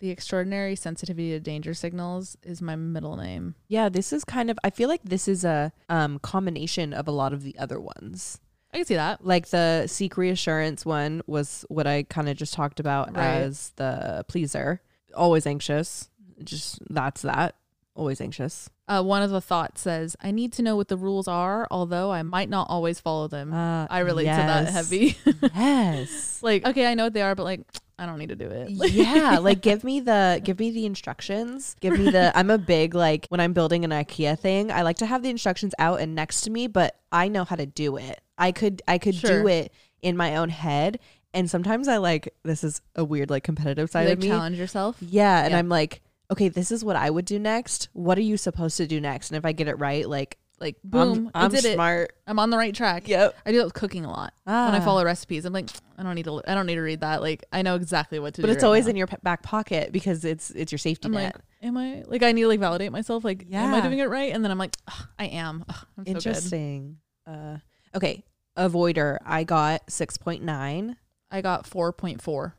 [0.00, 3.54] The extraordinary sensitivity to danger signals is my middle name.
[3.68, 4.58] Yeah, this is kind of.
[4.64, 8.40] I feel like this is a um, combination of a lot of the other ones.
[8.72, 9.24] I can see that.
[9.24, 13.24] like the seek reassurance one was what I kind of just talked about Right.
[13.24, 14.80] as the pleaser.
[15.14, 16.10] Always anxious.
[16.42, 17.54] Just that's that.
[17.94, 18.68] Always anxious.
[18.86, 22.12] Uh, one of the thoughts says, I need to know what the rules are, although
[22.12, 23.52] I might not always follow them.
[23.54, 25.16] Uh, I relate to that heavy.
[25.54, 26.42] yes.
[26.42, 27.62] like, okay, I know what they are, but like,
[27.98, 28.68] I don't need to do it.
[28.92, 31.76] Yeah, like give me the give me the instructions.
[31.80, 34.96] Give me the I'm a big like when I'm building an IKEA thing, I like
[34.96, 37.96] to have the instructions out and next to me, but I know how to do
[37.96, 38.20] it.
[38.36, 40.98] I could I could do it in my own head.
[41.32, 44.28] And sometimes I like this is a weird like competitive side like of me.
[44.28, 44.96] challenge yourself.
[45.00, 45.58] Yeah, and Yeah.
[45.58, 46.02] I'm like,
[46.34, 47.88] okay, this is what I would do next.
[47.92, 49.30] What are you supposed to do next?
[49.30, 51.74] And if I get it right, like Like boom, I'm, I'm I did it.
[51.74, 52.12] smart.
[52.26, 53.08] I'm on the right track.
[53.08, 53.34] Yep.
[53.44, 54.32] I do that with cooking a lot.
[54.46, 54.66] Ah.
[54.66, 56.40] When I follow recipes, I'm like, I don't need to.
[56.46, 57.22] I don't need to read that.
[57.22, 58.52] Like, I know exactly what to but do.
[58.52, 58.90] But it's right always now.
[58.90, 61.34] in your p- back pocket because it's it's your safety I'm net.
[61.34, 62.22] like, am I like?
[62.22, 63.24] I need to like validate myself.
[63.24, 64.32] Like, am I doing it right?
[64.32, 65.64] And then I'm like, "Ugh, I am.
[65.68, 66.16] Ugh, I'm so good.
[66.26, 66.98] Interesting.
[67.26, 67.58] Uh,
[67.94, 68.24] okay,
[68.56, 69.18] avoider.
[69.24, 70.96] I got six point nine.
[71.30, 72.54] I got four point four.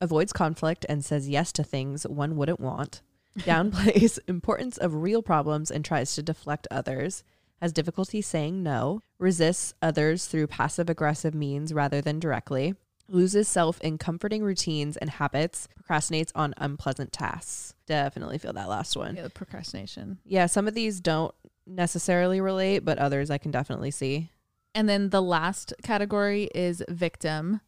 [0.00, 3.00] Avoids conflict and says yes to things one wouldn't want.
[3.40, 7.24] Downplays importance of real problems and tries to deflect others.
[7.60, 9.00] Has difficulty saying no.
[9.18, 12.74] Resists others through passive aggressive means rather than directly.
[13.08, 15.68] Loses self in comforting routines and habits.
[15.82, 17.74] Procrastinates on unpleasant tasks.
[17.86, 19.16] Definitely feel that last one.
[19.16, 20.18] Yeah, the procrastination.
[20.24, 21.34] Yeah, some of these don't
[21.66, 24.30] necessarily relate, but others I can definitely see.
[24.74, 27.60] And then the last category is victim.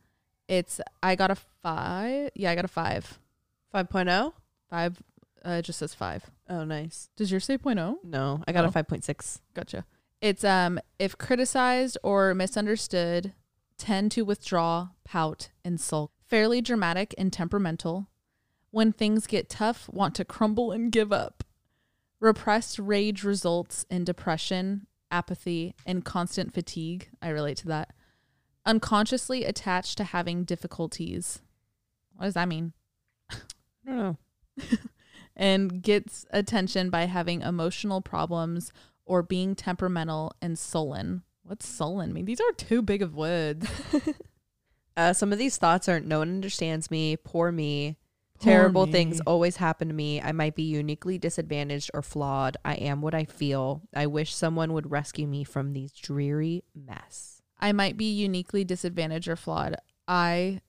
[0.49, 2.31] It's I got a five.
[2.35, 3.19] Yeah, I got a five.
[3.75, 4.33] 5.0?
[4.71, 4.97] Five.
[4.99, 5.05] Oh?
[5.47, 6.25] Uh, it just says five.
[6.49, 7.09] Oh, nice.
[7.17, 7.99] Does yours say point oh?
[8.03, 8.69] No, I got Oh.
[8.69, 9.41] a 5.6.
[9.55, 9.85] Gotcha.
[10.21, 13.33] It's um if criticized or misunderstood,
[13.79, 16.11] tend to withdraw, pout, and sulk.
[16.27, 18.09] Fairly dramatic and temperamental.
[18.71, 21.45] When things get tough, want to crumble and give up.
[22.19, 27.09] Repressed rage results in depression, apathy, and constant fatigue.
[27.23, 27.93] I relate to that.
[28.65, 31.41] Unconsciously attached to having difficulties.
[32.17, 32.73] What does that mean?
[33.31, 33.37] I
[33.87, 34.17] don't know.
[35.37, 38.73] and gets attention by having emotional problems
[39.05, 41.23] or being temperamental and sullen.
[41.43, 42.25] What's sullen mean?
[42.25, 43.69] These are too big of words.
[44.97, 47.99] Uh, some of these thoughts are no one understands me, poor me,
[48.41, 50.21] terrible Poor things always happen to me.
[50.21, 52.57] I might be uniquely disadvantaged or flawed.
[52.65, 53.83] I am what I feel.
[53.95, 57.43] I wish someone would rescue me from these dreary mess.
[57.59, 59.77] I might be uniquely disadvantaged or flawed.
[60.09, 60.61] I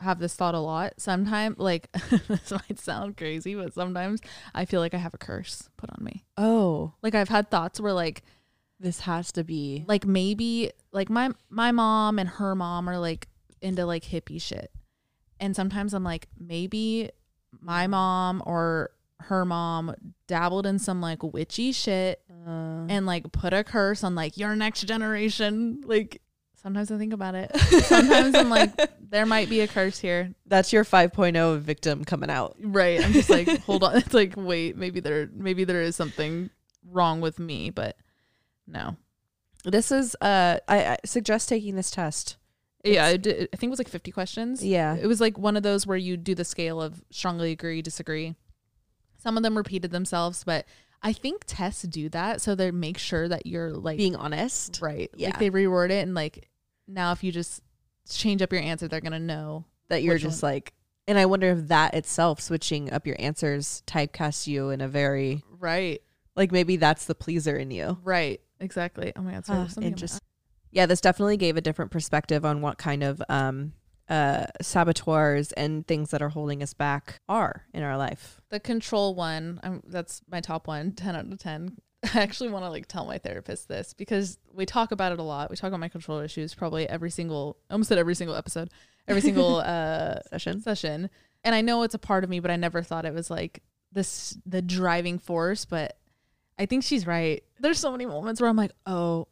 [0.00, 0.94] have this thought a lot.
[0.98, 1.90] Sometimes, like,
[2.28, 4.20] this might sound crazy, but sometimes
[4.54, 6.24] I feel like I have a curse put on me.
[6.36, 8.22] Oh, Like, I've had thoughts where, like,
[8.78, 9.84] this has to be.
[9.88, 13.26] like maybe like my my mom and her mom are like
[13.62, 14.70] into like hippie shit
[15.40, 17.08] and sometimes i'm like maybe
[17.58, 18.90] my mom or
[19.20, 19.94] her mom
[20.26, 24.54] dabbled in some like witchy shit Uh, and like put a curse on like your
[24.54, 26.20] next generation like
[26.62, 27.50] sometimes i think about it
[27.84, 28.72] sometimes i'm like
[29.16, 32.54] there might be a curse here that's your 5.0 victim coming out.
[32.60, 36.50] right i'm just like hold on it's like wait maybe there maybe there is something
[36.90, 37.96] wrong with me but
[38.66, 38.96] no
[39.64, 42.36] This is, uh, I, I suggest taking this test.
[42.84, 44.94] yeah I, did, I think it was like 50 questions Yeah.
[45.00, 48.36] It was like one of those where you do the scale of strongly agree, disagree.
[49.18, 50.66] Some of them repeated themselves, but
[51.02, 54.78] I think tests do that so they make sure that you're like Being honest.
[54.82, 55.10] right.
[55.16, 55.28] yeah.
[55.30, 56.48] Like they reward it and like
[56.86, 57.62] now if you just
[58.08, 59.64] change up your answer, they're gonna know.
[59.88, 60.72] that you're just like
[61.08, 65.42] and I wonder if that itself switching up your answers typecasts you in a very
[65.60, 66.02] Right.
[66.34, 67.98] like maybe that's the pleaser in you.
[68.02, 68.40] Right.
[68.58, 69.12] Exactly.
[69.14, 69.46] Oh my god.
[69.46, 70.20] Sorry, Ah, in my interest-
[70.72, 73.72] Yeah, this definitely gave a different perspective on what kind of um
[74.08, 78.40] uh saboteurs and things that are holding us back are in our life.
[78.50, 81.76] The control one, um, that's my top one, 10 out of 10.
[82.14, 85.22] I actually want to like tell my therapist this because we talk about it a
[85.22, 85.50] lot.
[85.50, 88.70] We talk about my control issues probably every single, almost at every single episode,
[89.08, 90.60] every single uh, Session.
[90.62, 91.10] session.
[91.44, 93.62] And I know it's a part of me, but I never thought it was like
[93.92, 95.64] this, the driving force.
[95.64, 95.96] But
[96.58, 97.42] I think she's right.
[97.60, 99.28] There's so many moments where I'm like, oh,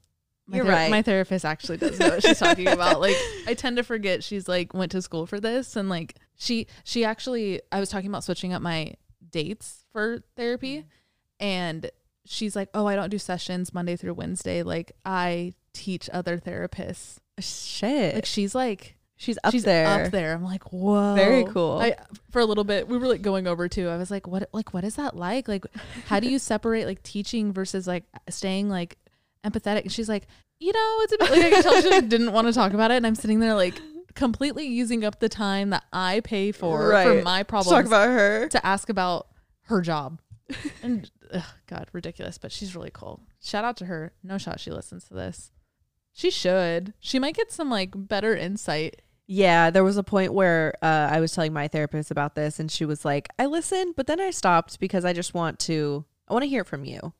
[0.47, 0.91] my, You're ther- right.
[0.91, 3.01] my therapist actually does know what she's talking about.
[3.01, 6.67] Like I tend to forget she's like went to school for this and like she
[6.85, 8.93] she actually I was talking about switching up my
[9.31, 10.85] dates for therapy
[11.41, 11.91] and
[12.27, 14.63] she's like, "Oh, I don't do sessions Monday through Wednesday.
[14.63, 18.15] Like I teach other therapists." Shit.
[18.15, 20.05] Like she's like she's up she's there.
[20.07, 20.35] up there.
[20.35, 21.79] I'm like, "Whoa." Very cool.
[21.81, 21.97] I
[22.31, 23.89] for a little bit we were like going over too.
[23.89, 25.49] I was like, "What like what is that like?
[25.49, 25.65] Like
[26.07, 28.97] how do you separate like teaching versus like staying like
[29.45, 30.27] empathetic?" And she's like,
[30.61, 32.73] "You know, it's a bit like I could tell she like, didn't want to talk
[32.73, 33.75] about it." And I'm sitting there like
[34.15, 37.25] completely using up the time that I pay for for Right.
[37.25, 38.49] my Let's problems talk about her.
[38.51, 39.27] to ask about
[39.63, 40.21] her job.
[40.83, 42.39] and ugh, God, ridiculous.
[42.39, 43.21] But she's really cool.
[43.43, 44.13] Shout out to her.
[44.23, 45.53] No shot she listens to this.
[46.13, 46.95] She should.
[47.01, 49.03] She might get some like better insight.
[49.27, 52.71] Yeah, there was a point where uh, I was telling my therapist about this, and
[52.71, 56.05] she was like, "I listened, but then I stopped because I just want to.
[56.29, 57.13] I want to hear from you."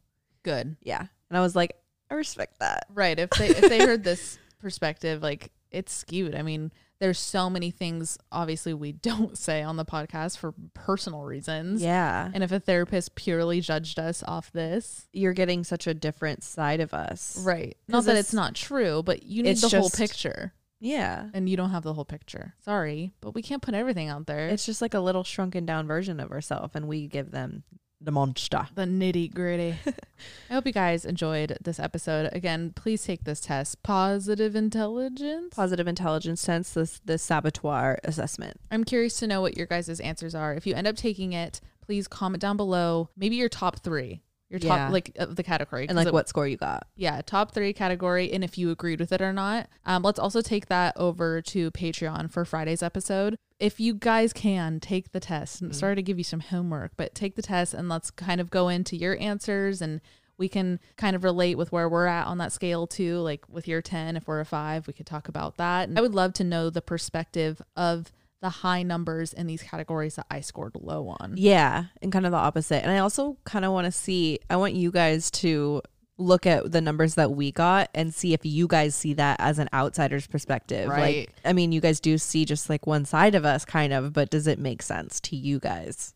[0.43, 0.77] Good.
[0.83, 1.77] Yeah, and I was like,
[2.11, 3.19] "I respect that." Right.
[3.19, 6.35] If they if they heard this perspective, like it's skewed.
[6.35, 6.73] I mean,
[7.05, 11.83] there's so many things obviously we don't say on the podcast for personal reasons.
[11.83, 16.43] Yeah, And if a therapist purely judged us off this, you're getting such a different
[16.43, 17.37] side of us.
[17.45, 17.77] right.
[17.89, 20.55] Not that it's- not true, but you need the whole picture.
[20.81, 21.29] Yeah.
[21.35, 22.55] and you don't have the whole picture.
[22.65, 24.49] Sorry, but we can't put everything out there.
[24.49, 27.63] It's just like a little shrunken down version of ourselves, and we give them
[28.05, 28.67] the monster.
[28.75, 29.77] the nitty gritty.
[30.51, 32.31] I hope you guys enjoyed this episode.
[32.33, 33.83] Again, please take this test.
[33.83, 35.55] Positive intelligence.
[35.55, 38.61] Positive intelligence sense, this the saboteur assessment.
[38.71, 40.55] I'm curious to know what your guys' answers are.
[40.55, 43.09] If you end up taking it, please comment down below.
[43.17, 44.89] Maybe your top three, your top Yeah.
[44.91, 46.87] like of the category, and like it- what score you got.
[46.97, 49.69] yeah, top three category, and if you agreed with it or not.
[49.85, 53.37] Um, let's also take that over to Patreon for Friday's episode.
[53.61, 55.79] If you guys can take the test, and mm-hmm.
[55.79, 58.69] sorry to give you some homework, but take the test and let's kind of go
[58.69, 60.01] into your answers and
[60.37, 63.19] we can kind of relate with where we're at on that scale too.
[63.19, 65.89] Like with your 10, if we're a five, we could talk about that.
[65.89, 70.17] And I would love to know the perspective of the high numbers in these categories
[70.17, 71.35] that I scored low on.
[71.37, 72.83] Yeah, and kind of the opposite.
[72.83, 75.81] And I also kind of want to see, I want you guys to
[76.17, 79.59] look at the numbers that we got and see if you guys see that as
[79.59, 80.89] an outsider's perspective.
[80.89, 81.29] Right.
[81.29, 84.13] Like, I mean, you guys do see just like one side of us, kind of,
[84.13, 86.15] but does it make sense to you guys?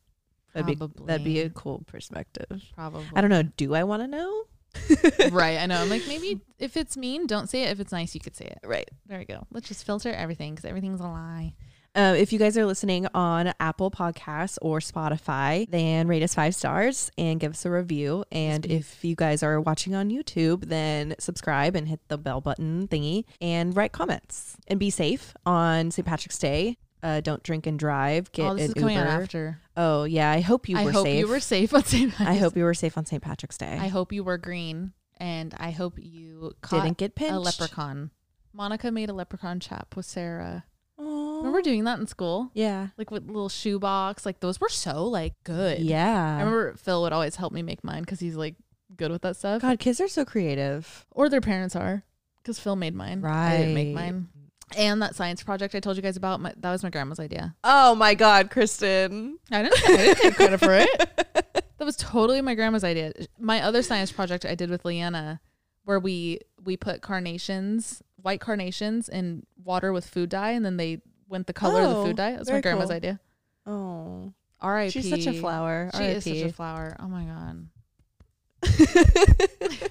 [0.55, 2.63] That'd be that'd be a cool perspective.
[2.75, 3.05] Probably.
[3.15, 3.43] I don't know.
[3.43, 4.45] Do I want to know?
[5.31, 5.59] right.
[5.59, 5.81] I know.
[5.81, 7.71] I'm like, maybe if it's mean, don't say it.
[7.71, 8.59] If it's nice, you could say it.
[8.65, 8.89] Right.
[9.07, 9.47] There we go.
[9.53, 11.55] Let's just filter everything because everything's a lie.
[11.99, 16.55] Uh, if you guys are listening on Apple Podcasts or Spotify, then rate us five
[16.55, 18.25] stars and give us a review.
[18.31, 22.87] And if you guys are watching on YouTube, then subscribe and hit the bell button
[22.87, 24.57] thingy and write comments.
[24.69, 26.07] And be safe on St.
[26.07, 26.77] Patrick's Day.
[27.03, 28.31] Uh, don't drink and drive.
[28.31, 29.09] Get oh, this an is coming Uber.
[29.09, 29.61] out after.
[29.77, 31.19] Oh yeah, I hope you I were hope safe.
[31.19, 32.21] you were safe on St.
[32.21, 33.21] I hope you were safe on St.
[33.21, 33.77] Patrick's Day.
[33.77, 37.35] I hope you were green, and I hope you caught Didn't get pinched.
[37.35, 38.13] a leprechaun.
[38.53, 40.65] Monica made a leprechaun chap with Sarah.
[41.39, 42.51] Remember doing that in school?
[42.55, 42.89] Yeah.
[42.97, 44.27] Like with little shoebox.
[44.27, 45.81] Like those were so like good.
[45.81, 46.37] Yeah.
[46.37, 48.57] I remember Phil would always help me make mine because he's like
[48.97, 49.63] good with that stuff.
[49.63, 51.07] God, kids are so creative.
[51.11, 52.05] Or their parents are.
[52.43, 53.21] Because Phil made mine.
[53.21, 53.55] Right.
[53.55, 54.29] I didn't make mine.
[54.77, 57.55] And that science project I told you guys about, my, that was my grandma's idea.
[57.65, 59.39] Oh my God, Kristen.
[59.51, 61.29] I didn't, I didn't take credit for it.
[61.79, 63.13] That was totally my grandma's idea.
[63.39, 65.41] My other science project I did with Leanna,
[65.85, 71.01] where we we put carnations, white carnations, in water with food dye, and then they
[71.29, 72.33] went the color of the Oh, food dye.
[72.33, 72.97] That was my very grandma's cool.
[72.97, 73.21] idea.
[73.67, 74.91] Oh, R.I.P.
[74.91, 75.91] she's such a flower.
[75.97, 76.97] She is such a flower.
[76.99, 77.69] Oh my god.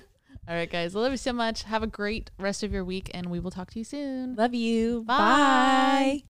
[0.50, 0.96] All right, guys.
[0.96, 1.64] I love you so much.
[1.64, 4.36] Have a great rest of your week, and we will talk to you soon.
[4.36, 5.04] Love you.
[5.06, 5.18] Bye.
[5.18, 6.24] Bye.